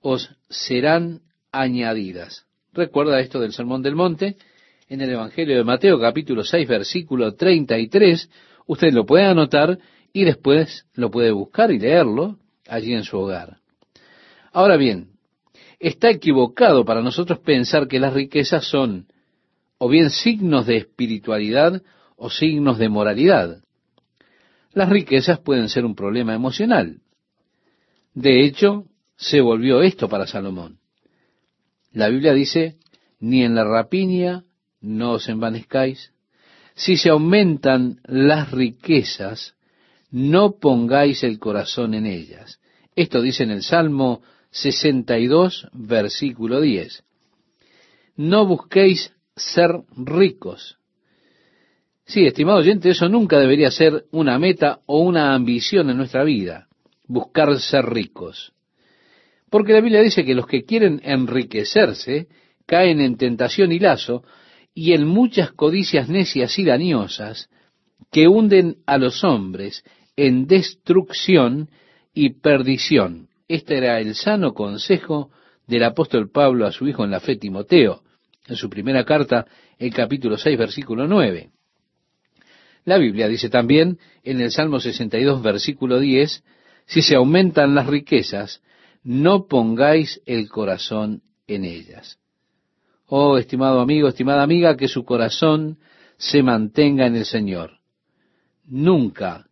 os 0.00 0.30
serán 0.48 1.20
añadidas. 1.52 2.46
Recuerda 2.72 3.20
esto 3.20 3.40
del 3.40 3.52
Sermón 3.52 3.82
del 3.82 3.96
Monte, 3.96 4.36
en 4.88 5.00
el 5.00 5.10
Evangelio 5.10 5.56
de 5.56 5.64
Mateo 5.64 6.00
capítulo 6.00 6.44
6 6.44 6.68
versículo 6.68 7.34
33. 7.34 8.30
Usted 8.66 8.92
lo 8.92 9.06
puede 9.06 9.24
anotar 9.24 9.78
y 10.12 10.24
después 10.24 10.86
lo 10.94 11.10
puede 11.10 11.30
buscar 11.30 11.70
y 11.70 11.78
leerlo 11.78 12.38
allí 12.68 12.92
en 12.92 13.04
su 13.04 13.18
hogar. 13.18 13.58
Ahora 14.52 14.76
bien, 14.76 15.10
está 15.78 16.10
equivocado 16.10 16.84
para 16.84 17.02
nosotros 17.02 17.38
pensar 17.38 17.88
que 17.88 18.00
las 18.00 18.14
riquezas 18.14 18.64
son 18.64 19.06
o 19.78 19.88
bien 19.88 20.10
signos 20.10 20.66
de 20.66 20.76
espiritualidad 20.76 21.82
o 22.16 22.28
signos 22.30 22.78
de 22.78 22.88
moralidad. 22.88 23.62
Las 24.72 24.88
riquezas 24.88 25.40
pueden 25.40 25.68
ser 25.68 25.84
un 25.84 25.94
problema 25.94 26.34
emocional. 26.34 27.00
De 28.14 28.44
hecho, 28.44 28.86
se 29.16 29.40
volvió 29.40 29.82
esto 29.82 30.08
para 30.08 30.26
Salomón. 30.26 30.78
La 31.92 32.08
Biblia 32.08 32.32
dice, 32.32 32.76
ni 33.18 33.44
en 33.44 33.54
la 33.54 33.64
rapiña 33.64 34.44
no 34.80 35.12
os 35.12 35.28
envanezcáis. 35.28 36.12
Si 36.74 36.96
se 36.96 37.10
aumentan 37.10 38.00
las 38.04 38.50
riquezas, 38.50 39.54
no 40.10 40.58
pongáis 40.58 41.22
el 41.22 41.38
corazón 41.38 41.94
en 41.94 42.06
ellas. 42.06 42.60
Esto 42.96 43.20
dice 43.20 43.42
en 43.42 43.50
el 43.50 43.62
Salmo 43.62 44.22
62, 44.50 45.68
versículo 45.72 46.60
10. 46.60 47.04
No 48.16 48.46
busquéis 48.46 49.12
ser 49.36 49.82
ricos. 49.96 50.79
Sí, 52.10 52.26
estimado 52.26 52.58
oyente, 52.58 52.90
eso 52.90 53.08
nunca 53.08 53.38
debería 53.38 53.70
ser 53.70 54.06
una 54.10 54.36
meta 54.36 54.80
o 54.86 54.98
una 54.98 55.32
ambición 55.32 55.90
en 55.90 55.96
nuestra 55.96 56.24
vida, 56.24 56.66
buscar 57.06 57.56
ser 57.60 57.84
ricos. 57.84 58.52
Porque 59.48 59.72
la 59.72 59.80
Biblia 59.80 60.00
dice 60.00 60.24
que 60.24 60.34
los 60.34 60.48
que 60.48 60.64
quieren 60.64 61.00
enriquecerse 61.04 62.26
caen 62.66 63.00
en 63.00 63.16
tentación 63.16 63.70
y 63.70 63.78
lazo 63.78 64.24
y 64.74 64.92
en 64.92 65.06
muchas 65.06 65.52
codicias 65.52 66.08
necias 66.08 66.58
y 66.58 66.64
dañosas 66.64 67.48
que 68.10 68.26
hunden 68.26 68.78
a 68.86 68.98
los 68.98 69.22
hombres 69.22 69.84
en 70.16 70.48
destrucción 70.48 71.70
y 72.12 72.30
perdición. 72.40 73.28
Este 73.46 73.78
era 73.78 74.00
el 74.00 74.16
sano 74.16 74.52
consejo 74.52 75.30
del 75.68 75.84
apóstol 75.84 76.28
Pablo 76.28 76.66
a 76.66 76.72
su 76.72 76.88
hijo 76.88 77.04
en 77.04 77.12
la 77.12 77.20
fe 77.20 77.36
Timoteo, 77.36 78.02
en 78.48 78.56
su 78.56 78.68
primera 78.68 79.04
carta, 79.04 79.46
el 79.78 79.94
capítulo 79.94 80.36
6, 80.36 80.58
versículo 80.58 81.06
9. 81.06 81.50
La 82.84 82.98
Biblia 82.98 83.28
dice 83.28 83.48
también 83.48 83.98
en 84.22 84.40
el 84.40 84.50
Salmo 84.50 84.80
62, 84.80 85.42
versículo 85.42 85.98
10, 85.98 86.42
si 86.86 87.02
se 87.02 87.14
aumentan 87.14 87.74
las 87.74 87.86
riquezas, 87.86 88.62
no 89.02 89.46
pongáis 89.46 90.20
el 90.26 90.48
corazón 90.48 91.22
en 91.46 91.64
ellas. 91.64 92.18
Oh, 93.06 93.38
estimado 93.38 93.80
amigo, 93.80 94.08
estimada 94.08 94.42
amiga, 94.42 94.76
que 94.76 94.88
su 94.88 95.04
corazón 95.04 95.78
se 96.16 96.42
mantenga 96.42 97.06
en 97.06 97.16
el 97.16 97.24
Señor. 97.24 97.78
Nunca 98.66 99.46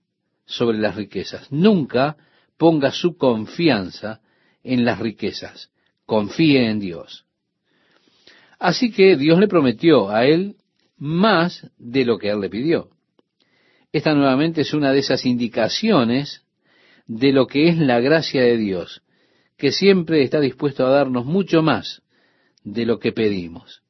sobre 0.44 0.78
las 0.78 0.96
riquezas, 0.96 1.50
nunca 1.50 2.16
ponga 2.56 2.90
su 2.90 3.16
confianza 3.16 4.20
en 4.62 4.84
las 4.84 4.98
riquezas. 4.98 5.70
Confíe 6.06 6.70
en 6.70 6.78
Dios. 6.78 7.26
Así 8.58 8.90
que 8.90 9.16
Dios 9.16 9.38
le 9.38 9.48
prometió 9.48 10.08
a 10.10 10.24
él 10.24 10.56
más 10.96 11.70
de 11.78 12.04
lo 12.04 12.18
que 12.18 12.30
él 12.30 12.40
le 12.40 12.50
pidió. 12.50 12.90
Esta 13.92 14.14
nuevamente 14.14 14.60
es 14.62 14.74
una 14.74 14.92
de 14.92 14.98
esas 14.98 15.24
indicaciones 15.24 16.42
de 17.06 17.32
lo 17.32 17.46
que 17.46 17.68
es 17.68 17.78
la 17.78 18.00
gracia 18.00 18.42
de 18.42 18.58
Dios, 18.58 19.02
que 19.56 19.72
siempre 19.72 20.22
está 20.22 20.40
dispuesto 20.40 20.86
a 20.86 20.90
darnos 20.90 21.24
mucho 21.24 21.62
más 21.62 22.02
de 22.64 22.84
lo 22.84 22.98
que 22.98 23.12
pedimos. 23.12 23.82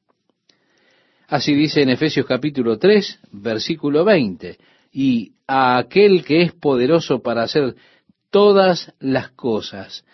Así 1.27 1.53
dice 1.53 1.81
en 1.81 1.89
Efesios 1.89 2.25
capítulo 2.25 2.79
3, 2.79 3.19
versículo 3.33 4.05
20, 4.05 4.57
y 4.91 5.33
a 5.47 5.77
aquel 5.77 6.23
que 6.23 6.41
es 6.43 6.53
poderoso 6.53 7.21
para 7.21 7.43
hacer 7.43 7.75
todas 8.31 8.93
las 8.99 9.29
cosas, 9.31 10.05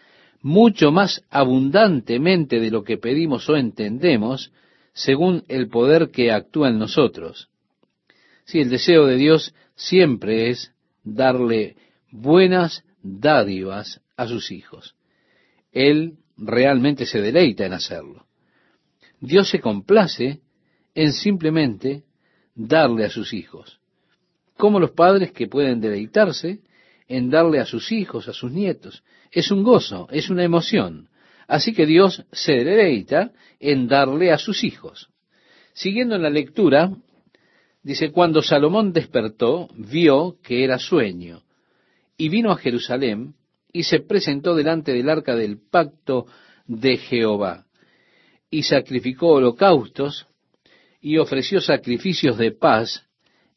mucho 0.42 0.92
más 0.92 1.24
abundantemente 1.30 2.60
de 2.60 2.72
lo 2.72 2.84
que 2.84 2.98
pedimos 2.98 3.48
o 3.50 3.56
entendemos, 3.56 4.52
según 4.94 5.44
el 5.48 5.70
poder 5.70 6.10
que 6.10 6.32
actúa 6.32 6.70
en 6.70 6.80
nosotros. 6.80 7.50
Si 8.46 8.60
el 8.60 8.70
deseo 8.70 9.06
de 9.06 9.16
Dios 9.16 9.54
siempre 9.76 10.50
es 10.50 10.74
darle 11.04 11.76
buenas 12.12 12.84
dádivas 13.02 14.02
a 14.18 14.28
sus 14.28 14.52
hijos. 14.52 14.96
Él 15.72 16.18
realmente 16.38 17.06
se 17.06 17.22
deleita 17.22 17.66
en 17.66 17.74
hacerlo. 17.74 18.26
Dios 19.20 19.50
se 19.50 19.60
complace 19.60 20.42
en 20.94 21.14
simplemente 21.14 22.04
darle 22.54 23.06
a 23.06 23.10
sus 23.10 23.34
hijos. 23.34 23.80
Como 24.58 24.80
los 24.80 24.92
padres 24.92 25.32
que 25.32 25.48
pueden 25.48 25.82
deleitarse 25.82 26.62
en 27.08 27.30
darle 27.30 27.60
a 27.60 27.66
sus 27.66 27.92
hijos, 27.92 28.28
a 28.28 28.34
sus 28.34 28.52
nietos. 28.52 29.04
Es 29.32 29.52
un 29.52 29.64
gozo, 29.64 30.08
es 30.12 30.30
una 30.30 30.44
emoción. 30.44 31.10
Así 31.48 31.74
que 31.74 31.86
Dios 31.86 32.26
se 32.32 32.64
deleita 32.64 33.32
en 33.60 33.88
darle 33.88 34.32
a 34.32 34.38
sus 34.38 34.64
hijos. 34.64 35.10
Siguiendo 35.74 36.16
en 36.16 36.24
la 36.24 36.30
lectura, 36.30 36.92
dice, 37.86 38.12
cuando 38.12 38.42
Salomón 38.42 38.92
despertó, 38.94 39.70
vio 39.76 40.38
que 40.42 40.64
era 40.64 40.80
sueño, 40.80 41.44
y 42.18 42.30
vino 42.30 42.52
a 42.52 42.58
Jerusalén, 42.58 43.36
y 43.72 43.84
se 43.84 44.00
presentó 44.00 44.56
delante 44.56 44.92
del 44.92 45.08
arca 45.08 45.36
del 45.36 45.60
pacto 45.60 46.26
de 46.66 46.98
Jehová, 46.98 47.68
y 48.50 48.64
sacrificó 48.64 49.34
holocaustos, 49.34 50.26
y 51.00 51.20
ofreció 51.20 51.62
sacrificios 51.62 52.40
de 52.40 52.52
paz, 52.54 53.06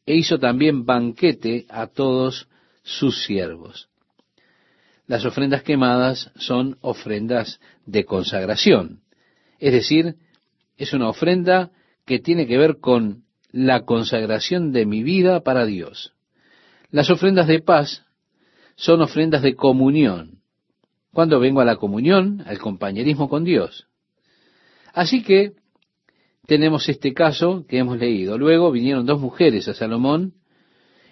e 0.05 0.15
hizo 0.15 0.37
también 0.37 0.85
banquete 0.85 1.65
a 1.67 1.87
todos 1.87 2.47
sus 2.83 3.23
siervos. 3.23 3.89
Las 5.07 5.25
ofrendas 5.25 5.63
quemadas 5.63 6.31
son 6.35 6.77
ofrendas 6.81 7.59
de 7.87 8.05
consagración, 8.05 9.01
es 9.57 9.73
decir, 9.73 10.17
es 10.77 10.93
una 10.93 11.09
ofrenda 11.09 11.71
que 12.05 12.19
tiene 12.19 12.45
que 12.45 12.59
ver 12.59 12.77
con 12.79 13.23
la 13.51 13.85
consagración 13.85 14.71
de 14.71 14.85
mi 14.85 15.03
vida 15.03 15.41
para 15.41 15.65
Dios. 15.65 16.13
Las 16.91 17.09
ofrendas 17.09 17.47
de 17.47 17.59
paz 17.59 18.05
son 18.75 19.01
ofrendas 19.01 19.41
de 19.41 19.55
comunión, 19.55 20.41
cuando 21.13 21.39
vengo 21.39 21.61
a 21.61 21.65
la 21.65 21.75
comunión, 21.75 22.43
al 22.45 22.59
compañerismo 22.59 23.29
con 23.29 23.43
Dios. 23.43 23.87
Así 24.93 25.23
que 25.23 25.53
tenemos 26.45 26.89
este 26.89 27.13
caso 27.13 27.65
que 27.67 27.77
hemos 27.77 27.99
leído. 27.99 28.37
Luego 28.37 28.71
vinieron 28.71 29.05
dos 29.05 29.19
mujeres 29.19 29.67
a 29.67 29.73
Salomón 29.73 30.33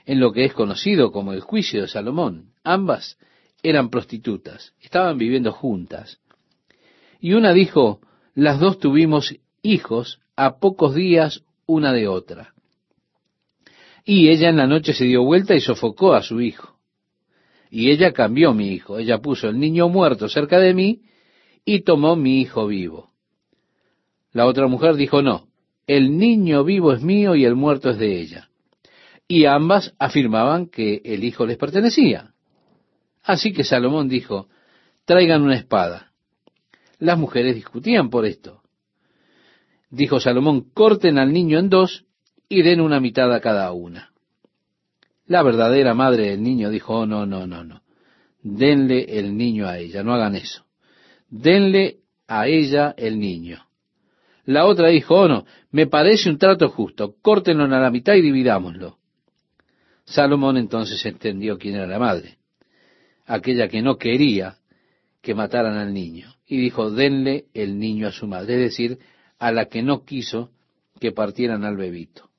en 0.06 0.20
lo 0.20 0.32
que 0.32 0.46
es 0.46 0.54
conocido 0.54 1.12
como 1.12 1.34
el 1.34 1.42
juicio 1.42 1.82
de 1.82 1.88
Salomón. 1.88 2.54
Ambas 2.64 3.18
eran 3.62 3.90
prostitutas, 3.90 4.74
estaban 4.82 5.18
viviendo 5.18 5.52
juntas. 5.52 6.20
Y 7.20 7.34
una 7.34 7.54
dijo, 7.54 8.00
las 8.34 8.60
dos 8.60 8.80
tuvimos 8.80 9.36
hijos 9.62 10.22
a 10.36 10.60
pocos 10.60 10.96
días 10.96 11.44
una 11.68 11.94
de 11.94 12.08
otra. 12.08 12.54
Y 14.04 14.30
ella 14.30 14.50
en 14.50 14.58
la 14.58 14.66
noche 14.66 14.94
se 14.94 15.06
dio 15.06 15.24
vuelta 15.24 15.54
y 15.54 15.62
sofocó 15.62 16.16
a 16.16 16.24
su 16.24 16.42
hijo. 16.42 16.80
Y 17.70 17.92
ella 17.92 18.14
cambió 18.14 18.54
mi 18.54 18.70
hijo. 18.70 18.98
Ella 18.98 19.20
puso 19.20 19.50
el 19.50 19.60
niño 19.60 19.90
muerto 19.90 20.28
cerca 20.28 20.58
de 20.60 20.74
mí 20.74 21.02
y 21.64 21.82
tomó 21.82 22.16
mi 22.16 22.42
hijo 22.42 22.66
vivo. 22.66 23.12
La 24.32 24.48
otra 24.48 24.68
mujer 24.68 24.96
dijo, 24.96 25.22
no, 25.22 25.48
el 25.86 26.18
niño 26.18 26.64
vivo 26.64 26.94
es 26.94 27.04
mío 27.04 27.36
y 27.36 27.46
el 27.46 27.56
muerto 27.56 27.92
es 27.92 28.00
de 28.00 28.20
ella 28.20 28.50
y 29.28 29.46
ambas 29.46 29.94
afirmaban 30.00 30.68
que 30.68 31.02
el 31.04 31.24
hijo 31.24 31.46
les 31.46 31.58
pertenecía. 31.58 32.34
Así 33.24 33.52
que 33.52 33.64
Salomón 33.64 34.08
dijo, 34.08 34.48
traigan 35.06 35.42
una 35.42 35.56
espada. 35.56 36.14
Las 36.98 37.18
mujeres 37.18 37.56
discutían 37.56 38.10
por 38.10 38.26
esto. 38.26 38.62
Dijo 39.90 40.20
Salomón, 40.20 40.70
corten 40.74 41.18
al 41.18 41.32
niño 41.32 41.60
en 41.60 41.70
dos 41.70 42.06
y 42.50 42.62
den 42.62 42.82
una 42.82 43.00
mitad 43.00 43.34
a 43.34 43.42
cada 43.42 43.72
una. 43.72 44.12
La 45.26 45.44
verdadera 45.44 45.94
madre 45.94 46.32
del 46.32 46.42
niño 46.42 46.70
dijo, 46.70 47.00
oh, 47.00 47.06
no, 47.06 47.26
no, 47.26 47.48
no, 47.48 47.64
no. 47.64 47.82
Denle 48.42 49.20
el 49.20 49.36
niño 49.36 49.68
a 49.68 49.78
ella, 49.78 50.04
no 50.04 50.14
hagan 50.14 50.36
eso. 50.36 50.66
Denle 51.30 52.00
a 52.28 52.48
ella 52.48 52.94
el 52.98 53.20
niño. 53.20 53.66
La 54.46 54.66
otra 54.66 54.88
dijo, 54.88 55.16
oh, 55.16 55.28
no, 55.28 55.46
me 55.72 55.88
parece 55.88 56.30
un 56.30 56.38
trato 56.38 56.70
justo, 56.70 57.16
córtenlo 57.22 57.66
a 57.66 57.68
la 57.68 57.92
mitad 57.92 58.14
y 58.16 58.22
dividámoslo. 58.22 58.98
Salomón 60.06 60.56
entonces 60.56 61.06
entendió 61.06 61.58
quién 61.58 61.76
era 61.76 61.86
la 61.86 62.00
madre, 62.00 62.38
aquella 63.26 63.68
que 63.68 63.82
no 63.82 63.98
quería 63.98 64.56
que 65.22 65.36
mataran 65.36 65.78
al 65.78 65.94
niño, 65.94 66.34
y 66.46 66.62
dijo, 66.62 66.90
denle 66.90 67.48
el 67.54 67.78
niño 67.78 68.08
a 68.08 68.14
su 68.14 68.26
madre, 68.26 68.54
es 68.54 68.62
decir, 68.62 69.00
a 69.40 69.52
la 69.52 69.66
que 69.66 69.84
no 69.84 70.04
quiso 70.04 70.52
que 71.00 71.12
partieran 71.12 71.64
al 71.64 71.78
bebito. 71.78 72.30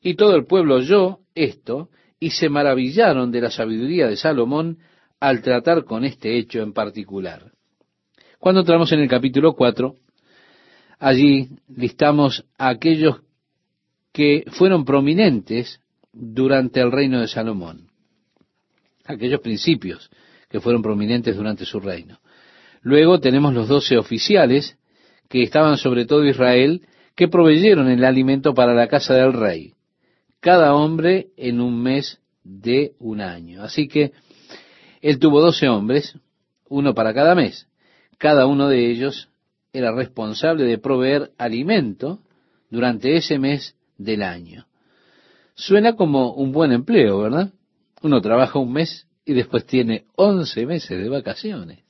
Y 0.00 0.14
todo 0.14 0.36
el 0.36 0.46
pueblo 0.46 0.76
oyó 0.76 1.20
esto 1.34 1.90
y 2.18 2.30
se 2.30 2.48
maravillaron 2.48 3.30
de 3.30 3.40
la 3.40 3.50
sabiduría 3.50 4.06
de 4.06 4.16
Salomón 4.16 4.78
al 5.20 5.42
tratar 5.42 5.84
con 5.84 6.04
este 6.04 6.38
hecho 6.38 6.60
en 6.60 6.72
particular. 6.72 7.52
Cuando 8.38 8.60
entramos 8.60 8.92
en 8.92 9.00
el 9.00 9.08
capítulo 9.08 9.54
4, 9.54 9.96
allí 10.98 11.48
listamos 11.68 12.44
a 12.58 12.68
aquellos 12.68 13.20
que 14.12 14.44
fueron 14.48 14.84
prominentes 14.84 15.80
durante 16.12 16.80
el 16.80 16.92
reino 16.92 17.20
de 17.20 17.28
Salomón. 17.28 17.90
Aquellos 19.04 19.40
principios 19.40 20.10
que 20.48 20.60
fueron 20.60 20.82
prominentes 20.82 21.36
durante 21.36 21.64
su 21.64 21.80
reino. 21.80 22.18
Luego 22.82 23.20
tenemos 23.20 23.52
los 23.52 23.68
doce 23.68 23.98
oficiales 23.98 24.78
que 25.28 25.42
estaban 25.42 25.76
sobre 25.76 26.06
todo 26.06 26.24
Israel, 26.24 26.82
que 27.14 27.28
proveyeron 27.28 27.88
el 27.88 28.04
alimento 28.04 28.54
para 28.54 28.74
la 28.74 28.88
casa 28.88 29.14
del 29.14 29.32
rey, 29.32 29.74
cada 30.40 30.74
hombre 30.74 31.28
en 31.36 31.60
un 31.60 31.82
mes 31.82 32.20
de 32.44 32.94
un 32.98 33.20
año. 33.20 33.62
Así 33.62 33.88
que 33.88 34.12
él 35.00 35.18
tuvo 35.18 35.40
doce 35.40 35.68
hombres, 35.68 36.18
uno 36.68 36.94
para 36.94 37.14
cada 37.14 37.34
mes. 37.34 37.66
Cada 38.18 38.46
uno 38.46 38.68
de 38.68 38.90
ellos 38.90 39.28
era 39.72 39.92
responsable 39.92 40.64
de 40.64 40.78
proveer 40.78 41.32
alimento 41.38 42.20
durante 42.70 43.16
ese 43.16 43.38
mes 43.38 43.76
del 43.98 44.22
año. 44.22 44.66
Suena 45.54 45.94
como 45.94 46.32
un 46.34 46.52
buen 46.52 46.72
empleo, 46.72 47.20
¿verdad? 47.20 47.52
Uno 48.02 48.20
trabaja 48.20 48.58
un 48.58 48.72
mes 48.72 49.06
y 49.24 49.34
después 49.34 49.66
tiene 49.66 50.04
once 50.16 50.66
meses 50.66 51.02
de 51.02 51.08
vacaciones. 51.08 51.80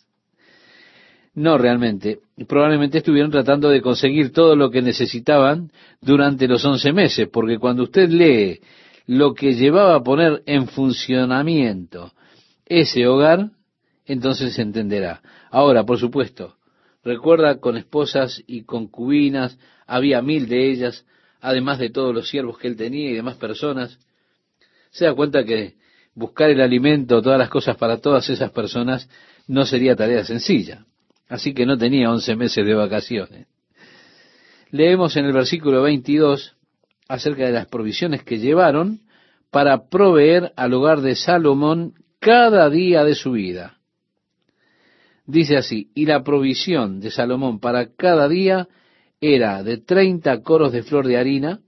No 1.34 1.58
realmente. 1.58 2.20
Probablemente 2.44 2.98
estuvieron 2.98 3.30
tratando 3.30 3.70
de 3.70 3.80
conseguir 3.80 4.30
todo 4.30 4.56
lo 4.56 4.70
que 4.70 4.82
necesitaban 4.82 5.70
durante 6.02 6.46
los 6.46 6.64
once 6.66 6.92
meses, 6.92 7.28
porque 7.32 7.58
cuando 7.58 7.84
usted 7.84 8.10
lee 8.10 8.60
lo 9.06 9.32
que 9.32 9.54
llevaba 9.54 9.94
a 9.94 10.02
poner 10.02 10.42
en 10.44 10.68
funcionamiento 10.68 12.12
ese 12.66 13.06
hogar, 13.06 13.52
entonces 14.04 14.54
se 14.54 14.62
entenderá. 14.62 15.22
Ahora, 15.50 15.84
por 15.84 15.98
supuesto, 15.98 16.56
recuerda 17.02 17.58
con 17.58 17.78
esposas 17.78 18.42
y 18.46 18.64
concubinas, 18.64 19.58
había 19.86 20.20
mil 20.20 20.46
de 20.46 20.70
ellas, 20.70 21.06
además 21.40 21.78
de 21.78 21.88
todos 21.88 22.14
los 22.14 22.28
siervos 22.28 22.58
que 22.58 22.68
él 22.68 22.76
tenía 22.76 23.10
y 23.10 23.14
demás 23.14 23.36
personas. 23.36 23.98
Se 24.90 25.06
da 25.06 25.14
cuenta 25.14 25.44
que 25.44 25.76
buscar 26.14 26.50
el 26.50 26.60
alimento, 26.60 27.22
todas 27.22 27.38
las 27.38 27.48
cosas 27.48 27.76
para 27.76 27.98
todas 27.98 28.28
esas 28.28 28.50
personas, 28.50 29.08
no 29.46 29.64
sería 29.64 29.96
tarea 29.96 30.24
sencilla. 30.24 30.84
Así 31.28 31.54
que 31.54 31.66
no 31.66 31.76
tenía 31.76 32.10
once 32.10 32.36
meses 32.36 32.64
de 32.64 32.74
vacaciones. 32.74 33.46
Leemos 34.70 35.16
en 35.16 35.24
el 35.24 35.32
versículo 35.32 35.82
22 35.82 36.56
acerca 37.08 37.46
de 37.46 37.52
las 37.52 37.66
provisiones 37.66 38.22
que 38.22 38.38
llevaron 38.38 39.00
para 39.50 39.88
proveer 39.88 40.52
al 40.56 40.74
hogar 40.74 41.00
de 41.00 41.14
Salomón 41.14 41.94
cada 42.18 42.68
día 42.68 43.04
de 43.04 43.14
su 43.14 43.32
vida. 43.32 43.78
Dice 45.24 45.56
así, 45.56 45.90
y 45.94 46.06
la 46.06 46.22
provisión 46.22 47.00
de 47.00 47.10
Salomón 47.10 47.58
para 47.58 47.94
cada 47.94 48.28
día 48.28 48.68
era 49.20 49.62
de 49.62 49.78
treinta 49.78 50.42
coros 50.42 50.72
de 50.72 50.82
flor 50.82 51.06
de 51.06 51.16
harina, 51.16 51.60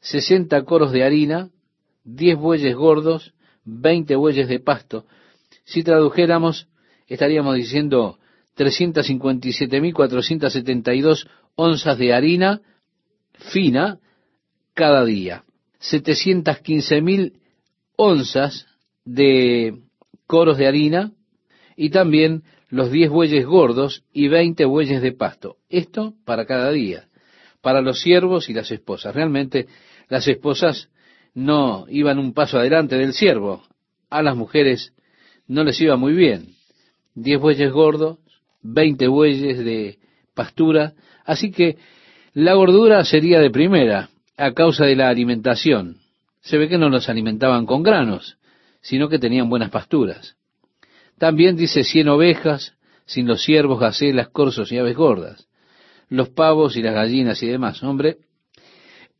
sesenta 0.00 0.62
coros 0.64 0.92
de 0.92 1.02
harina, 1.02 1.50
diez 2.04 2.36
bueyes 2.36 2.76
gordos, 2.76 3.34
veinte 3.64 4.14
bueyes 4.14 4.48
de 4.48 4.60
pasto. 4.60 5.06
Si 5.64 5.82
tradujéramos, 5.82 6.68
estaríamos 7.08 7.56
diciendo 7.56 8.18
357.472 8.56 11.26
onzas 11.56 11.98
de 11.98 12.12
harina 12.12 12.60
fina 13.32 13.98
cada 14.74 15.04
día, 15.04 15.44
715.000 15.80 17.32
onzas 17.96 18.66
de 19.04 19.80
coros 20.26 20.58
de 20.58 20.66
harina 20.66 21.12
y 21.76 21.90
también 21.90 22.42
los 22.70 22.90
10 22.90 23.10
bueyes 23.10 23.46
gordos 23.46 24.02
y 24.12 24.28
20 24.28 24.64
bueyes 24.64 25.02
de 25.02 25.12
pasto. 25.12 25.56
Esto 25.68 26.14
para 26.24 26.46
cada 26.46 26.72
día, 26.72 27.08
para 27.60 27.80
los 27.80 28.00
siervos 28.00 28.48
y 28.48 28.52
las 28.52 28.70
esposas. 28.70 29.14
Realmente 29.14 29.66
las 30.08 30.26
esposas 30.26 30.88
no 31.34 31.86
iban 31.88 32.18
un 32.18 32.34
paso 32.34 32.58
adelante 32.58 32.96
del 32.96 33.12
siervo. 33.12 33.62
A 34.10 34.22
las 34.22 34.36
mujeres 34.36 34.92
no 35.46 35.64
les 35.64 35.80
iba 35.80 35.96
muy 35.96 36.14
bien. 36.14 36.54
10 37.14 37.40
bueyes 37.40 37.72
gordos, 37.72 38.18
20 38.64 39.06
bueyes 39.08 39.64
de 39.64 39.98
pastura, 40.34 40.94
así 41.24 41.52
que 41.52 41.76
la 42.32 42.54
gordura 42.54 43.04
sería 43.04 43.38
de 43.38 43.50
primera 43.50 44.08
a 44.36 44.52
causa 44.52 44.86
de 44.86 44.96
la 44.96 45.08
alimentación. 45.08 45.98
Se 46.40 46.58
ve 46.58 46.68
que 46.68 46.78
no 46.78 46.88
los 46.88 47.08
alimentaban 47.08 47.66
con 47.66 47.82
granos, 47.82 48.38
sino 48.80 49.08
que 49.08 49.18
tenían 49.18 49.48
buenas 49.48 49.70
pasturas. 49.70 50.36
También 51.18 51.56
dice 51.56 51.84
cien 51.84 52.08
ovejas, 52.08 52.74
sin 53.06 53.26
los 53.26 53.42
ciervos, 53.42 53.78
gacelas, 53.78 54.28
corzos 54.28 54.72
y 54.72 54.78
aves 54.78 54.96
gordas, 54.96 55.46
los 56.08 56.30
pavos 56.30 56.76
y 56.76 56.82
las 56.82 56.94
gallinas 56.94 57.42
y 57.42 57.46
demás. 57.46 57.82
Hombre, 57.82 58.16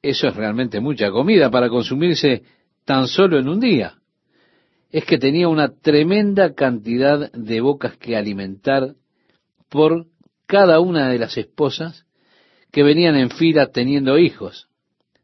eso 0.02 0.26
es 0.26 0.34
realmente 0.34 0.80
mucha 0.80 1.10
comida 1.10 1.50
para 1.50 1.68
consumirse 1.68 2.42
tan 2.84 3.06
solo 3.06 3.38
en 3.38 3.48
un 3.48 3.60
día. 3.60 3.94
Es 4.90 5.04
que 5.04 5.18
tenía 5.18 5.48
una 5.48 5.68
tremenda 5.68 6.54
cantidad 6.54 7.30
de 7.32 7.60
bocas 7.60 7.96
que 7.96 8.16
alimentar 8.16 8.94
por 9.68 10.06
cada 10.46 10.80
una 10.80 11.08
de 11.08 11.18
las 11.18 11.36
esposas 11.36 12.06
que 12.70 12.82
venían 12.82 13.16
en 13.16 13.30
fila 13.30 13.70
teniendo 13.70 14.18
hijos. 14.18 14.68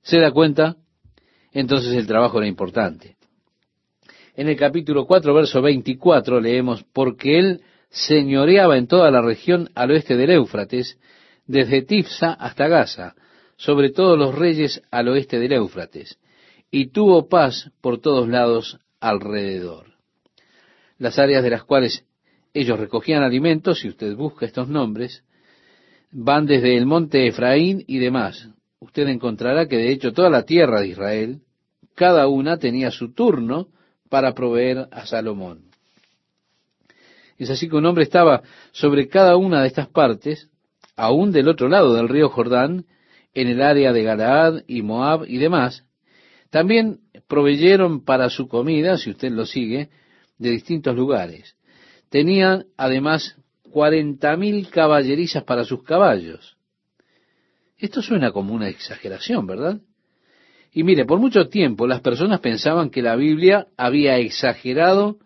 ¿Se 0.02 0.18
da 0.18 0.30
cuenta? 0.30 0.76
Entonces 1.52 1.94
el 1.94 2.06
trabajo 2.06 2.38
era 2.38 2.46
importante. 2.46 3.16
En 4.36 4.48
el 4.48 4.56
capítulo 4.56 5.06
4, 5.06 5.34
verso 5.34 5.60
24 5.60 6.40
leemos, 6.40 6.84
porque 6.92 7.38
él 7.38 7.62
señoreaba 7.90 8.78
en 8.78 8.86
toda 8.86 9.10
la 9.10 9.20
región 9.20 9.68
al 9.74 9.90
oeste 9.90 10.16
del 10.16 10.30
Éufrates, 10.30 10.98
desde 11.46 11.82
Tifsa 11.82 12.32
hasta 12.32 12.68
Gaza, 12.68 13.14
sobre 13.56 13.90
todos 13.90 14.16
los 14.16 14.34
reyes 14.34 14.82
al 14.90 15.08
oeste 15.08 15.38
del 15.38 15.52
Éufrates, 15.52 16.18
y 16.70 16.92
tuvo 16.92 17.28
paz 17.28 17.70
por 17.80 18.00
todos 18.00 18.28
lados 18.28 18.78
alrededor. 19.00 19.86
Las 20.98 21.18
áreas 21.18 21.42
de 21.42 21.50
las 21.50 21.64
cuales 21.64 22.04
ellos 22.52 22.78
recogían 22.78 23.22
alimentos, 23.22 23.80
si 23.80 23.88
usted 23.88 24.14
busca 24.16 24.46
estos 24.46 24.68
nombres, 24.68 25.22
van 26.10 26.46
desde 26.46 26.76
el 26.76 26.86
monte 26.86 27.26
Efraín 27.26 27.84
y 27.86 27.98
demás. 27.98 28.48
Usted 28.80 29.08
encontrará 29.08 29.66
que 29.66 29.76
de 29.76 29.92
hecho 29.92 30.12
toda 30.12 30.30
la 30.30 30.44
tierra 30.44 30.80
de 30.80 30.88
Israel, 30.88 31.40
cada 31.94 32.28
una 32.28 32.58
tenía 32.58 32.90
su 32.90 33.12
turno 33.12 33.68
para 34.08 34.34
proveer 34.34 34.88
a 34.90 35.06
Salomón. 35.06 35.70
Es 37.38 37.50
así 37.50 37.68
que 37.68 37.76
un 37.76 37.86
hombre 37.86 38.04
estaba 38.04 38.42
sobre 38.72 39.08
cada 39.08 39.36
una 39.36 39.62
de 39.62 39.68
estas 39.68 39.88
partes, 39.88 40.48
aún 40.96 41.32
del 41.32 41.48
otro 41.48 41.68
lado 41.68 41.94
del 41.94 42.08
río 42.08 42.28
Jordán, 42.28 42.84
en 43.32 43.48
el 43.48 43.62
área 43.62 43.92
de 43.92 44.02
Galaad 44.02 44.62
y 44.66 44.82
Moab 44.82 45.24
y 45.26 45.38
demás. 45.38 45.84
También 46.50 47.00
proveyeron 47.28 48.04
para 48.04 48.28
su 48.28 48.48
comida, 48.48 48.98
si 48.98 49.10
usted 49.10 49.30
lo 49.30 49.46
sigue, 49.46 49.88
de 50.36 50.50
distintos 50.50 50.96
lugares. 50.96 51.54
Tenían 52.10 52.66
además 52.76 53.36
cuarenta 53.62 54.36
mil 54.36 54.68
caballerizas 54.68 55.44
para 55.44 55.64
sus 55.64 55.82
caballos. 55.84 56.58
Esto 57.78 58.02
suena 58.02 58.32
como 58.32 58.52
una 58.52 58.68
exageración, 58.68 59.46
¿verdad? 59.46 59.80
Y 60.72 60.84
mire, 60.84 61.04
por 61.06 61.18
mucho 61.18 61.48
tiempo 61.48 61.86
las 61.86 62.00
personas 62.00 62.40
pensaban 62.40 62.90
que 62.90 63.00
la 63.00 63.16
Biblia 63.16 63.68
había 63.76 64.18
exagerado 64.18 65.18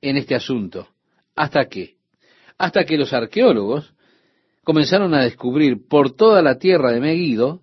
en 0.00 0.16
este 0.16 0.34
asunto. 0.34 0.88
¿Hasta 1.34 1.66
qué? 1.66 1.96
Hasta 2.56 2.84
que 2.84 2.96
los 2.96 3.12
arqueólogos 3.12 3.92
comenzaron 4.64 5.14
a 5.14 5.22
descubrir 5.22 5.86
por 5.88 6.14
toda 6.14 6.42
la 6.42 6.58
tierra 6.58 6.92
de 6.92 7.00
Megiddo 7.00 7.60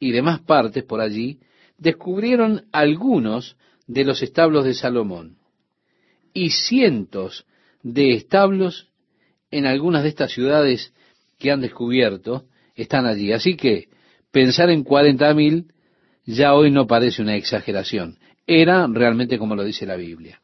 y 0.00 0.12
demás 0.12 0.40
partes 0.40 0.84
por 0.84 1.00
allí, 1.00 1.40
descubrieron 1.76 2.66
algunos 2.72 3.56
de 3.86 4.04
los 4.04 4.22
establos 4.22 4.64
de 4.64 4.74
Salomón 4.74 5.38
y 6.32 6.50
cientos 6.50 7.46
de 7.92 8.12
establos 8.12 8.88
en 9.50 9.66
algunas 9.66 10.02
de 10.02 10.10
estas 10.10 10.32
ciudades 10.32 10.92
que 11.38 11.50
han 11.50 11.60
descubierto 11.60 12.44
están 12.74 13.06
allí. 13.06 13.32
Así 13.32 13.56
que 13.56 13.88
pensar 14.30 14.70
en 14.70 14.84
cuarenta 14.84 15.32
mil 15.32 15.72
ya 16.26 16.54
hoy 16.54 16.70
no 16.70 16.86
parece 16.86 17.22
una 17.22 17.36
exageración. 17.36 18.18
Era 18.46 18.86
realmente 18.86 19.38
como 19.38 19.56
lo 19.56 19.64
dice 19.64 19.86
la 19.86 19.96
Biblia. 19.96 20.40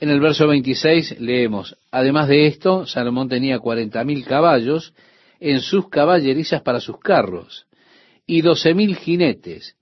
En 0.00 0.10
el 0.10 0.20
verso 0.20 0.48
26 0.48 1.20
leemos, 1.20 1.76
además 1.92 2.28
de 2.28 2.46
esto, 2.48 2.84
Salomón 2.86 3.28
tenía 3.28 3.60
cuarenta 3.60 4.02
mil 4.02 4.24
caballos 4.24 4.92
en 5.38 5.60
sus 5.60 5.88
caballerizas 5.88 6.62
para 6.62 6.80
sus 6.80 6.98
carros 6.98 7.66
y 8.26 8.40
doce 8.40 8.74
mil 8.74 8.96
jinetes. 8.96 9.76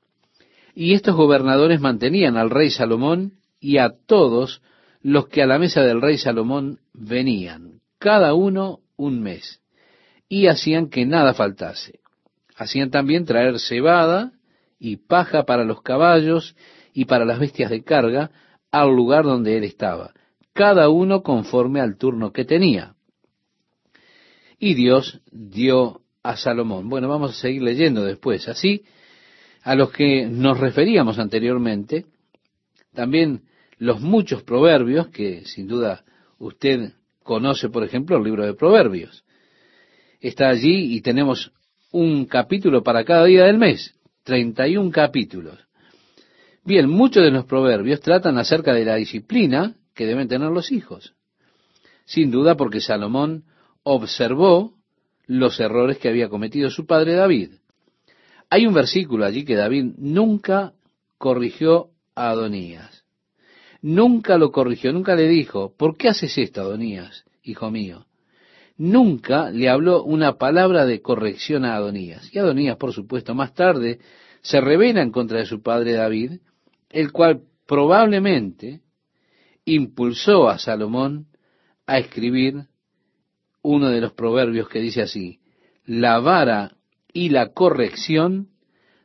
Y 0.75 0.93
estos 0.93 1.17
gobernadores 1.17 1.81
mantenían 1.81 2.37
al 2.37 2.51
rey 2.51 2.71
Salomón 2.71 3.35
y 3.59 3.79
a 3.79 3.91
todos 4.07 4.61
los 5.03 5.29
que 5.29 5.43
a 5.43 5.47
la 5.47 5.59
mesa 5.59 5.83
del 5.83 6.01
rey 6.01 6.19
Salomón 6.19 6.79
venían, 6.93 7.81
cada 7.99 8.35
uno 8.35 8.81
un 8.97 9.21
mes, 9.21 9.61
y 10.29 10.47
hacían 10.47 10.89
que 10.89 11.05
nada 11.05 11.35
faltase. 11.35 12.01
Hacían 12.57 12.91
también 12.91 13.25
traer 13.25 13.59
cebada 13.59 14.33
y 14.79 14.97
paja 14.97 15.45
para 15.45 15.65
los 15.65 15.83
caballos 15.83 16.57
y 16.93 17.07
para 17.07 17.25
las 17.25 17.39
bestias 17.39 17.71
de 17.71 17.83
carga 17.83 18.31
al 18.71 18.95
lugar 18.95 19.25
donde 19.25 19.57
él 19.57 19.65
estaba, 19.65 20.13
cada 20.53 20.89
uno 20.89 21.23
conforme 21.23 21.81
al 21.81 21.97
turno 21.97 22.33
que 22.33 22.45
tenía. 22.45 22.95
Y 24.59 24.75
Dios 24.75 25.21
dio 25.31 26.03
a 26.23 26.37
Salomón. 26.37 26.89
Bueno, 26.89 27.09
vamos 27.09 27.33
a 27.33 27.41
seguir 27.41 27.63
leyendo 27.63 28.05
después. 28.05 28.49
Así, 28.49 28.85
a 29.63 29.75
los 29.75 29.91
que 29.91 30.27
nos 30.27 30.61
referíamos 30.61 31.19
anteriormente, 31.19 32.07
también 32.95 33.43
los 33.83 34.01
muchos 34.01 34.45
proverbios, 34.45 35.09
que 35.09 35.45
sin 35.45 35.67
duda 35.67 36.05
usted 36.39 36.93
conoce, 37.25 37.69
por 37.69 37.83
ejemplo, 37.83 38.17
el 38.17 38.23
libro 38.23 38.47
de 38.47 38.55
proverbios. 38.55 39.25
Está 40.21 40.51
allí 40.51 40.95
y 40.95 41.01
tenemos 41.01 41.51
un 41.91 42.27
capítulo 42.27 42.85
para 42.85 43.05
cada 43.05 43.25
día 43.25 43.47
del 43.47 43.59
mes, 43.59 43.93
31 44.23 44.89
capítulos. 44.93 45.59
Bien, 46.65 46.89
muchos 46.89 47.25
de 47.25 47.33
los 47.33 47.45
proverbios 47.45 48.01
tratan 48.01 48.39
acerca 48.39 48.73
de 48.73 48.85
la 48.85 48.95
disciplina 48.95 49.75
que 49.97 50.07
deben 50.07 50.29
tener 50.29 50.53
los 50.53 50.71
hijos. 50.71 51.15
Sin 52.05 52.31
duda 52.31 52.57
porque 52.57 52.81
Salomón 52.81 53.47
observó 53.83 54.75
los 55.27 55.59
errores 55.59 55.99
que 55.99 56.09
había 56.09 56.29
cometido 56.29 56.71
su 56.71 56.87
padre 56.87 57.15
David. 57.15 57.55
Hay 58.49 58.65
un 58.65 58.75
versículo 58.75 59.25
allí 59.25 59.45
que 59.45 59.57
David 59.57 59.95
nunca 59.99 60.73
corrigió 61.19 61.91
a 62.15 62.31
Adonías. 62.31 62.92
Nunca 63.83 64.39
lo 64.39 64.53
corrigió, 64.53 64.93
nunca 64.93 65.17
le 65.17 65.29
dijo, 65.29 65.75
¿por 65.77 65.97
qué 65.97 66.09
haces 66.09 66.39
esto, 66.39 66.61
Adonías, 66.61 67.25
hijo 67.43 67.71
mío? 67.71 68.07
Nunca 68.77 69.51
le 69.51 69.69
habló 69.69 70.05
una 70.05 70.39
palabra 70.39 70.87
de 70.87 71.03
corrección 71.03 71.65
a 71.65 71.75
Adonías. 71.75 72.33
Y 72.33 72.39
Adonías, 72.39 72.77
por 72.77 72.93
supuesto, 72.93 73.35
más 73.35 73.55
tarde 73.55 73.99
se 74.41 74.61
revela 74.61 75.03
en 75.03 75.11
contra 75.11 75.39
de 75.39 75.47
su 75.47 75.63
padre 75.63 75.93
David, 75.95 76.39
el 76.91 77.11
cual 77.11 77.43
probablemente 77.67 78.81
impulsó 79.65 80.49
a 80.49 80.59
Salomón 80.59 81.27
a 81.87 81.99
escribir 81.99 82.67
uno 83.63 83.91
de 83.91 84.01
los 84.01 84.13
proverbios 84.13 84.69
que 84.69 84.81
dice 84.81 85.03
así, 85.03 85.41
la 85.85 86.21
vara 86.21 86.77
y 87.13 87.31
la 87.31 87.53
corrección 87.53 88.49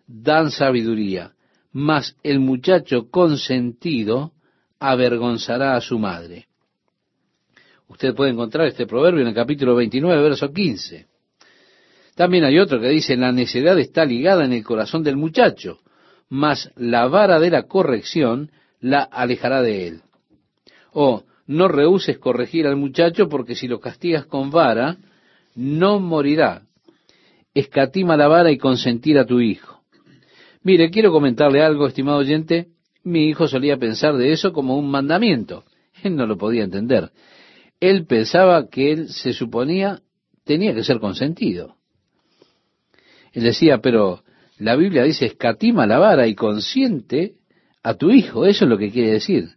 dan 0.08 0.52
sabiduría, 0.52 1.34
mas 1.72 2.16
el 2.24 2.40
muchacho 2.40 3.10
consentido 3.10 4.34
avergonzará 4.80 5.76
a 5.76 5.82
su 5.82 5.98
madre. 6.00 6.48
Usted 7.88 8.14
puede 8.14 8.32
encontrar 8.32 8.68
este 8.68 8.86
proverbio 8.86 9.22
en 9.22 9.30
el 9.30 9.34
capítulo 9.34 9.76
29, 9.76 10.22
verso 10.22 10.52
15. 10.52 11.08
También 12.16 12.44
hay 12.44 12.60
otro 12.60 12.80
que 12.80 12.90
dice, 12.90 13.16
la 13.16 13.32
necedad 13.32 13.78
está 13.80 14.04
ligada 14.04 14.44
en 14.44 14.54
el 14.54 14.64
corazón 14.64 15.04
del 15.04 15.18
muchacho, 15.18 15.80
mas 16.30 16.72
la 16.76 17.08
vara 17.08 17.40
de 17.40 17.50
la 17.50 17.64
corrección 17.64 18.52
la 18.80 19.04
alejará 19.04 19.62
de 19.62 19.88
él. 19.88 20.02
O 20.92 21.24
no 21.46 21.68
rehuses 21.68 22.18
corregir 22.18 22.68
al 22.68 22.76
muchacho 22.76 23.30
porque 23.30 23.56
si 23.56 23.68
lo 23.68 23.80
castigas 23.80 24.26
con 24.26 24.52
vara, 24.52 24.98
no 25.56 26.00
morirá. 26.00 26.64
Escatima 27.54 28.18
la 28.18 28.28
vara 28.28 28.52
y 28.52 28.58
consentir 28.58 29.18
a 29.18 29.26
tu 29.26 29.40
hijo. 29.40 29.82
Mire, 30.64 30.90
quiero 30.90 31.12
comentarle 31.12 31.64
algo, 31.64 31.88
estimado 31.88 32.18
oyente. 32.18 32.68
Mi 33.08 33.30
hijo 33.30 33.48
solía 33.48 33.78
pensar 33.78 34.18
de 34.18 34.34
eso 34.34 34.52
como 34.52 34.78
un 34.78 34.92
mandamiento. 34.92 35.64
Él 36.04 36.18
no 36.18 36.26
lo 36.28 36.38
podía 36.38 36.66
entender. 36.66 37.12
Él 37.80 38.06
pensaba 38.06 38.68
que 38.68 38.92
él 38.92 39.08
se 39.08 39.32
suponía 39.32 40.02
tenía 40.44 40.76
que 40.76 40.84
ser 40.84 41.00
consentido. 41.00 41.78
Él 43.32 43.44
decía, 43.44 43.78
pero 43.78 44.24
la 44.58 44.76
Biblia 44.76 45.04
dice 45.04 45.26
escatima 45.26 45.88
la 45.88 46.00
vara 46.00 46.28
y 46.28 46.36
consiente 46.36 47.36
a 47.82 47.94
tu 47.94 48.12
hijo. 48.12 48.46
Eso 48.46 48.66
es 48.66 48.70
lo 48.70 48.78
que 48.78 48.92
quiere 48.92 49.14
decir. 49.14 49.52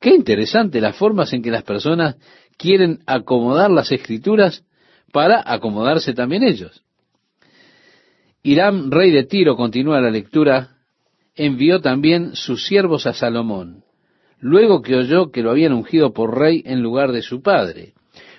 Qué 0.00 0.10
interesante 0.10 0.80
las 0.80 0.96
formas 0.96 1.32
en 1.32 1.42
que 1.42 1.52
las 1.52 1.62
personas 1.62 2.16
quieren 2.56 3.04
acomodar 3.06 3.70
las 3.70 3.92
escrituras 3.92 4.64
para 5.12 5.40
acomodarse 5.46 6.12
también 6.12 6.42
ellos. 6.42 6.82
Irán, 8.42 8.90
rey 8.90 9.12
de 9.12 9.22
Tiro, 9.22 9.54
continúa 9.54 10.00
la 10.00 10.10
lectura, 10.10 10.73
envió 11.34 11.80
también 11.80 12.34
sus 12.34 12.66
siervos 12.66 13.06
a 13.06 13.12
Salomón, 13.12 13.84
luego 14.38 14.82
que 14.82 14.96
oyó 14.96 15.30
que 15.30 15.42
lo 15.42 15.50
habían 15.50 15.72
ungido 15.72 16.12
por 16.12 16.38
rey 16.38 16.62
en 16.64 16.82
lugar 16.82 17.12
de 17.12 17.22
su 17.22 17.42
padre, 17.42 17.94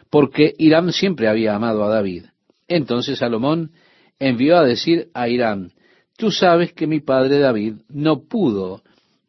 porque 0.09 0.53
Irán 0.57 0.91
siempre 0.93 1.27
había 1.27 1.55
amado 1.55 1.83
a 1.83 1.89
David. 1.89 2.25
Entonces 2.67 3.19
Salomón 3.19 3.71
envió 4.19 4.57
a 4.57 4.63
decir 4.63 5.09
a 5.13 5.27
Irán, 5.27 5.73
tú 6.17 6.31
sabes 6.31 6.73
que 6.73 6.87
mi 6.87 6.99
padre 6.99 7.39
David 7.39 7.75
no 7.89 8.23
pudo 8.23 8.81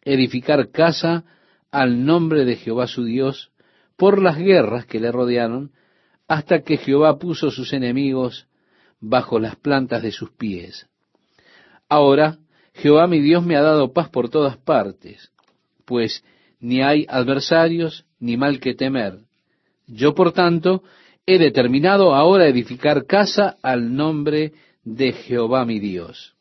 edificar 0.03 0.71
casa 0.71 1.25
al 1.71 2.05
nombre 2.05 2.45
de 2.45 2.57
Jehová 2.57 2.87
su 2.87 3.05
Dios 3.05 3.51
por 3.97 4.23
las 4.23 4.39
guerras 4.39 4.87
que 4.87 5.01
le 5.01 5.11
rodearon, 5.11 5.73
hasta 6.29 6.63
que 6.63 6.77
Jehová 6.77 7.19
puso 7.19 7.51
sus 7.51 7.73
enemigos 7.73 8.47
bajo 9.01 9.39
las 9.39 9.57
plantas 9.57 10.03
de 10.03 10.13
sus 10.13 10.31
pies. 10.31 10.89
Ahora, 11.89 12.39
Jehová 12.77 13.07
mi 13.07 13.21
Dios 13.21 13.45
me 13.45 13.57
ha 13.57 13.63
dado 13.63 13.93
paz 13.93 14.11
por 14.11 14.29
todas 14.29 14.57
partes, 14.59 15.31
pues 15.85 16.23
ni 16.61 16.83
hay 16.83 17.07
adversarios 17.09 18.05
ni 18.21 18.37
mal 18.37 18.61
que 18.61 18.75
temer. 18.75 19.21
Yo, 19.87 20.15
por 20.15 20.33
tanto, 20.33 20.83
he 21.27 21.39
determinado 21.39 22.15
ahora 22.15 22.49
edificar 22.49 23.07
casa 23.07 23.57
al 23.63 23.95
nombre 23.95 24.53
de 24.85 25.13
Jehová 25.13 25.65
mi 25.65 25.79
Dios. 25.79 26.35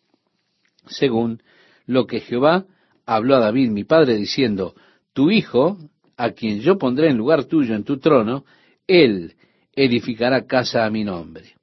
Según 0.87 1.41
lo 1.85 2.05
que 2.05 2.19
Jehová 2.19 2.65
habló 3.05 3.35
a 3.35 3.39
David 3.39 3.69
mi 3.69 3.83
padre 3.83 4.15
diciendo, 4.15 4.75
tu 5.13 5.31
hijo, 5.31 5.77
a 6.17 6.31
quien 6.31 6.59
yo 6.59 6.77
pondré 6.77 7.09
en 7.09 7.17
lugar 7.17 7.45
tuyo 7.45 7.75
en 7.75 7.83
tu 7.83 7.99
trono, 7.99 8.45
él 8.87 9.35
edificará 9.73 10.45
casa 10.45 10.85
a 10.85 10.89
mi 10.89 11.03
nombre. 11.03 11.55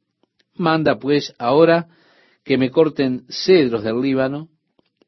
Manda 0.56 0.98
pues 0.98 1.34
ahora 1.38 1.88
que 2.44 2.58
me 2.58 2.70
corten 2.70 3.24
cedros 3.28 3.82
del 3.82 4.00
Líbano, 4.00 4.48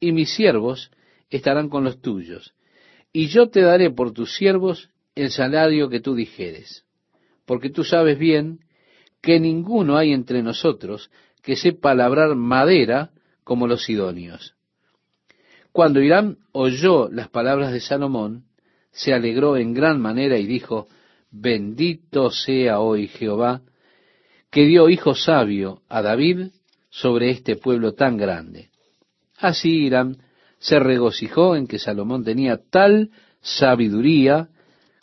y 0.00 0.12
mis 0.12 0.34
siervos 0.34 0.90
estarán 1.30 1.68
con 1.68 1.84
los 1.84 2.00
tuyos, 2.00 2.54
y 3.12 3.28
yo 3.28 3.48
te 3.48 3.60
daré 3.60 3.90
por 3.90 4.12
tus 4.12 4.34
siervos 4.34 4.90
el 5.14 5.30
salario 5.30 5.88
que 5.88 6.00
tú 6.00 6.14
dijeres, 6.14 6.84
porque 7.46 7.70
tú 7.70 7.84
sabes 7.84 8.18
bien 8.18 8.60
que 9.20 9.40
ninguno 9.40 9.96
hay 9.96 10.12
entre 10.12 10.42
nosotros 10.42 11.10
que 11.42 11.56
sepa 11.56 11.94
labrar 11.94 12.34
madera 12.34 13.10
como 13.44 13.66
los 13.66 13.84
sidonios. 13.84 14.54
Cuando 15.72 16.00
Irán 16.00 16.38
oyó 16.52 17.08
las 17.10 17.28
palabras 17.28 17.72
de 17.72 17.80
Salomón, 17.80 18.44
se 18.92 19.12
alegró 19.12 19.56
en 19.56 19.74
gran 19.74 20.00
manera 20.00 20.38
y 20.38 20.46
dijo, 20.46 20.88
bendito 21.30 22.30
sea 22.30 22.78
hoy 22.80 23.08
Jehová, 23.08 23.62
que 24.50 24.66
dio 24.66 24.88
hijo 24.88 25.14
sabio 25.14 25.82
a 25.88 26.00
David 26.00 26.50
sobre 26.90 27.30
este 27.30 27.56
pueblo 27.56 27.92
tan 27.92 28.16
grande. 28.16 28.70
Así 29.44 29.84
Irán 29.84 30.16
se 30.58 30.78
regocijó 30.78 31.54
en 31.54 31.66
que 31.66 31.78
Salomón 31.78 32.24
tenía 32.24 32.58
tal 32.70 33.10
sabiduría 33.42 34.48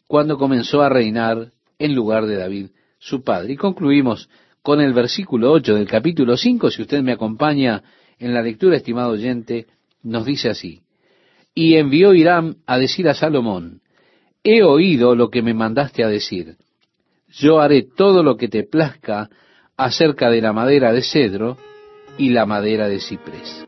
cuando 0.08 0.40
comenzó 0.40 0.82
a 0.82 0.90
reinar 0.90 1.52
en 1.78 1.94
lugar 1.94 2.26
de 2.26 2.38
David, 2.38 2.68
su 2.98 3.24
padre. 3.24 3.54
Y 3.54 3.56
concluimos 3.56 4.30
con 4.64 4.82
el 4.82 4.94
versículo 4.94 5.52
8 5.52 5.76
del 5.76 5.88
capítulo 5.88 6.38
5, 6.38 6.72
si 6.72 6.82
usted 6.82 7.04
me 7.04 7.12
acompaña 7.12 7.84
en 8.18 8.34
la 8.34 8.42
lectura, 8.42 8.78
estimado 8.78 9.12
oyente, 9.12 9.68
nos 10.02 10.26
dice 10.26 10.50
así, 10.50 10.82
y 11.54 11.76
envió 11.76 12.16
Irán 12.16 12.58
a 12.66 12.80
decir 12.80 13.08
a 13.10 13.14
Salomón, 13.14 13.82
he 14.44 14.64
oído 14.64 15.14
lo 15.14 15.30
que 15.30 15.44
me 15.44 15.54
mandaste 15.54 16.04
a 16.04 16.08
decir, 16.08 16.56
yo 17.30 17.60
haré 17.60 17.84
todo 17.84 18.24
lo 18.24 18.38
que 18.38 18.48
te 18.48 18.64
plazca 18.64 19.30
acerca 19.78 20.32
de 20.32 20.42
la 20.42 20.52
madera 20.52 20.92
de 20.94 21.04
cedro 21.04 21.58
y 22.18 22.30
la 22.30 22.48
madera 22.48 22.88
de 22.88 23.00
ciprés. 23.00 23.52